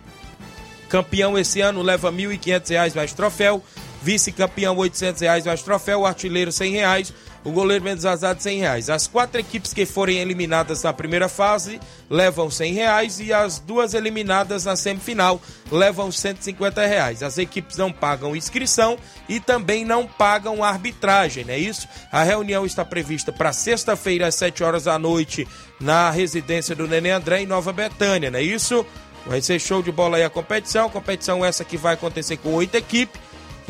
Campeão 0.87 1.39
esse 1.39 1.61
ano 1.61 1.81
leva 1.81 2.11
R$ 2.11 2.17
1.500 2.17 2.95
mais 2.95 3.13
troféu. 3.13 3.63
Vice-campeão 4.03 4.75
800 4.77 5.21
reais 5.21 5.45
mais 5.45 5.61
troféu. 5.61 6.05
Artilheiro 6.05 6.51
100 6.51 6.71
reais. 6.71 7.13
O 7.43 7.51
goleiro 7.51 7.83
menos 7.83 8.05
azar 8.05 8.35
100 8.37 8.59
reais. 8.59 8.89
As 8.89 9.07
quatro 9.07 9.39
equipes 9.39 9.73
que 9.73 9.85
forem 9.85 10.19
eliminadas 10.19 10.83
na 10.83 10.93
primeira 10.93 11.27
fase 11.27 11.79
levam 12.09 12.51
100 12.51 12.73
reais 12.73 13.19
e 13.19 13.33
as 13.33 13.57
duas 13.57 13.95
eliminadas 13.95 14.65
na 14.65 14.75
semifinal 14.75 15.41
levam 15.71 16.11
150 16.11 16.85
reais. 16.85 17.23
As 17.23 17.39
equipes 17.39 17.77
não 17.77 17.91
pagam 17.91 18.35
inscrição 18.35 18.97
e 19.27 19.39
também 19.39 19.83
não 19.83 20.05
pagam 20.05 20.63
arbitragem, 20.63 21.43
não 21.43 21.53
é 21.53 21.57
isso? 21.57 21.87
A 22.11 22.21
reunião 22.21 22.65
está 22.65 22.85
prevista 22.85 23.31
para 23.31 23.51
sexta-feira 23.51 24.27
às 24.27 24.35
7 24.35 24.63
horas 24.63 24.83
da 24.83 24.99
noite 24.99 25.47
na 25.79 26.11
residência 26.11 26.75
do 26.75 26.87
Nenê 26.87 27.09
André 27.09 27.41
em 27.41 27.47
Nova 27.47 27.73
Betânia, 27.73 28.29
não 28.29 28.37
é 28.37 28.43
isso? 28.43 28.85
Vai 29.25 29.41
ser 29.41 29.59
show 29.59 29.81
de 29.81 29.91
bola 29.91 30.17
aí 30.17 30.23
a 30.23 30.29
competição. 30.29 30.89
Competição 30.89 31.45
essa 31.45 31.63
que 31.63 31.77
vai 31.77 31.93
acontecer 31.93 32.37
com 32.37 32.53
oito 32.53 32.75
equipes. 32.75 33.19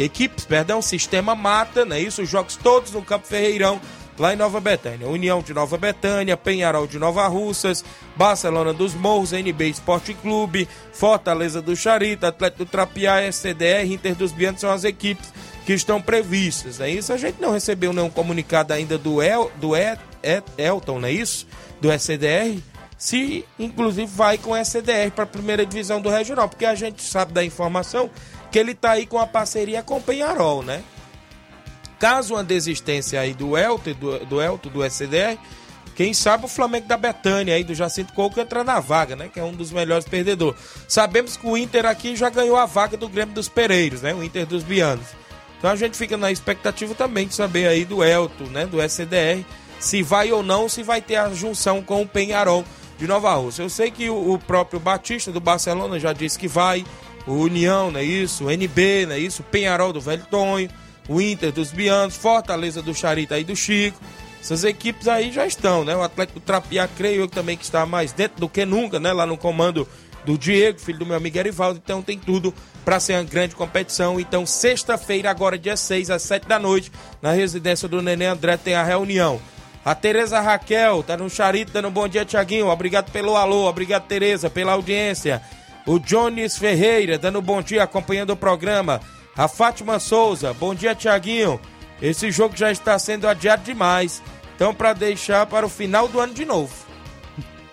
Equipes, 0.03 0.45
perdão, 0.45 0.81
sistema 0.81 1.35
mata, 1.35 1.85
não 1.85 1.95
é 1.95 1.99
isso? 1.99 2.21
Os 2.21 2.29
jogos 2.29 2.55
todos 2.55 2.91
no 2.91 3.01
Campo 3.01 3.27
Ferreirão, 3.27 3.79
lá 4.17 4.33
em 4.33 4.35
Nova 4.37 4.59
Betânia. 4.59 5.07
União 5.07 5.41
de 5.41 5.53
Nova 5.53 5.77
Betânia, 5.77 6.35
Penharol 6.37 6.87
de 6.87 6.97
Nova 6.99 7.27
Russas, 7.27 7.83
Barcelona 8.15 8.73
dos 8.73 8.93
Morros, 8.93 9.33
NB 9.33 9.69
Esporte 9.69 10.13
Clube, 10.13 10.67
Fortaleza 10.93 11.61
do 11.61 11.75
Charita, 11.75 12.27
Atlético 12.27 12.65
Trapiá, 12.65 13.21
SCDR, 13.23 13.85
Inter 13.91 14.15
dos 14.15 14.31
Bianos 14.31 14.61
são 14.61 14.71
as 14.71 14.83
equipes 14.83 15.33
que 15.65 15.73
estão 15.73 16.01
previstas, 16.01 16.79
é 16.81 16.89
isso? 16.89 17.13
A 17.13 17.17
gente 17.17 17.39
não 17.41 17.51
recebeu 17.51 17.93
nenhum 17.93 18.09
comunicado 18.09 18.73
ainda 18.73 18.97
do, 18.97 19.21
El, 19.21 19.51
do 19.57 19.75
El, 19.75 19.97
El- 20.23 20.43
Elton, 20.57 20.99
não 20.99 21.07
é 21.07 21.11
isso? 21.11 21.47
Do 21.79 21.91
SCDR 21.91 22.59
se 22.97 23.43
inclusive 23.57 24.05
vai 24.05 24.37
com 24.37 24.51
o 24.51 24.55
SDR 24.55 25.09
para 25.15 25.23
a 25.23 25.27
primeira 25.27 25.65
divisão 25.65 25.99
do 25.99 26.09
regional, 26.09 26.47
porque 26.47 26.65
a 26.65 26.75
gente 26.75 27.01
sabe 27.01 27.33
da 27.33 27.43
informação 27.43 28.09
que 28.51 28.59
ele 28.59 28.71
está 28.73 28.91
aí 28.91 29.05
com 29.05 29.17
a 29.17 29.25
parceria 29.25 29.81
com 29.81 29.97
o 29.97 30.01
Penharol, 30.01 30.61
né? 30.61 30.83
Caso 31.99 32.33
uma 32.33 32.43
desistência 32.43 33.19
aí 33.19 33.33
do 33.33 33.57
Elton, 33.57 33.93
do, 33.93 34.25
do 34.25 34.41
Elton, 34.41 34.69
do 34.69 34.83
SDR, 34.83 35.37
quem 35.95 36.13
sabe 36.13 36.45
o 36.45 36.47
Flamengo 36.47 36.87
da 36.87 36.97
Betânia 36.97 37.55
aí, 37.55 37.63
do 37.63 37.75
Jacinto 37.75 38.13
Coco, 38.13 38.39
entrar 38.39 38.63
na 38.63 38.79
vaga, 38.79 39.15
né? 39.15 39.29
Que 39.31 39.39
é 39.39 39.43
um 39.43 39.53
dos 39.53 39.71
melhores 39.71 40.05
perdedores. 40.05 40.59
Sabemos 40.87 41.37
que 41.37 41.45
o 41.45 41.57
Inter 41.57 41.85
aqui 41.85 42.15
já 42.15 42.29
ganhou 42.29 42.57
a 42.57 42.65
vaga 42.65 42.97
do 42.97 43.07
Grêmio 43.07 43.35
dos 43.35 43.47
Pereiros, 43.47 44.01
né? 44.01 44.13
O 44.13 44.23
Inter 44.23 44.45
dos 44.45 44.63
Bianos. 44.63 45.07
Então 45.57 45.69
a 45.69 45.75
gente 45.75 45.95
fica 45.95 46.17
na 46.17 46.31
expectativa 46.31 46.95
também 46.95 47.27
de 47.27 47.35
saber 47.35 47.67
aí 47.67 47.85
do 47.85 48.03
Elton, 48.03 48.45
né? 48.45 48.65
Do 48.65 48.81
SDR, 48.81 49.45
se 49.79 50.01
vai 50.01 50.31
ou 50.31 50.41
não, 50.41 50.67
se 50.67 50.81
vai 50.81 51.01
ter 51.01 51.17
a 51.17 51.29
junção 51.29 51.83
com 51.83 52.01
o 52.01 52.07
Penharol 52.07 52.65
de 52.97 53.05
Nova 53.05 53.33
Rússia. 53.35 53.61
Eu 53.61 53.69
sei 53.69 53.91
que 53.91 54.09
o, 54.09 54.33
o 54.33 54.39
próprio 54.39 54.79
Batista 54.79 55.31
do 55.31 55.39
Barcelona 55.39 55.99
já 55.99 56.13
disse 56.13 56.39
que 56.39 56.47
vai, 56.47 56.83
o 57.25 57.33
União, 57.33 57.91
não 57.91 57.99
é 57.99 58.03
isso? 58.03 58.45
O 58.45 58.51
NB, 58.51 59.05
não 59.05 59.15
é 59.15 59.19
isso? 59.19 59.41
O 59.41 59.45
Penharol 59.45 59.93
do 59.93 60.01
Velho 60.01 60.25
Tonho, 60.29 60.69
o 61.07 61.21
Inter 61.21 61.51
dos 61.51 61.71
Bianos, 61.71 62.15
Fortaleza 62.15 62.81
do 62.81 62.93
Charita 62.93 63.37
e 63.39 63.43
do 63.43 63.55
Chico. 63.55 63.99
Essas 64.41 64.63
equipes 64.63 65.07
aí 65.07 65.31
já 65.31 65.45
estão, 65.45 65.83
né? 65.85 65.95
O 65.95 66.01
Atlético 66.01 66.39
Trapiá, 66.39 66.87
creio 66.87 67.21
eu 67.21 67.27
também 67.27 67.55
que 67.55 67.63
está 67.63 67.85
mais 67.85 68.11
dentro 68.11 68.39
do 68.39 68.49
que 68.49 68.65
nunca, 68.65 68.99
né? 68.99 69.13
Lá 69.13 69.25
no 69.25 69.37
comando 69.37 69.87
do 70.25 70.37
Diego, 70.37 70.79
filho 70.79 70.99
do 70.99 71.05
meu 71.05 71.15
amigo 71.15 71.37
Erivaldo. 71.37 71.79
Então 71.83 72.01
tem 72.01 72.17
tudo 72.17 72.53
para 72.83 72.99
ser 72.99 73.13
uma 73.13 73.23
grande 73.23 73.55
competição. 73.55 74.19
Então, 74.19 74.45
sexta-feira, 74.45 75.29
agora 75.29 75.59
dia 75.59 75.77
6, 75.77 76.09
às 76.09 76.23
7 76.23 76.47
da 76.47 76.57
noite, 76.57 76.91
na 77.21 77.31
residência 77.31 77.87
do 77.87 78.01
Nenê 78.01 78.25
André, 78.25 78.57
tem 78.57 78.73
a 78.73 78.83
reunião. 78.83 79.39
A 79.83 79.95
Tereza 79.95 80.39
Raquel 80.39 81.01
tá 81.03 81.17
no 81.17 81.29
Charito 81.29 81.71
dando 81.71 81.87
um 81.87 81.91
bom 81.91 82.07
dia, 82.07 82.25
Tiaguinho. 82.25 82.67
Obrigado 82.67 83.11
pelo 83.11 83.35
alô, 83.35 83.67
obrigado, 83.67 84.05
Tereza, 84.05 84.49
pela 84.49 84.73
audiência. 84.73 85.41
O 85.85 85.99
Jones 85.99 86.57
Ferreira 86.57 87.17
dando 87.17 87.41
bom 87.41 87.61
dia, 87.61 87.83
acompanhando 87.83 88.31
o 88.31 88.37
programa. 88.37 89.01
A 89.35 89.47
Fátima 89.47 89.99
Souza, 89.99 90.53
bom 90.53 90.75
dia, 90.75 90.93
Tiaguinho. 90.93 91.59
Esse 92.01 92.31
jogo 92.31 92.55
já 92.55 92.71
está 92.71 92.97
sendo 92.99 93.27
adiado 93.27 93.63
demais. 93.63 94.21
Então, 94.55 94.73
para 94.73 94.93
deixar 94.93 95.45
para 95.45 95.65
o 95.65 95.69
final 95.69 96.07
do 96.07 96.19
ano 96.19 96.33
de 96.33 96.45
novo. 96.45 96.73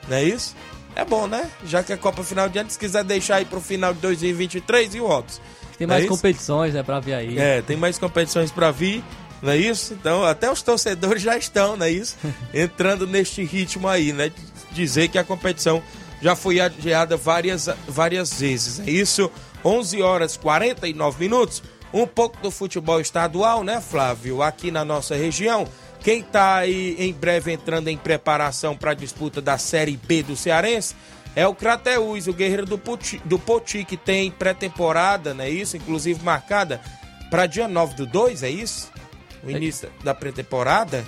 Não 0.08 0.16
é 0.16 0.24
isso? 0.24 0.56
É 0.96 1.04
bom, 1.04 1.26
né? 1.26 1.48
Já 1.64 1.82
que 1.82 1.92
é 1.92 1.96
Copa 1.96 2.24
Final 2.24 2.48
de 2.48 2.58
ano, 2.58 2.70
se 2.70 2.78
quiser 2.78 3.04
deixar 3.04 3.36
aí 3.36 3.44
para 3.44 3.58
o 3.58 3.62
final 3.62 3.92
de 3.92 4.00
2023 4.00 4.94
e 4.94 5.00
o 5.00 5.06
Robson. 5.06 5.40
Tem 5.76 5.84
é 5.84 5.86
mais 5.86 6.04
isso? 6.04 6.12
competições, 6.12 6.74
né, 6.74 6.82
pra 6.82 6.98
ver 6.98 7.14
aí. 7.14 7.38
É, 7.38 7.62
tem 7.62 7.76
mais 7.76 7.98
competições 7.98 8.50
para 8.50 8.70
vir, 8.70 9.04
não 9.40 9.52
é 9.52 9.56
isso? 9.56 9.94
Então, 9.94 10.24
até 10.24 10.50
os 10.50 10.60
torcedores 10.60 11.22
já 11.22 11.36
estão, 11.36 11.76
não 11.76 11.86
é 11.86 11.90
isso? 11.90 12.16
Entrando 12.52 13.06
neste 13.06 13.44
ritmo 13.44 13.86
aí, 13.86 14.12
né? 14.12 14.32
Dizer 14.72 15.08
que 15.08 15.18
a 15.18 15.24
competição 15.24 15.82
já 16.22 16.34
foi 16.36 16.60
adiada 16.60 17.16
várias, 17.16 17.68
várias 17.86 18.40
vezes, 18.40 18.80
é 18.80 18.90
isso? 18.90 19.30
11 19.64 20.02
horas 20.02 20.36
49 20.36 21.18
minutos. 21.20 21.62
Um 21.92 22.06
pouco 22.06 22.36
do 22.42 22.50
futebol 22.50 23.00
estadual, 23.00 23.64
né, 23.64 23.80
Flávio? 23.80 24.42
Aqui 24.42 24.70
na 24.70 24.84
nossa 24.84 25.14
região. 25.16 25.66
Quem 26.00 26.22
tá 26.22 26.56
aí 26.56 26.94
em 26.98 27.12
breve 27.12 27.52
entrando 27.52 27.88
em 27.88 27.96
preparação 27.96 28.76
para 28.76 28.90
a 28.92 28.94
disputa 28.94 29.40
da 29.40 29.56
Série 29.58 29.96
B 29.96 30.22
do 30.22 30.36
Cearense 30.36 30.94
é 31.34 31.46
o 31.46 31.54
Crateus, 31.54 32.26
o 32.26 32.32
guerreiro 32.32 32.66
do 32.66 32.78
Poti, 32.78 33.20
do 33.24 33.38
Poti 33.38 33.84
que 33.84 33.96
tem 33.96 34.30
pré-temporada, 34.30 35.34
não 35.34 35.44
é 35.44 35.50
isso? 35.50 35.76
Inclusive 35.76 36.22
marcada 36.22 36.80
para 37.30 37.46
dia 37.46 37.66
9 37.66 37.94
do 37.94 38.06
2, 38.06 38.42
é 38.42 38.50
isso? 38.50 38.90
O 39.42 39.50
início 39.50 39.90
da 40.04 40.14
pré-temporada? 40.14 41.04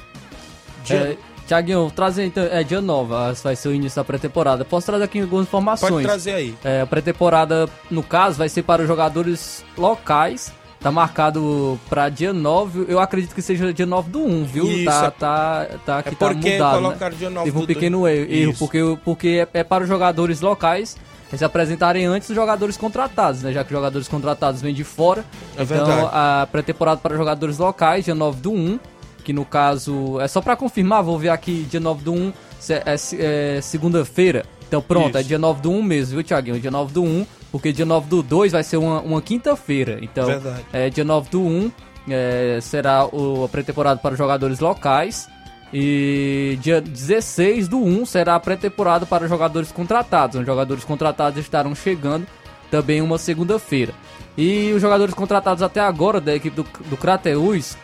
Dia- 0.84 0.96
É, 0.96 1.16
Tiaguinho, 1.51 1.90
trazer 1.90 2.26
então. 2.26 2.44
É 2.44 2.62
dia 2.62 2.80
9, 2.80 3.12
ah, 3.12 3.34
vai 3.42 3.57
ser 3.57 3.66
o 3.66 3.74
início 3.74 3.96
da 3.96 4.05
pré-temporada. 4.05 4.64
Posso 4.64 4.86
trazer 4.86 5.03
aqui 5.03 5.20
algumas 5.20 5.46
informações? 5.46 5.90
Pode 5.90 6.05
trazer 6.05 6.32
aí. 6.32 6.55
É, 6.62 6.82
a 6.82 6.86
pré-temporada, 6.86 7.68
no 7.90 8.05
caso, 8.05 8.38
vai 8.38 8.48
ser 8.48 8.62
para 8.62 8.82
os 8.82 8.86
jogadores 8.86 9.64
locais. 9.76 10.53
Tá 10.78 10.92
marcado 10.92 11.78
para 11.90 12.09
dia 12.09 12.32
9, 12.32 12.86
eu 12.88 13.01
acredito 13.01 13.34
que 13.34 13.42
seja 13.42 13.70
dia 13.70 13.84
9 13.84 14.11
do 14.11 14.20
1, 14.20 14.44
viu? 14.44 14.64
Isso, 14.64 14.84
tá, 14.86 15.05
é- 15.05 15.11
tá, 15.11 15.66
tá, 15.84 15.98
aqui 15.98 16.09
é 16.09 16.14
tá 16.14 16.32
mudado, 16.32 16.88
né? 16.88 17.11
dia 17.18 17.28
9 17.28 17.44
Teve 17.44 17.62
um 17.62 17.66
pequeno 17.66 18.09
erro, 18.09 18.32
erro 18.32 18.55
porque, 18.59 18.98
porque 19.05 19.46
é, 19.53 19.59
é 19.59 19.64
para 19.64 19.82
os 19.82 19.88
jogadores 19.88 20.40
locais 20.40 20.96
se 21.36 21.44
apresentarem 21.44 22.07
antes 22.07 22.28
dos 22.28 22.34
jogadores 22.34 22.78
contratados, 22.78 23.42
né? 23.42 23.53
Já 23.53 23.62
que 23.62 23.70
os 23.70 23.76
jogadores 23.76 24.09
contratados 24.09 24.62
vêm 24.62 24.72
de 24.72 24.82
fora. 24.82 25.22
É 25.55 25.64
então, 25.64 25.84
verdade. 25.84 26.09
a 26.12 26.48
pré-temporada 26.51 26.98
para 26.98 27.14
jogadores 27.14 27.59
locais, 27.59 28.07
dia 28.07 28.14
9 28.14 28.40
do 28.40 28.51
1, 28.51 28.78
que 29.20 29.32
no 29.32 29.44
caso, 29.44 30.20
é 30.20 30.26
só 30.28 30.40
para 30.40 30.56
confirmar, 30.56 31.02
vou 31.02 31.18
ver 31.18 31.28
aqui, 31.30 31.66
dia 31.70 31.80
9 31.80 32.02
do 32.04 32.12
1, 32.12 32.32
se- 32.58 32.82
é, 32.84 32.96
se- 32.96 33.18
é 33.20 33.60
segunda-feira. 33.60 34.44
Então 34.66 34.80
pronto, 34.80 35.10
Isso. 35.10 35.18
é 35.18 35.22
dia 35.22 35.38
9 35.38 35.60
do 35.60 35.70
1 35.70 35.82
mesmo, 35.82 36.14
viu, 36.14 36.24
Thiaguinho? 36.24 36.60
Dia 36.60 36.70
9 36.70 36.92
do 36.92 37.02
1, 37.02 37.26
porque 37.50 37.72
dia 37.72 37.84
9 37.86 38.08
do 38.08 38.22
2 38.22 38.52
vai 38.52 38.62
ser 38.62 38.76
uma, 38.76 39.00
uma 39.00 39.20
quinta-feira. 39.20 39.98
Então, 40.00 40.26
Verdade. 40.26 40.64
é, 40.72 40.88
dia 40.90 41.04
9 41.04 41.28
do 41.30 41.40
1 41.42 41.72
é, 42.08 42.58
será 42.62 43.04
o, 43.06 43.44
a 43.44 43.48
pré-temporada 43.48 44.00
para 44.00 44.12
os 44.12 44.18
jogadores 44.18 44.60
locais. 44.60 45.28
E 45.72 46.58
dia 46.60 46.80
16 46.80 47.68
do 47.68 47.78
1 47.78 48.04
será 48.06 48.34
a 48.34 48.40
pré-temporada 48.40 49.06
para 49.06 49.24
os 49.24 49.30
jogadores 49.30 49.70
contratados. 49.70 50.40
Os 50.40 50.46
jogadores 50.46 50.84
contratados 50.84 51.38
estarão 51.38 51.74
chegando 51.74 52.26
também 52.70 53.00
uma 53.00 53.18
segunda-feira. 53.18 53.92
E 54.36 54.72
os 54.74 54.80
jogadores 54.82 55.14
contratados 55.14 55.62
até 55.62 55.80
agora 55.80 56.20
da 56.20 56.34
equipe 56.34 56.56
do, 56.56 56.66
do 56.88 56.96
Crateus 56.96 57.76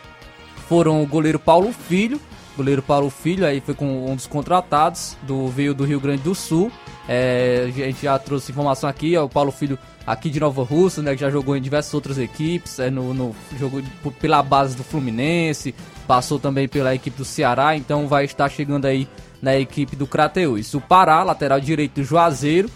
foram 0.67 1.01
o 1.01 1.07
goleiro 1.07 1.39
Paulo 1.39 1.71
Filho, 1.71 2.19
goleiro 2.55 2.81
Paulo 2.81 3.09
Filho, 3.09 3.45
aí 3.45 3.61
foi 3.61 3.73
com 3.73 4.11
um 4.11 4.15
dos 4.15 4.27
contratados, 4.27 5.15
do 5.23 5.47
veio 5.47 5.73
do 5.73 5.85
Rio 5.85 5.99
Grande 5.99 6.23
do 6.23 6.33
Sul. 6.33 6.71
É, 7.07 7.65
a 7.67 7.71
gente 7.71 8.03
já 8.03 8.17
trouxe 8.19 8.51
informação 8.51 8.89
aqui, 8.89 9.15
é 9.15 9.21
o 9.21 9.29
Paulo 9.29 9.51
Filho 9.51 9.77
aqui 10.05 10.29
de 10.29 10.39
Nova 10.39 10.63
Rússia, 10.63 11.03
né, 11.03 11.13
que 11.13 11.21
já 11.21 11.29
jogou 11.29 11.55
em 11.55 11.61
diversas 11.61 11.93
outras 11.93 12.17
equipes, 12.17 12.79
é, 12.79 12.89
no, 12.89 13.13
no 13.13 13.35
jogou 13.57 13.81
pela 14.19 14.41
base 14.41 14.75
do 14.75 14.83
Fluminense, 14.83 15.75
passou 16.07 16.39
também 16.39 16.67
pela 16.67 16.95
equipe 16.95 17.17
do 17.17 17.25
Ceará, 17.25 17.75
então 17.75 18.07
vai 18.07 18.25
estar 18.25 18.49
chegando 18.49 18.85
aí 18.85 19.07
na 19.41 19.55
equipe 19.57 19.95
do 19.95 20.07
Crateus. 20.07 20.73
O 20.73 20.81
Pará, 20.81 21.23
lateral 21.23 21.59
direito 21.59 21.95
do 21.95 22.03
Juazeiro, 22.03 22.69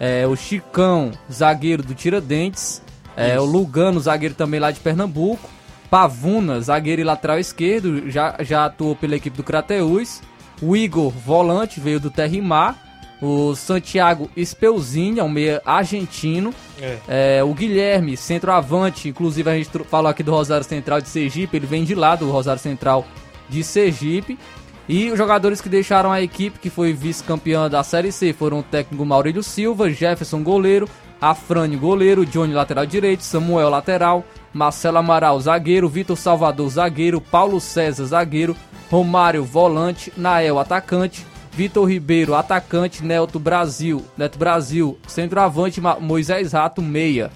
é, 0.00 0.26
o 0.26 0.34
Chicão, 0.34 1.12
zagueiro 1.30 1.82
do 1.82 1.94
Tiradentes, 1.94 2.80
é, 3.16 3.38
o 3.38 3.44
Lugano, 3.44 4.00
zagueiro 4.00 4.34
também 4.34 4.60
lá 4.60 4.70
de 4.70 4.80
Pernambuco, 4.80 5.50
Pavuna, 5.90 6.60
zagueiro 6.60 7.00
e 7.00 7.04
lateral 7.04 7.38
esquerdo, 7.38 8.10
já, 8.10 8.36
já 8.40 8.66
atuou 8.66 8.94
pela 8.94 9.16
equipe 9.16 9.36
do 9.36 9.42
Crateus, 9.42 10.20
o 10.60 10.76
Igor, 10.76 11.10
volante, 11.10 11.80
veio 11.80 12.00
do 12.00 12.10
Terrimar, 12.10 12.76
o 13.20 13.54
Santiago 13.54 14.30
Espeuzinha, 14.36 15.24
um 15.24 15.28
meia 15.28 15.60
argentino, 15.64 16.54
é. 16.80 16.98
É, 17.38 17.44
o 17.44 17.52
Guilherme, 17.52 18.16
centroavante, 18.16 19.08
inclusive 19.08 19.50
a 19.50 19.54
gente 19.54 19.70
falou 19.84 20.08
aqui 20.08 20.22
do 20.22 20.30
Rosário 20.30 20.64
Central 20.64 21.00
de 21.00 21.08
Sergipe, 21.08 21.56
ele 21.56 21.66
vem 21.66 21.84
de 21.84 21.94
lá 21.94 22.14
do 22.14 22.30
Rosário 22.30 22.60
Central 22.60 23.04
de 23.48 23.64
Sergipe. 23.64 24.38
E 24.88 25.10
os 25.10 25.18
jogadores 25.18 25.60
que 25.60 25.68
deixaram 25.68 26.10
a 26.10 26.22
equipe, 26.22 26.58
que 26.58 26.70
foi 26.70 26.94
vice-campeã 26.94 27.68
da 27.68 27.82
Série 27.82 28.10
C, 28.10 28.32
foram 28.32 28.60
o 28.60 28.62
técnico 28.62 29.04
Maurílio 29.04 29.42
Silva, 29.42 29.90
Jefferson 29.90 30.42
goleiro, 30.42 30.88
Afrânio 31.20 31.78
goleiro, 31.78 32.24
Johnny 32.24 32.54
lateral 32.54 32.86
direito, 32.86 33.22
Samuel 33.22 33.68
lateral, 33.68 34.24
Marcelo 34.52 34.98
Amaral 34.98 35.40
zagueiro, 35.40 35.88
Vitor 35.88 36.16
Salvador 36.16 36.68
zagueiro, 36.68 37.20
Paulo 37.20 37.60
César 37.60 38.04
zagueiro, 38.06 38.56
Romário 38.90 39.44
volante, 39.44 40.12
Nael 40.16 40.58
atacante, 40.58 41.26
Vitor 41.52 41.88
Ribeiro 41.88 42.34
atacante, 42.34 43.04
Neto 43.04 43.38
Brasil, 43.38 44.04
Neto 44.16 44.38
Brasil 44.38 44.98
centroavante, 45.06 45.80
Moisés 46.00 46.52
Rato 46.52 46.80
meia. 46.80 47.30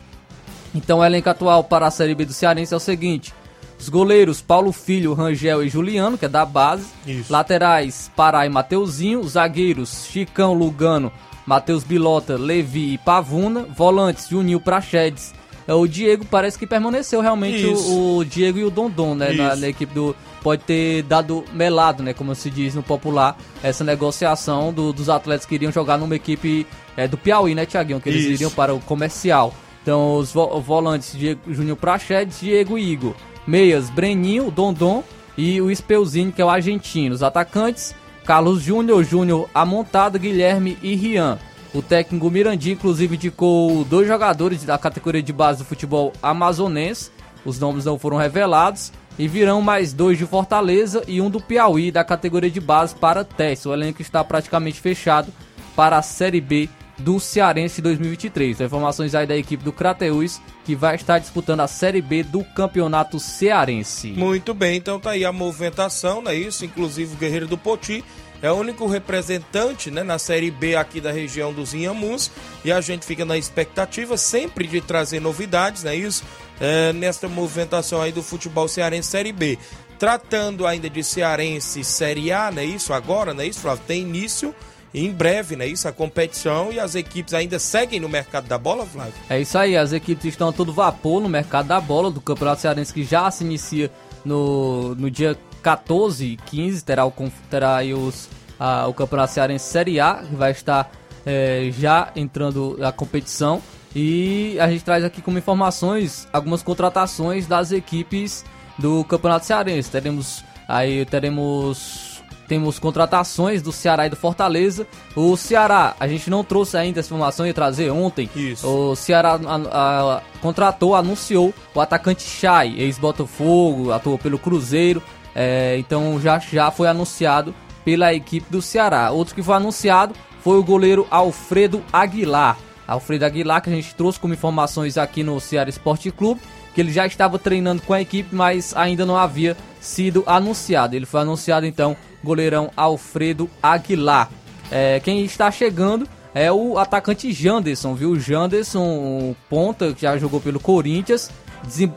Então 0.74 1.00
o 1.00 1.04
elenco 1.04 1.28
atual 1.28 1.64
para 1.64 1.86
a 1.86 1.90
Série 1.90 2.14
B 2.14 2.24
do 2.24 2.32
Cearense 2.32 2.72
é 2.72 2.76
o 2.76 2.80
seguinte: 2.80 3.34
os 3.82 3.88
goleiros 3.88 4.40
Paulo 4.40 4.70
Filho, 4.70 5.12
Rangel 5.12 5.64
e 5.64 5.68
Juliano, 5.68 6.16
que 6.16 6.24
é 6.24 6.28
da 6.28 6.46
base. 6.46 6.86
Isso. 7.04 7.32
Laterais 7.32 8.08
Pará 8.14 8.46
e 8.46 8.48
Mateuzinho. 8.48 9.24
Zagueiros 9.24 10.06
Chicão, 10.06 10.54
Lugano, 10.54 11.10
Matheus 11.44 11.82
Bilota, 11.82 12.36
Levi 12.36 12.94
e 12.94 12.98
Pavuna. 12.98 13.66
Volantes 13.76 14.28
Juninho 14.28 14.60
Prachedes. 14.60 15.34
É, 15.66 15.74
o 15.74 15.86
Diego 15.86 16.24
parece 16.24 16.58
que 16.58 16.66
permaneceu 16.66 17.20
realmente 17.20 17.64
o, 17.66 18.18
o, 18.18 18.24
Diego 18.24 18.58
e 18.58 18.64
o 18.64 18.70
Dondon, 18.70 19.14
né? 19.14 19.32
Na, 19.32 19.56
na, 19.56 19.68
equipe 19.68 19.94
do. 19.94 20.14
Pode 20.42 20.64
ter 20.64 21.02
dado 21.04 21.44
melado, 21.52 22.02
né? 22.02 22.12
Como 22.12 22.34
se 22.34 22.50
diz 22.50 22.74
no 22.74 22.82
popular, 22.82 23.38
essa 23.62 23.84
negociação 23.84 24.72
do, 24.72 24.92
dos 24.92 25.08
atletas 25.08 25.46
que 25.46 25.54
iriam 25.54 25.70
jogar 25.70 25.96
numa 25.98 26.16
equipe 26.16 26.66
é, 26.96 27.06
do 27.06 27.16
Piauí, 27.16 27.54
né, 27.54 27.64
Tiaguinho? 27.64 28.00
Que 28.00 28.08
eles 28.08 28.22
Isso. 28.22 28.32
iriam 28.32 28.50
para 28.50 28.74
o 28.74 28.80
comercial. 28.80 29.54
Então, 29.82 30.16
os 30.16 30.32
vo 30.32 30.60
volantes 30.60 31.12
Diego, 31.16 31.40
Júnior 31.48 31.76
Prachedes, 31.76 32.40
Diego 32.40 32.76
e 32.76 32.92
Igor. 32.92 33.14
Meias, 33.46 33.90
Breninho, 33.90 34.50
Dondon 34.50 35.02
e 35.36 35.60
o 35.60 35.70
Espeuzinho, 35.70 36.32
que 36.32 36.42
é 36.42 36.44
o 36.44 36.50
argentino. 36.50 37.14
Os 37.14 37.22
atacantes, 37.22 37.94
Carlos 38.24 38.62
Júnior, 38.62 39.02
Júnior 39.04 39.48
Amontado, 39.54 40.18
Guilherme 40.18 40.78
e 40.82 40.94
Rian. 40.94 41.38
O 41.74 41.80
técnico 41.80 42.30
Mirandi, 42.30 42.72
inclusive, 42.72 43.16
indicou 43.16 43.84
dois 43.84 44.06
jogadores 44.06 44.62
da 44.64 44.76
categoria 44.76 45.22
de 45.22 45.32
base 45.32 45.60
do 45.60 45.64
futebol 45.64 46.12
amazonense. 46.22 47.10
Os 47.44 47.58
nomes 47.58 47.86
não 47.86 47.98
foram 47.98 48.18
revelados. 48.18 48.92
E 49.18 49.28
virão 49.28 49.60
mais 49.60 49.92
dois 49.92 50.16
de 50.16 50.26
Fortaleza 50.26 51.02
e 51.06 51.20
um 51.20 51.28
do 51.28 51.40
Piauí, 51.40 51.90
da 51.90 52.02
categoria 52.02 52.50
de 52.50 52.60
base, 52.60 52.94
para 52.94 53.24
teste. 53.24 53.68
O 53.68 53.72
elenco 53.72 54.00
está 54.00 54.22
praticamente 54.24 54.80
fechado 54.80 55.32
para 55.76 55.98
a 55.98 56.02
Série 56.02 56.40
B 56.40 56.68
do 56.98 57.18
Cearense 57.18 57.80
2023. 57.82 58.60
Informações 58.60 59.14
aí 59.14 59.26
da 59.26 59.36
equipe 59.36 59.64
do 59.64 59.72
Crateus 59.72 60.40
que 60.64 60.74
vai 60.74 60.96
estar 60.96 61.18
disputando 61.18 61.60
a 61.60 61.66
Série 61.66 62.00
B 62.00 62.22
do 62.22 62.44
Campeonato 62.44 63.18
Cearense. 63.18 64.08
Muito 64.12 64.54
bem, 64.54 64.76
então 64.76 65.00
tá 65.00 65.10
aí 65.10 65.24
a 65.24 65.32
movimentação, 65.32 66.22
né? 66.22 66.34
Isso, 66.34 66.64
inclusive 66.64 67.14
o 67.14 67.16
Guerreiro 67.16 67.46
do 67.46 67.58
Poti 67.58 68.04
é 68.42 68.50
o 68.50 68.56
único 68.56 68.86
representante 68.86 69.88
né, 69.88 70.02
na 70.02 70.18
Série 70.18 70.50
B 70.50 70.74
aqui 70.74 71.00
da 71.00 71.12
região 71.12 71.52
dos 71.52 71.72
Inhamuns 71.72 72.28
e 72.64 72.72
a 72.72 72.80
gente 72.80 73.06
fica 73.06 73.24
na 73.24 73.38
expectativa 73.38 74.16
sempre 74.16 74.66
de 74.66 74.80
trazer 74.80 75.20
novidades, 75.20 75.84
né? 75.84 75.94
Isso, 75.94 76.24
é, 76.60 76.92
nesta 76.92 77.28
movimentação 77.28 78.02
aí 78.02 78.10
do 78.10 78.22
futebol 78.22 78.66
cearense 78.66 79.08
Série 79.08 79.32
B. 79.32 79.58
Tratando 79.96 80.66
ainda 80.66 80.90
de 80.90 81.04
cearense 81.04 81.84
Série 81.84 82.32
A, 82.32 82.50
né? 82.50 82.64
Isso 82.64 82.92
agora, 82.92 83.32
né? 83.32 83.46
Isso, 83.46 83.60
Flávio, 83.60 83.84
tem 83.86 84.02
início 84.02 84.52
em 84.94 85.10
breve, 85.10 85.56
né? 85.56 85.66
Isso, 85.66 85.88
a 85.88 85.92
competição 85.92 86.72
e 86.72 86.78
as 86.78 86.94
equipes 86.94 87.32
ainda 87.32 87.58
seguem 87.58 87.98
no 87.98 88.08
mercado 88.08 88.46
da 88.46 88.58
bola, 88.58 88.84
Flávio? 88.84 89.14
É 89.28 89.40
isso 89.40 89.56
aí, 89.56 89.76
as 89.76 89.92
equipes 89.92 90.26
estão 90.26 90.48
a 90.48 90.52
todo 90.52 90.72
vapor 90.72 91.20
no 91.20 91.28
mercado 91.28 91.68
da 91.68 91.80
bola 91.80 92.10
do 92.10 92.20
Campeonato 92.20 92.60
Cearense 92.60 92.92
que 92.92 93.04
já 93.04 93.30
se 93.30 93.44
inicia 93.44 93.90
no, 94.24 94.94
no 94.94 95.10
dia 95.10 95.36
14 95.62 96.24
e 96.26 96.36
15, 96.36 96.84
terá, 96.84 97.06
o, 97.06 97.12
terá 97.48 97.78
os, 97.96 98.28
a, 98.58 98.86
o 98.86 98.94
Campeonato 98.94 99.32
Cearense 99.32 99.64
Série 99.64 100.00
A, 100.00 100.16
que 100.16 100.34
vai 100.34 100.50
estar 100.50 100.90
é, 101.24 101.70
já 101.72 102.10
entrando 102.14 102.76
na 102.78 102.92
competição. 102.92 103.62
E 103.94 104.56
a 104.58 104.68
gente 104.70 104.84
traz 104.84 105.04
aqui 105.04 105.20
como 105.20 105.38
informações 105.38 106.26
algumas 106.32 106.62
contratações 106.62 107.46
das 107.46 107.72
equipes 107.72 108.44
do 108.78 109.04
Campeonato 109.04 109.46
Cearense. 109.46 109.90
Teremos 109.90 110.44
aí 110.66 111.04
teremos 111.04 112.11
temos 112.52 112.78
contratações 112.78 113.62
do 113.62 113.72
Ceará 113.72 114.06
e 114.06 114.10
do 114.10 114.16
Fortaleza. 114.16 114.86
O 115.16 115.38
Ceará, 115.38 115.96
a 115.98 116.06
gente 116.06 116.28
não 116.28 116.44
trouxe 116.44 116.76
ainda 116.76 117.00
essa 117.00 117.08
informação, 117.08 117.46
ia 117.46 117.54
trazer 117.54 117.88
ontem. 117.88 118.28
Isso. 118.36 118.68
O 118.68 118.94
Ceará 118.94 119.40
a, 119.42 120.16
a, 120.18 120.22
contratou, 120.42 120.94
anunciou 120.94 121.54
o 121.74 121.80
atacante 121.80 122.22
Chay, 122.22 122.78
ex-Botafogo, 122.78 123.90
atuou 123.90 124.18
pelo 124.18 124.38
Cruzeiro. 124.38 125.02
É, 125.34 125.78
então 125.78 126.20
já, 126.20 126.38
já 126.38 126.70
foi 126.70 126.88
anunciado 126.88 127.54
pela 127.86 128.12
equipe 128.12 128.44
do 128.50 128.60
Ceará. 128.60 129.10
Outro 129.12 129.34
que 129.34 129.42
foi 129.42 129.54
anunciado 129.54 130.14
foi 130.42 130.58
o 130.58 130.62
goleiro 130.62 131.06
Alfredo 131.10 131.82
Aguilar. 131.90 132.58
Alfredo 132.86 133.24
Aguilar, 133.24 133.62
que 133.62 133.70
a 133.70 133.74
gente 133.74 133.94
trouxe 133.94 134.20
como 134.20 134.34
informações 134.34 134.98
aqui 134.98 135.22
no 135.22 135.40
Ceará 135.40 135.70
Esporte 135.70 136.10
Clube, 136.10 136.42
que 136.74 136.82
ele 136.82 136.92
já 136.92 137.06
estava 137.06 137.38
treinando 137.38 137.80
com 137.80 137.94
a 137.94 138.02
equipe, 138.02 138.34
mas 138.34 138.76
ainda 138.76 139.06
não 139.06 139.16
havia 139.16 139.56
sido 139.80 140.22
anunciado. 140.26 140.94
Ele 140.94 141.06
foi 141.06 141.22
anunciado 141.22 141.64
então 141.64 141.96
goleirão 142.22 142.70
Alfredo 142.76 143.48
Aguilar. 143.62 144.30
É, 144.70 145.00
quem 145.00 145.24
está 145.24 145.50
chegando 145.50 146.08
é 146.34 146.50
o 146.50 146.78
atacante 146.78 147.30
Janderson, 147.32 147.94
viu? 147.94 148.18
Janderson, 148.18 149.34
ponta 149.48 149.92
que 149.92 150.02
já 150.02 150.16
jogou 150.16 150.40
pelo 150.40 150.58
Corinthians, 150.58 151.30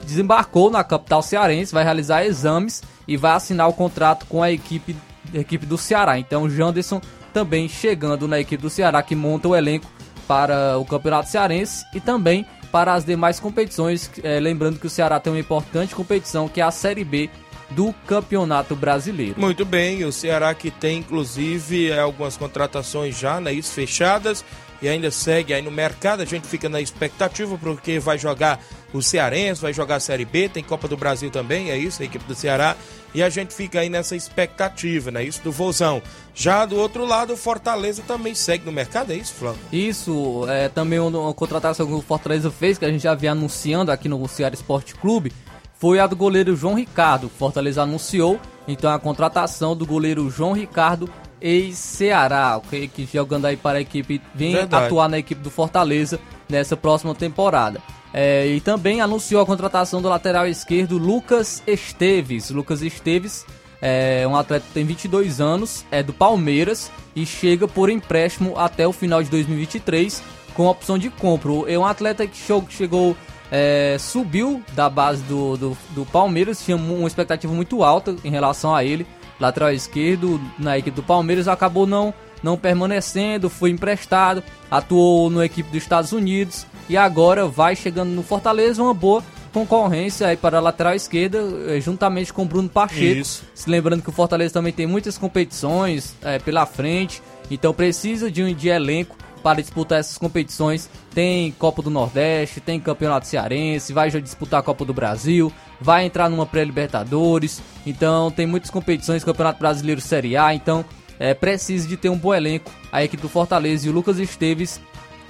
desembarcou 0.04 0.70
na 0.70 0.84
capital 0.84 1.22
cearense, 1.22 1.74
vai 1.74 1.84
realizar 1.84 2.26
exames 2.26 2.84
e 3.08 3.16
vai 3.16 3.32
assinar 3.32 3.70
o 3.70 3.74
contrato 3.74 4.26
com 4.26 4.44
a 4.44 4.52
equipe, 4.52 4.96
a 5.34 5.38
equipe 5.38 5.66
do 5.66 5.78
Ceará. 5.78 6.20
Então, 6.20 6.50
Janderson 6.50 7.02
também 7.34 7.68
chegando 7.68 8.28
na 8.28 8.40
equipe 8.40 8.62
do 8.62 8.70
Ceará, 8.70 9.02
que 9.02 9.16
monta 9.16 9.48
o 9.48 9.56
elenco 9.56 9.88
para 10.28 10.78
o 10.78 10.86
Campeonato 10.86 11.30
Cearense 11.30 11.86
e 11.94 12.00
também 12.00 12.46
para 12.72 12.94
as 12.94 13.06
demais 13.06 13.40
competições. 13.40 14.12
É, 14.24 14.40
lembrando 14.40 14.80
que 14.80 14.88
o 14.88 14.90
Ceará 14.90 15.20
tem 15.20 15.32
uma 15.32 15.40
importante 15.40 15.96
competição 15.96 16.48
que 16.48 16.60
é 16.60 16.64
a 16.64 16.72
Série 16.72 17.04
B 17.04 17.30
do 17.72 17.94
Campeonato 18.06 18.76
Brasileiro. 18.76 19.40
Muito 19.40 19.66
bem, 19.66 20.04
o 20.04 20.12
Ceará 20.12 20.54
que 20.54 20.70
tem 20.70 21.00
inclusive 21.00 21.92
algumas 21.98 22.38
contratações 22.38 23.18
já, 23.18 23.40
né, 23.40 23.52
isso 23.52 23.74
fechadas 23.74 24.44
e 24.82 24.88
ainda 24.88 25.10
segue 25.10 25.54
aí 25.54 25.62
no 25.62 25.72
mercado. 25.72 26.22
A 26.22 26.26
gente 26.26 26.48
fica 26.48 26.70
na 26.70 26.82
expectativa 26.82 27.58
porque 27.58 28.00
vai 28.00 28.18
jogar 28.18 28.60
o 28.94 29.02
Cearense, 29.02 29.62
vai 29.62 29.74
jogar 29.74 29.96
a 29.96 30.00
Série 30.00 30.26
B, 30.26 30.50
tem 30.50 30.64
Copa 30.64 30.88
do 30.88 30.96
Brasil 30.96 31.30
também, 31.30 31.72
é 31.72 31.78
isso, 31.78 32.02
a 32.02 32.06
equipe 32.06 32.24
do 32.26 32.36
Ceará. 32.36 32.76
E 33.14 33.24
a 33.24 33.30
gente 33.30 33.54
fica 33.54 33.80
aí 33.80 33.90
nessa 33.90 34.16
expectativa, 34.16 35.10
né? 35.10 35.24
Isso 35.24 35.42
do 35.42 35.52
Vozão. 35.52 36.02
Já 36.34 36.66
do 36.66 36.76
outro 36.76 37.06
lado, 37.06 37.34
o 37.34 37.38
Fortaleza 37.38 38.04
também 38.06 38.36
segue 38.36 38.66
no 38.66 38.72
mercado, 38.74 39.14
é 39.14 39.16
isso, 39.16 39.34
Flávio? 39.34 39.62
Isso, 39.72 40.46
é 40.50 40.68
também 40.68 41.00
uma 41.00 41.34
contratação 41.34 41.88
que 41.88 41.94
o 41.94 42.02
Fortaleza 42.02 42.52
fez, 42.52 42.78
que 42.78 42.84
a 42.84 42.90
gente 42.90 43.04
já 43.04 43.14
havia 43.14 43.32
anunciando 43.32 43.92
aqui 43.92 44.10
no 44.10 44.28
Ceará 44.28 44.54
Esporte 44.54 44.94
Clube, 44.96 45.32
foi 45.78 46.00
a 46.00 46.08
do 46.08 46.16
goleiro 46.16 46.56
João 46.56 46.76
Ricardo. 46.76 47.30
Fortaleza 47.30 47.84
anunciou 47.84 48.40
então 48.68 48.92
a 48.92 49.00
contratação 49.00 49.76
do 49.76 49.86
goleiro 49.86 50.30
João 50.30 50.54
Ricardo 50.54 51.10
ex-Ceará, 51.42 52.58
okay? 52.58 52.88
que 52.88 53.08
jogando 53.12 53.46
aí 53.46 53.58
para 53.58 53.78
a 53.78 53.82
equipe, 53.82 54.22
vem 54.34 54.54
Verdade. 54.54 54.86
atuar 54.86 55.08
na 55.08 55.20
equipe 55.20 55.42
do 55.42 55.52
Fortaleza 55.52 56.20
nessa 56.50 56.76
próxima 56.76 57.14
temporada. 57.14 57.82
É, 58.14 58.48
e 58.48 58.62
também 58.62 59.02
anunciou 59.02 59.42
a 59.42 59.46
contratação 59.46 60.02
do 60.02 60.08
lateral 60.08 60.48
esquerdo 60.48 60.98
Lucas 60.98 61.62
Esteves. 61.68 62.50
Lucas 62.50 62.82
Esteves 62.82 63.46
é 63.82 64.26
um 64.28 64.36
atleta 64.36 64.66
que 64.66 64.74
tem 64.74 64.86
22 64.86 65.42
anos, 65.42 65.86
é 65.92 66.02
do 66.02 66.14
Palmeiras 66.14 66.90
e 67.16 67.26
chega 67.26 67.68
por 67.68 67.90
empréstimo 67.90 68.58
até 68.58 68.88
o 68.88 68.94
final 68.94 69.22
de 69.22 69.30
2023 69.30 70.24
com 70.56 70.66
opção 70.68 70.98
de 70.98 71.10
compra. 71.10 71.52
É 71.68 71.78
um 71.78 71.86
atleta 71.86 72.26
que 72.26 72.38
chegou 72.70 73.16
é, 73.52 73.98
subiu 74.00 74.62
da 74.74 74.90
base 74.90 75.24
do, 75.24 75.58
do, 75.58 75.78
do, 75.92 76.06
Palmeiras, 76.06 76.64
tinha 76.64 76.78
uma 76.78 77.08
expectativa 77.08 77.54
muito 77.54 77.84
alta 77.84 78.16
em 78.24 78.30
relação 78.30 78.76
a 78.76 78.84
ele. 78.84 79.06
Lateral 79.40 79.72
esquerdo 79.72 80.40
na 80.58 80.78
equipe 80.78 80.96
do 80.96 81.04
Palmeiras 81.04 81.48
acabou 81.48 81.86
não, 81.86 82.14
não 82.42 82.58
permanecendo, 82.58 83.50
foi 83.50 83.70
emprestado, 83.70 84.44
atuou 84.72 85.30
na 85.30 85.46
equipe 85.46 85.70
dos 85.70 85.84
Estados 85.84 86.12
Unidos 86.12 86.66
e 86.88 86.96
agora 86.96 87.46
vai 87.46 87.76
chegando 87.76 88.12
no 88.12 88.24
Fortaleza, 88.24 88.82
uma 88.82 88.94
boa 88.94 89.24
concorrência 89.56 90.28
aí 90.28 90.36
para 90.36 90.58
a 90.58 90.62
lateral 90.62 90.94
esquerda, 90.94 91.40
eh, 91.68 91.80
juntamente 91.80 92.34
com 92.34 92.44
o 92.44 92.46
Bruno 92.46 92.68
Pacheco. 92.68 93.22
Isso. 93.22 93.44
Se 93.54 93.70
lembrando 93.70 94.02
que 94.02 94.10
o 94.10 94.12
Fortaleza 94.12 94.54
também 94.54 94.74
tem 94.74 94.86
muitas 94.86 95.18
competições 95.18 96.14
é, 96.22 96.40
pela 96.40 96.66
frente, 96.66 97.22
então 97.50 97.74
precisa 97.74 98.30
de 98.30 98.44
um 98.44 98.54
de 98.54 98.68
elenco 98.68 99.16
para 99.42 99.62
disputar 99.62 100.00
essas 100.00 100.18
competições. 100.18 100.90
Tem 101.16 101.52
Copa 101.58 101.82
do 101.82 101.90
Nordeste, 101.90 102.60
tem 102.60 102.78
Campeonato 102.78 103.26
Cearense, 103.26 103.94
vai 103.94 104.10
já 104.10 104.20
disputar 104.20 104.60
a 104.60 104.64
Copa 104.64 104.84
do 104.84 104.94
Brasil, 104.94 105.50
vai 105.80 106.06
entrar 106.06 106.30
numa 106.30 106.46
pré-Libertadores. 106.46 107.62
Então 107.88 108.30
tem 108.30 108.46
muitas 108.46 108.70
competições, 108.70 109.24
Campeonato 109.24 109.58
Brasileiro 109.58 110.02
Série 110.02 110.36
A, 110.36 110.54
então 110.54 110.84
é 111.18 111.34
preciso 111.34 111.88
de 111.88 111.96
ter 111.96 112.10
um 112.10 112.18
bom 112.18 112.34
elenco. 112.34 112.70
A 112.92 113.02
equipe 113.02 113.22
do 113.22 113.30
Fortaleza 113.30 113.88
e 113.88 113.90
o 113.90 113.94
Lucas 113.94 114.20
Esteves 114.20 114.82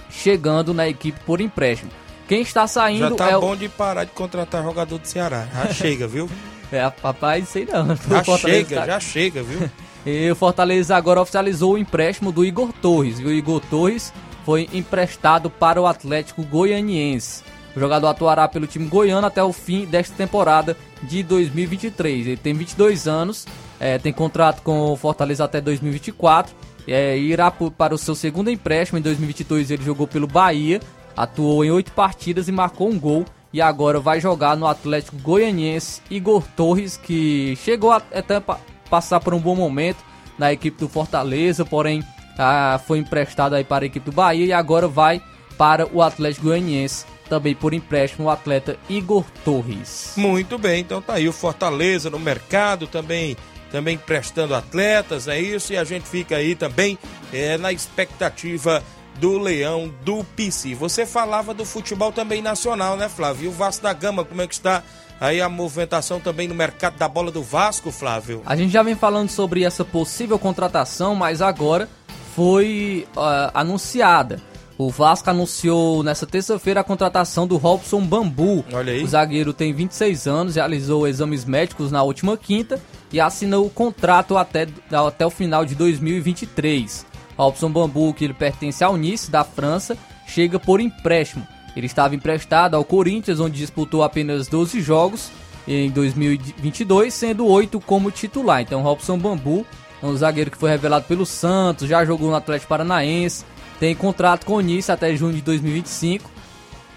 chegando 0.10 0.74
na 0.74 0.88
equipe 0.88 1.20
por 1.24 1.40
empréstimo. 1.40 1.92
Quem 2.28 2.42
está 2.42 2.66
saindo 2.66 3.10
Já 3.10 3.16
tá 3.16 3.30
é 3.30 3.38
bom 3.38 3.52
o... 3.52 3.56
de 3.56 3.70
parar 3.70 4.06
de 4.06 4.12
contratar 4.12 4.64
jogador 4.64 4.98
do 4.98 5.08
Ceará. 5.08 5.48
Já 5.54 5.68
chega, 5.74 6.08
viu? 6.08 6.28
É, 6.72 6.90
papai, 6.90 7.44
sei 7.44 7.66
não. 7.72 7.96
Já 7.96 8.24
chega, 8.38 8.76
tá... 8.76 8.86
já 8.88 9.00
chega, 9.00 9.44
viu? 9.44 9.70
E 10.06 10.30
o 10.30 10.36
Fortaleza 10.36 10.96
agora 10.96 11.20
oficializou 11.20 11.74
o 11.74 11.78
empréstimo 11.80 12.32
do 12.32 12.46
Igor 12.46 12.72
Torres. 12.74 13.20
E 13.20 13.26
o 13.26 13.32
Igor 13.32 13.60
Torres 13.60 14.14
foi 14.46 14.70
emprestado 14.72 15.50
para 15.50 15.82
o 15.82 15.88
Atlético 15.88 16.44
Goianiense. 16.44 17.44
O 17.76 17.80
jogador 17.80 18.08
atuará 18.08 18.48
pelo 18.48 18.68
time 18.68 18.88
goiano 18.88 19.28
até 19.28 19.44
o 19.44 19.52
fim 19.52 19.86
desta 19.86 20.16
temporada 20.16 20.78
de 21.04 21.22
2023. 21.24 22.28
Ele 22.28 22.38
tem 22.38 22.54
22 22.54 23.08
anos, 23.08 23.46
é, 23.80 23.98
tem 23.98 24.14
contrato 24.14 24.62
com 24.62 24.94
o 24.94 24.96
Fortaleza 24.96 25.44
até 25.44 25.60
2024. 25.60 26.56
É, 26.88 27.18
irá 27.18 27.52
para 27.52 27.94
o 27.94 27.98
seu 27.98 28.16
segundo 28.16 28.50
empréstimo. 28.50 29.00
Em 29.00 29.02
2022 29.02 29.72
ele 29.72 29.84
jogou 29.84 30.08
pelo 30.08 30.28
Bahia, 30.28 30.80
atuou 31.18 31.66
em 31.66 31.72
oito 31.72 31.92
partidas 31.92 32.48
e 32.48 32.52
marcou 32.52 32.90
um 32.90 32.98
gol. 32.98 33.26
E 33.52 33.62
agora 33.62 34.00
vai 34.00 34.22
jogar 34.22 34.56
no 34.56 34.68
Atlético 34.68 35.18
Goianiense. 35.18 36.02
Igor 36.10 36.44
Torres, 36.56 36.96
que 36.98 37.58
chegou 37.58 37.92
até 37.92 38.42
passar 38.90 39.20
por 39.20 39.34
um 39.34 39.40
bom 39.40 39.56
momento 39.56 39.98
na 40.38 40.54
equipe 40.54 40.78
do 40.80 40.90
Fortaleza, 40.90 41.66
porém 41.66 42.04
ah, 42.38 42.80
foi 42.86 43.00
emprestado 43.00 43.56
aí 43.56 43.64
para 43.64 43.86
a 43.86 43.88
equipe 43.88 44.10
do 44.10 44.16
Bahia 44.16 44.46
e 44.46 44.54
agora 44.54 44.88
vai 44.88 45.22
para 45.58 45.88
o 45.92 46.02
Atlético 46.02 46.48
Goianiense, 46.48 47.06
também 47.30 47.56
por 47.56 47.74
empréstimo 47.74 48.28
o 48.28 48.30
atleta 48.30 48.78
Igor 48.90 49.26
Torres. 49.44 50.14
Muito 50.18 50.58
bem, 50.58 50.82
então 50.82 51.02
tá 51.02 51.14
aí 51.14 51.28
o 51.28 51.34
Fortaleza 51.34 52.10
no 52.10 52.20
mercado 52.20 52.88
também 52.88 53.38
também 53.72 53.98
prestando 53.98 54.56
atletas, 54.56 55.28
é 55.28 55.38
isso, 55.38 55.74
e 55.74 55.78
a 55.78 55.84
gente 55.84 56.08
fica 56.08 56.38
aí 56.38 56.56
também 56.56 56.98
é, 57.34 57.58
na 57.58 57.74
expectativa 57.74 58.82
do 59.20 59.38
Leão 59.38 59.94
do 60.04 60.24
PC. 60.24 60.76
Você 60.76 61.06
falava 61.06 61.54
do 61.54 61.66
futebol 61.66 62.12
também 62.12 62.42
nacional, 62.42 62.96
né, 62.96 63.10
Flávio? 63.10 63.46
E 63.46 63.48
o 63.48 63.52
Vasco 63.52 63.84
da 63.84 63.92
Gama, 63.92 64.24
como 64.24 64.42
é 64.42 64.48
que 64.48 64.54
está 64.54 64.82
Aí 65.20 65.40
a 65.40 65.48
movimentação 65.48 66.20
também 66.20 66.48
no 66.48 66.54
mercado 66.54 66.98
da 66.98 67.08
bola 67.08 67.32
do 67.32 67.42
Vasco, 67.42 67.92
Flávio. 67.92 68.42
A 68.46 68.56
gente 68.56 68.72
já 68.72 68.84
vem 68.84 68.96
falando 68.96 69.30
sobre 69.30 69.64
essa 69.64 69.86
possível 69.86 70.38
contratação, 70.38 71.16
mas 71.16 71.42
agora 71.42 71.90
foi 72.36 73.08
uh, 73.16 73.52
anunciada. 73.54 74.42
O 74.78 74.90
Vasco 74.90 75.30
anunciou 75.30 76.04
nessa 76.04 76.28
terça-feira 76.28 76.82
a 76.82 76.84
contratação 76.84 77.48
do 77.48 77.56
Robson 77.56 78.02
Bambu. 78.02 78.66
Olha 78.74 78.92
aí. 78.92 79.02
O 79.02 79.08
zagueiro 79.08 79.54
tem 79.54 79.72
26 79.72 80.28
anos, 80.28 80.56
realizou 80.56 81.08
exames 81.08 81.46
médicos 81.46 81.94
na 81.94 82.04
última 82.04 82.36
quinta 82.36 82.78
e 83.14 83.22
assinou 83.22 83.66
o 83.66 83.70
contrato 83.70 84.36
até, 84.36 84.68
até 84.92 85.26
o 85.26 85.30
final 85.30 85.66
de 85.66 85.76
2023. 85.76 87.06
Robson 87.38 87.72
Bambu, 87.72 88.14
que 88.14 88.26
ele 88.26 88.34
pertence 88.34 88.84
ao 88.84 88.98
Nice 88.98 89.32
da 89.32 89.46
França, 89.46 89.98
chega 90.28 90.60
por 90.60 90.82
empréstimo. 90.82 91.48
Ele 91.74 91.86
estava 91.86 92.16
emprestado 92.16 92.76
ao 92.76 92.84
Corinthians, 92.84 93.40
onde 93.40 93.58
disputou 93.58 94.04
apenas 94.04 94.50
12 94.50 94.82
jogos 94.82 95.32
em 95.66 95.90
2022, 95.90 97.14
sendo 97.14 97.48
8 97.48 97.80
como 97.80 98.12
titular. 98.12 98.62
Então, 98.62 98.82
Robson 98.82 99.18
Bambu, 99.18 99.66
um 100.02 100.16
zagueiro 100.16 100.52
que 100.52 100.58
foi 100.58 100.70
revelado 100.70 101.06
pelo 101.06 101.26
Santos, 101.26 101.88
já 101.88 102.04
jogou 102.06 102.30
no 102.30 102.36
Atlético 102.36 102.70
Paranaense, 102.70 103.46
tem 103.80 103.96
contrato 103.96 104.46
com 104.46 104.54
o 104.54 104.62
Nice 104.62 104.92
até 104.92 105.16
junho 105.16 105.34
de 105.34 105.42
2025 105.42 106.30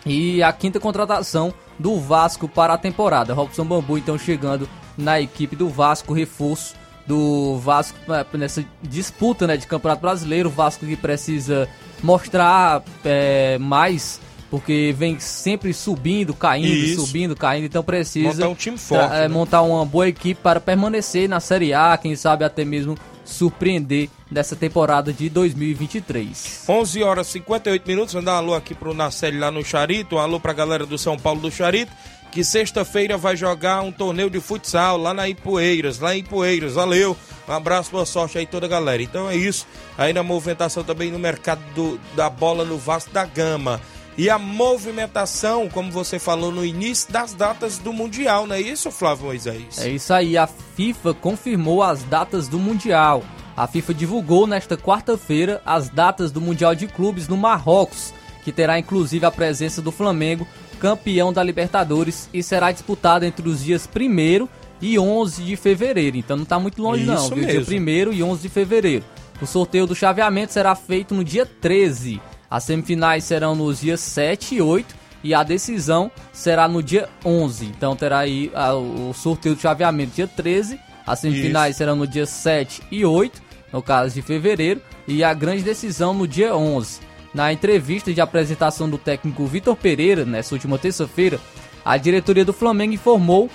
e 0.07 0.43
a 0.43 0.53
quinta 0.53 0.79
contratação 0.79 1.53
do 1.79 1.99
Vasco 2.01 2.49
para 2.49 2.75
a 2.75 2.79
temporada. 2.79 3.35
Robson 3.35 3.65
Bambu, 3.65 3.99
então, 3.99 4.19
chegando 4.19 4.69
na 4.97 5.21
equipe 5.21 5.55
do 5.55 5.69
Vasco, 5.69 6.13
reforço 6.13 6.75
do 7.07 7.57
Vasco 7.59 7.99
é, 8.13 8.37
nessa 8.37 8.65
disputa 8.83 9.47
né, 9.47 9.57
de 9.57 9.67
Campeonato 9.67 10.03
Brasileiro. 10.03 10.49
O 10.49 10.53
Vasco 10.53 10.85
que 10.85 10.97
precisa 10.97 11.69
mostrar 12.03 12.83
é, 13.05 13.59
mais 13.59 14.21
porque 14.51 14.95
vem 14.97 15.19
sempre 15.21 15.73
subindo, 15.75 16.35
caindo, 16.35 16.69
Isso. 16.69 17.07
subindo, 17.07 17.37
caindo, 17.37 17.67
então 17.67 17.83
precisa 17.83 18.29
montar 18.29 18.49
um 18.49 18.55
time 18.55 18.79
forte, 18.79 19.15
é, 19.15 19.21
né? 19.21 19.29
montar 19.29 19.63
uma 19.63 19.85
boa 19.85 20.09
equipe 20.09 20.41
para 20.41 20.61
permanecer 20.61 21.29
na 21.29 21.41
Série 21.41 21.75
A, 21.75 21.97
quem 21.97 22.17
sabe 22.17 22.45
até 22.45 22.65
mesmo 22.65 22.97
surpreender 23.25 24.09
dessa 24.31 24.57
temporada 24.57 25.13
de 25.13 25.29
2023. 25.29 26.65
11 26.67 27.03
horas 27.03 27.29
e 27.29 27.33
58 27.33 27.87
minutos, 27.87 28.15
vou 28.15 28.23
dar 28.23 28.35
um 28.35 28.37
alô 28.37 28.55
aqui 28.55 28.75
pro 28.75 28.95
Nacelli 28.95 29.39
lá 29.39 29.51
no 29.51 29.63
Charito, 29.63 30.17
um 30.17 30.19
alô 30.19 30.41
pra 30.41 30.55
galera 30.55 30.87
do 30.87 30.97
São 30.97 31.19
Paulo 31.19 31.41
do 31.41 31.51
Charito, 31.51 31.93
que 32.33 32.43
sexta-feira 32.43 33.19
vai 33.19 33.37
jogar 33.37 33.83
um 33.83 33.93
torneio 33.93 34.31
de 34.31 34.41
futsal 34.41 34.97
lá 34.97 35.13
na 35.13 35.29
Ipueiras, 35.29 35.99
lá 35.99 36.15
em 36.15 36.21
Ipueiras, 36.21 36.73
valeu, 36.75 37.15
um 37.47 37.53
abraço, 37.53 37.91
boa 37.91 38.07
sorte 38.07 38.39
aí 38.39 38.47
toda 38.47 38.65
a 38.65 38.69
galera. 38.69 39.03
Então 39.03 39.29
é 39.29 39.37
isso, 39.37 39.67
aí 39.97 40.15
na 40.15 40.23
movimentação 40.23 40.83
também 40.83 41.11
no 41.11 41.19
mercado 41.19 41.61
do, 41.75 42.01
da 42.17 42.31
bola 42.31 42.65
no 42.65 42.79
Vasco 42.79 43.11
da 43.11 43.27
Gama 43.27 43.79
e 44.19 44.29
a 44.29 44.37
movimentação, 44.37 45.69
como 45.69 45.93
você 45.93 46.19
falou 46.19 46.51
no 46.51 46.65
início, 46.65 47.11
das 47.13 47.33
datas 47.33 47.79
do 47.79 47.93
Mundial, 47.93 48.49
não 48.49 48.57
é 48.57 48.61
isso, 48.61 48.91
Flávio 48.91 49.27
Moisés? 49.27 49.79
É 49.79 49.89
isso 49.89 50.13
aí, 50.13 50.37
a 50.37 50.49
FIFA 50.49 51.15
confirmou 51.15 51.85
as 51.85 52.03
datas 52.03 52.49
do 52.49 52.59
Mundial. 52.59 53.23
A 53.57 53.69
FIFA 53.69 53.95
divulgou 53.95 54.45
nesta 54.45 54.77
quarta-feira 54.77 55.63
as 55.65 55.89
datas 55.89 56.33
do 56.33 56.41
Mundial 56.41 56.75
de 56.75 56.89
Clubes 56.89 57.29
no 57.29 57.37
Marrocos, 57.37 58.13
que 58.43 58.51
terá 58.51 58.77
inclusive 58.77 59.25
a 59.25 59.31
presença 59.31 59.81
do 59.81 59.93
Flamengo, 59.93 60.49
campeão 60.81 61.33
da 61.33 61.43
Libertadores, 61.45 62.29
e 62.35 62.43
será 62.43 62.73
disputado 62.73 63.25
entre 63.25 63.49
os 63.49 63.63
dias 63.63 63.89
1 63.89 64.49
e 64.83 64.99
11 64.99 65.45
de 65.45 65.55
fevereiro. 65.55 66.17
Então 66.17 66.37
não 66.37 66.43
está 66.43 66.59
muito 66.59 66.83
longe, 66.83 67.05
Isso 67.05 67.13
não, 67.13 67.29
viu? 67.31 67.63
Dia 67.63 67.81
1 67.81 68.13
e 68.13 68.23
11 68.25 68.43
de 68.43 68.49
fevereiro. 68.49 69.05
O 69.41 69.47
sorteio 69.47 69.87
do 69.87 69.95
chaveamento 69.95 70.53
será 70.53 70.75
feito 70.75 71.15
no 71.15 71.23
dia 71.23 71.47
13. 71.47 72.21
As 72.51 72.65
semifinais 72.65 73.25
serão 73.25 73.55
nos 73.55 73.81
dias 73.81 74.01
7 74.01 74.57
e 74.57 74.63
8 74.63 74.95
e 75.23 75.35
a 75.35 75.43
decisão 75.43 76.11
será 76.33 76.69
no 76.69 76.83
dia 76.83 77.09
11. 77.25 77.67
Então 77.67 77.95
terá 77.97 78.21
aí 78.21 78.51
a, 78.55 78.75
o 78.75 79.13
sorteio 79.13 79.55
do 79.55 79.61
chaveamento 79.61 80.15
dia 80.15 80.29
13. 80.29 80.79
As 81.07 81.21
semifinais 81.21 81.71
Isso. 81.71 81.79
serão 81.79 81.97
no 81.97 82.07
dia 82.07 82.27
7 82.27 82.83
e 82.91 83.05
8, 83.05 83.43
no 83.73 83.83
caso 83.83 84.15
de 84.15 84.23
fevereiro, 84.23 84.81
e 85.07 85.25
a 85.25 85.33
grande 85.33 85.63
decisão 85.63 86.13
no 86.13 86.29
dia 86.29 86.55
11. 86.55 87.01
Na 87.33 87.53
entrevista 87.53 88.13
de 88.13 88.21
apresentação 88.21 88.89
do 88.89 88.99
técnico 88.99 89.47
Vitor 89.47 89.77
Pereira, 89.77 90.25
nessa 90.25 90.55
última 90.55 90.79
terça-feira, 90.79 91.41
a 91.85 91.97
diretoria 91.97 92.45
do 92.45 92.53
Flamengo 92.53 92.95
informou 92.95 93.51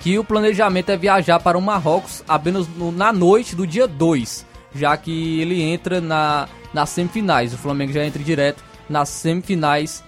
que 0.00 0.18
o 0.18 0.24
planejamento 0.24 0.90
é 0.90 0.96
viajar 0.96 1.38
para 1.40 1.56
o 1.56 1.62
Marrocos 1.62 2.24
apenas 2.26 2.66
na 2.94 3.12
noite 3.12 3.54
do 3.54 3.66
dia 3.66 3.86
2, 3.86 4.44
já 4.74 4.96
que 4.96 5.40
ele 5.40 5.62
entra 5.62 6.00
na 6.00 6.48
nas 6.72 6.90
semifinais. 6.90 7.52
O 7.52 7.58
Flamengo 7.58 7.92
já 7.92 8.04
entra 8.04 8.22
direto 8.22 8.62
nas 8.88 9.08
semifinais 9.08 10.02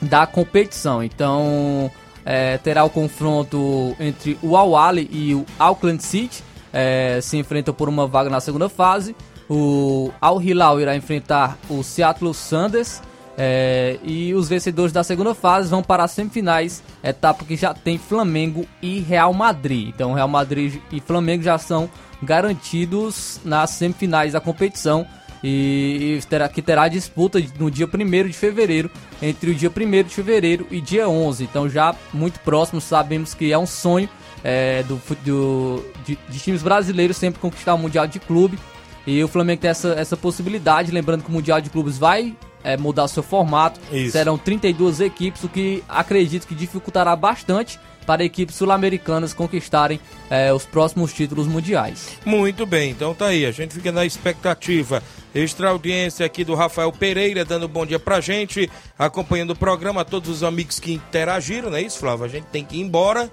da 0.00 0.26
competição. 0.26 1.02
Então 1.02 1.90
é, 2.24 2.58
terá 2.58 2.84
o 2.84 2.90
confronto 2.90 3.96
entre 4.00 4.38
o 4.42 4.56
Al 4.56 4.98
e 4.98 5.34
o 5.34 5.44
Auckland 5.58 6.02
City. 6.02 6.42
É, 6.72 7.20
se 7.22 7.36
enfrentam 7.36 7.72
por 7.72 7.88
uma 7.88 8.06
vaga 8.06 8.28
na 8.28 8.40
segunda 8.40 8.68
fase. 8.68 9.14
O 9.48 10.10
Al 10.20 10.40
Hilal 10.42 10.80
irá 10.80 10.96
enfrentar 10.96 11.58
o 11.68 11.82
Seattle 11.82 12.34
Sanders. 12.34 13.02
É, 13.36 13.98
e 14.04 14.32
os 14.32 14.48
vencedores 14.48 14.92
da 14.92 15.02
segunda 15.02 15.34
fase 15.34 15.68
vão 15.68 15.82
para 15.82 16.04
as 16.04 16.12
semifinais, 16.12 16.84
etapa 17.02 17.44
que 17.44 17.56
já 17.56 17.74
tem 17.74 17.98
Flamengo 17.98 18.64
e 18.80 19.00
Real 19.00 19.32
Madrid. 19.32 19.88
Então, 19.88 20.12
Real 20.12 20.28
Madrid 20.28 20.80
e 20.92 21.00
Flamengo 21.00 21.42
já 21.42 21.58
são 21.58 21.90
garantidos 22.22 23.40
nas 23.44 23.70
semifinais 23.70 24.32
da 24.34 24.40
competição 24.40 25.04
e, 25.46 26.18
terá, 26.26 26.48
que 26.48 26.62
terá 26.62 26.88
disputa 26.88 27.38
no 27.58 27.70
dia 27.70 27.86
1 27.86 28.28
de 28.28 28.32
fevereiro, 28.32 28.90
entre 29.20 29.50
o 29.50 29.54
dia 29.54 29.70
1 29.70 30.02
de 30.04 30.14
fevereiro 30.14 30.66
e 30.70 30.80
dia 30.80 31.06
11. 31.06 31.44
Então, 31.44 31.68
já 31.68 31.94
muito 32.14 32.40
próximo, 32.40 32.80
sabemos 32.80 33.34
que 33.34 33.52
é 33.52 33.58
um 33.58 33.66
sonho 33.66 34.08
é, 34.42 34.82
do, 34.84 34.98
do 35.22 35.84
de, 36.06 36.18
de, 36.30 36.38
times 36.38 36.62
brasileiros 36.62 37.18
sempre 37.18 37.40
conquistar 37.40 37.74
o 37.74 37.78
Mundial 37.78 38.06
de 38.06 38.18
Clube. 38.18 38.58
E 39.06 39.22
o 39.22 39.28
Flamengo 39.28 39.60
tem 39.60 39.70
essa, 39.70 39.88
essa 39.88 40.16
possibilidade, 40.16 40.90
lembrando 40.90 41.22
que 41.22 41.28
o 41.28 41.32
Mundial 41.32 41.60
de 41.60 41.68
Clubes 41.68 41.98
vai 41.98 42.34
é, 42.64 42.76
mudar 42.76 43.06
seu 43.06 43.22
formato. 43.22 43.78
Isso. 43.92 44.12
Serão 44.12 44.36
32 44.38 45.00
equipes, 45.00 45.44
o 45.44 45.48
que 45.48 45.84
acredito 45.88 46.46
que 46.46 46.54
dificultará 46.54 47.14
bastante 47.14 47.78
para 48.04 48.24
equipes 48.24 48.56
sul-americanas 48.56 49.32
conquistarem 49.32 49.98
é, 50.30 50.52
os 50.52 50.64
próximos 50.64 51.12
títulos 51.12 51.46
mundiais. 51.46 52.18
Muito 52.24 52.66
bem, 52.66 52.90
então 52.90 53.14
tá 53.14 53.26
aí, 53.26 53.46
a 53.46 53.50
gente 53.50 53.74
fica 53.74 53.90
na 53.90 54.04
expectativa. 54.04 55.02
Extra 55.34 55.70
audiência 55.70 56.24
aqui 56.24 56.44
do 56.44 56.54
Rafael 56.54 56.92
Pereira, 56.92 57.44
dando 57.44 57.66
bom 57.66 57.84
dia 57.84 57.98
pra 57.98 58.20
gente, 58.20 58.70
acompanhando 58.98 59.50
o 59.50 59.56
programa, 59.56 60.04
todos 60.04 60.28
os 60.28 60.42
amigos 60.42 60.78
que 60.78 60.92
interagiram, 60.92 61.70
não 61.70 61.76
é 61.76 61.82
isso, 61.82 61.98
Flávio? 61.98 62.24
A 62.24 62.28
gente 62.28 62.44
tem 62.44 62.64
que 62.64 62.76
ir 62.76 62.80
embora, 62.80 63.30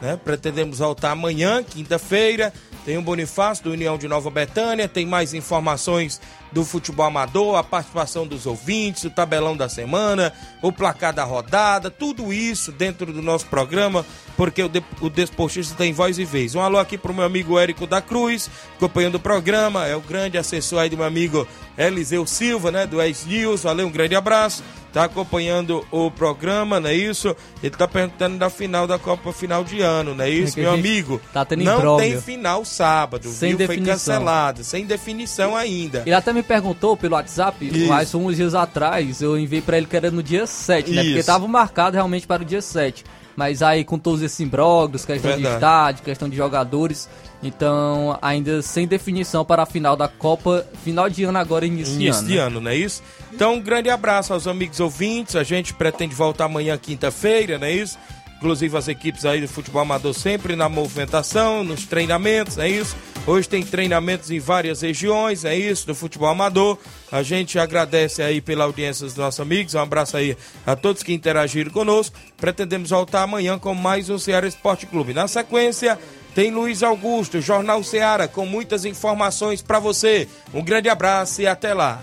né? 0.00 0.18
Pretendemos 0.24 0.78
voltar 0.78 1.10
amanhã, 1.10 1.62
quinta-feira. 1.62 2.52
Tem 2.84 2.98
o 2.98 3.02
Bonifácio 3.02 3.64
do 3.64 3.70
União 3.70 3.96
de 3.96 4.08
Nova 4.08 4.28
Betânia, 4.28 4.88
tem 4.88 5.06
mais 5.06 5.34
informações 5.34 6.20
do 6.50 6.64
futebol 6.64 7.06
amador, 7.06 7.56
a 7.56 7.62
participação 7.62 8.26
dos 8.26 8.44
ouvintes, 8.44 9.04
o 9.04 9.10
tabelão 9.10 9.56
da 9.56 9.68
semana, 9.68 10.32
o 10.60 10.72
placar 10.72 11.14
da 11.14 11.22
rodada, 11.22 11.90
tudo 11.90 12.32
isso 12.32 12.72
dentro 12.72 13.12
do 13.12 13.22
nosso 13.22 13.46
programa, 13.46 14.04
porque 14.36 14.62
o, 14.62 14.68
de, 14.68 14.82
o 15.00 15.08
Desportista 15.08 15.76
tem 15.76 15.92
voz 15.92 16.18
e 16.18 16.24
vez. 16.24 16.54
Um 16.54 16.60
alô 16.60 16.78
aqui 16.78 16.98
pro 16.98 17.14
meu 17.14 17.24
amigo 17.24 17.58
Érico 17.58 17.86
da 17.86 18.02
Cruz, 18.02 18.50
acompanhando 18.76 19.14
o 19.14 19.20
programa, 19.20 19.86
é 19.86 19.94
o 19.94 20.00
grande 20.00 20.36
assessor 20.36 20.80
aí 20.80 20.90
do 20.90 20.96
meu 20.96 21.06
amigo 21.06 21.46
Eliseu 21.78 22.26
Silva, 22.26 22.70
né, 22.70 22.86
do 22.86 23.00
Ex 23.00 23.24
News, 23.24 23.62
valeu, 23.62 23.86
um 23.86 23.92
grande 23.92 24.16
abraço 24.16 24.62
tá 24.92 25.04
acompanhando 25.04 25.86
o 25.90 26.10
programa, 26.10 26.78
não 26.78 26.90
é 26.90 26.94
isso? 26.94 27.34
Ele 27.62 27.74
tá 27.74 27.88
perguntando 27.88 28.36
da 28.38 28.50
final 28.50 28.86
da 28.86 28.98
Copa 28.98 29.32
final 29.32 29.64
de 29.64 29.80
ano, 29.80 30.14
não 30.14 30.24
é 30.24 30.30
isso, 30.30 30.58
É 30.58 30.62
meu 30.62 30.72
amigo? 30.72 31.20
tá 31.32 31.44
tendo 31.44 31.64
não 31.64 31.96
tem 31.96 32.20
final 32.20 32.64
sábado, 32.64 33.28
Sem 33.28 33.56
viu? 33.56 33.66
Foi 33.66 33.76
definição. 33.76 33.94
cancelado, 34.16 34.64
sem 34.64 34.84
definição 34.84 35.56
ainda. 35.56 36.02
Ele 36.04 36.14
até 36.14 36.32
me 36.32 36.42
perguntou 36.42 36.96
pelo 36.96 37.14
WhatsApp, 37.14 37.66
Isso. 37.66 37.88
mas 37.88 38.14
uns 38.14 38.36
dias 38.36 38.54
atrás 38.54 39.22
eu 39.22 39.38
enviei 39.38 39.62
pra 39.62 39.76
ele 39.78 39.86
que 39.86 39.96
era 39.96 40.10
no 40.10 40.22
dia 40.22 40.46
7, 40.46 40.90
né? 40.90 41.02
Porque 41.02 41.18
Isso. 41.18 41.26
tava 41.26 41.46
marcado 41.48 41.94
realmente 41.94 42.26
para 42.26 42.42
o 42.42 42.44
dia 42.44 42.60
7. 42.62 43.04
Mas 43.36 43.62
aí 43.62 43.84
com 43.84 43.98
todos 43.98 44.22
esses 44.22 44.38
imbróglios, 44.40 45.04
questão 45.04 45.30
de 45.30 45.36
Verdade. 45.36 45.54
estádio, 45.56 46.04
questão 46.04 46.28
de 46.28 46.36
jogadores, 46.36 47.08
então 47.42 48.18
ainda 48.20 48.60
sem 48.62 48.86
definição 48.86 49.44
para 49.44 49.62
a 49.62 49.66
final 49.66 49.96
da 49.96 50.06
Copa, 50.08 50.66
final 50.84 51.08
de 51.08 51.24
ano 51.24 51.38
agora 51.38 51.64
início, 51.66 51.96
de 51.96 52.04
Início 52.04 52.20
ano. 52.20 52.28
de 52.28 52.34
né? 52.36 52.40
ano, 52.42 52.60
não 52.60 52.70
é 52.70 52.76
isso? 52.76 53.02
Então, 53.32 53.54
um 53.54 53.60
grande 53.60 53.88
abraço 53.88 54.32
aos 54.32 54.46
amigos 54.46 54.78
ouvintes. 54.80 55.36
A 55.36 55.42
gente 55.42 55.72
pretende 55.72 56.14
voltar 56.14 56.44
amanhã, 56.44 56.76
quinta-feira, 56.76 57.58
não 57.58 57.66
é 57.66 57.72
isso? 57.72 57.98
Inclusive 58.42 58.76
as 58.76 58.88
equipes 58.88 59.24
aí 59.24 59.40
do 59.40 59.46
futebol 59.46 59.82
amador 59.82 60.12
sempre 60.12 60.56
na 60.56 60.68
movimentação, 60.68 61.62
nos 61.62 61.86
treinamentos, 61.86 62.58
é 62.58 62.68
isso? 62.68 62.96
Hoje 63.24 63.48
tem 63.48 63.62
treinamentos 63.62 64.32
em 64.32 64.40
várias 64.40 64.80
regiões, 64.80 65.44
é 65.44 65.54
isso, 65.54 65.86
do 65.86 65.94
futebol 65.94 66.28
amador. 66.28 66.76
A 67.12 67.22
gente 67.22 67.56
agradece 67.56 68.20
aí 68.20 68.40
pela 68.40 68.64
audiência 68.64 69.06
dos 69.06 69.14
nossos 69.14 69.38
amigos. 69.38 69.76
Um 69.76 69.78
abraço 69.78 70.16
aí 70.16 70.36
a 70.66 70.74
todos 70.74 71.04
que 71.04 71.12
interagiram 71.12 71.70
conosco. 71.70 72.18
Pretendemos 72.36 72.90
voltar 72.90 73.22
amanhã 73.22 73.60
com 73.60 73.76
mais 73.76 74.10
um 74.10 74.18
Ceará 74.18 74.48
Esporte 74.48 74.86
Clube. 74.86 75.14
Na 75.14 75.28
sequência, 75.28 75.96
tem 76.34 76.50
Luiz 76.50 76.82
Augusto, 76.82 77.40
Jornal 77.40 77.84
Ceará, 77.84 78.26
com 78.26 78.44
muitas 78.44 78.84
informações 78.84 79.62
para 79.62 79.78
você. 79.78 80.26
Um 80.52 80.64
grande 80.64 80.88
abraço 80.88 81.42
e 81.42 81.46
até 81.46 81.72
lá. 81.72 82.02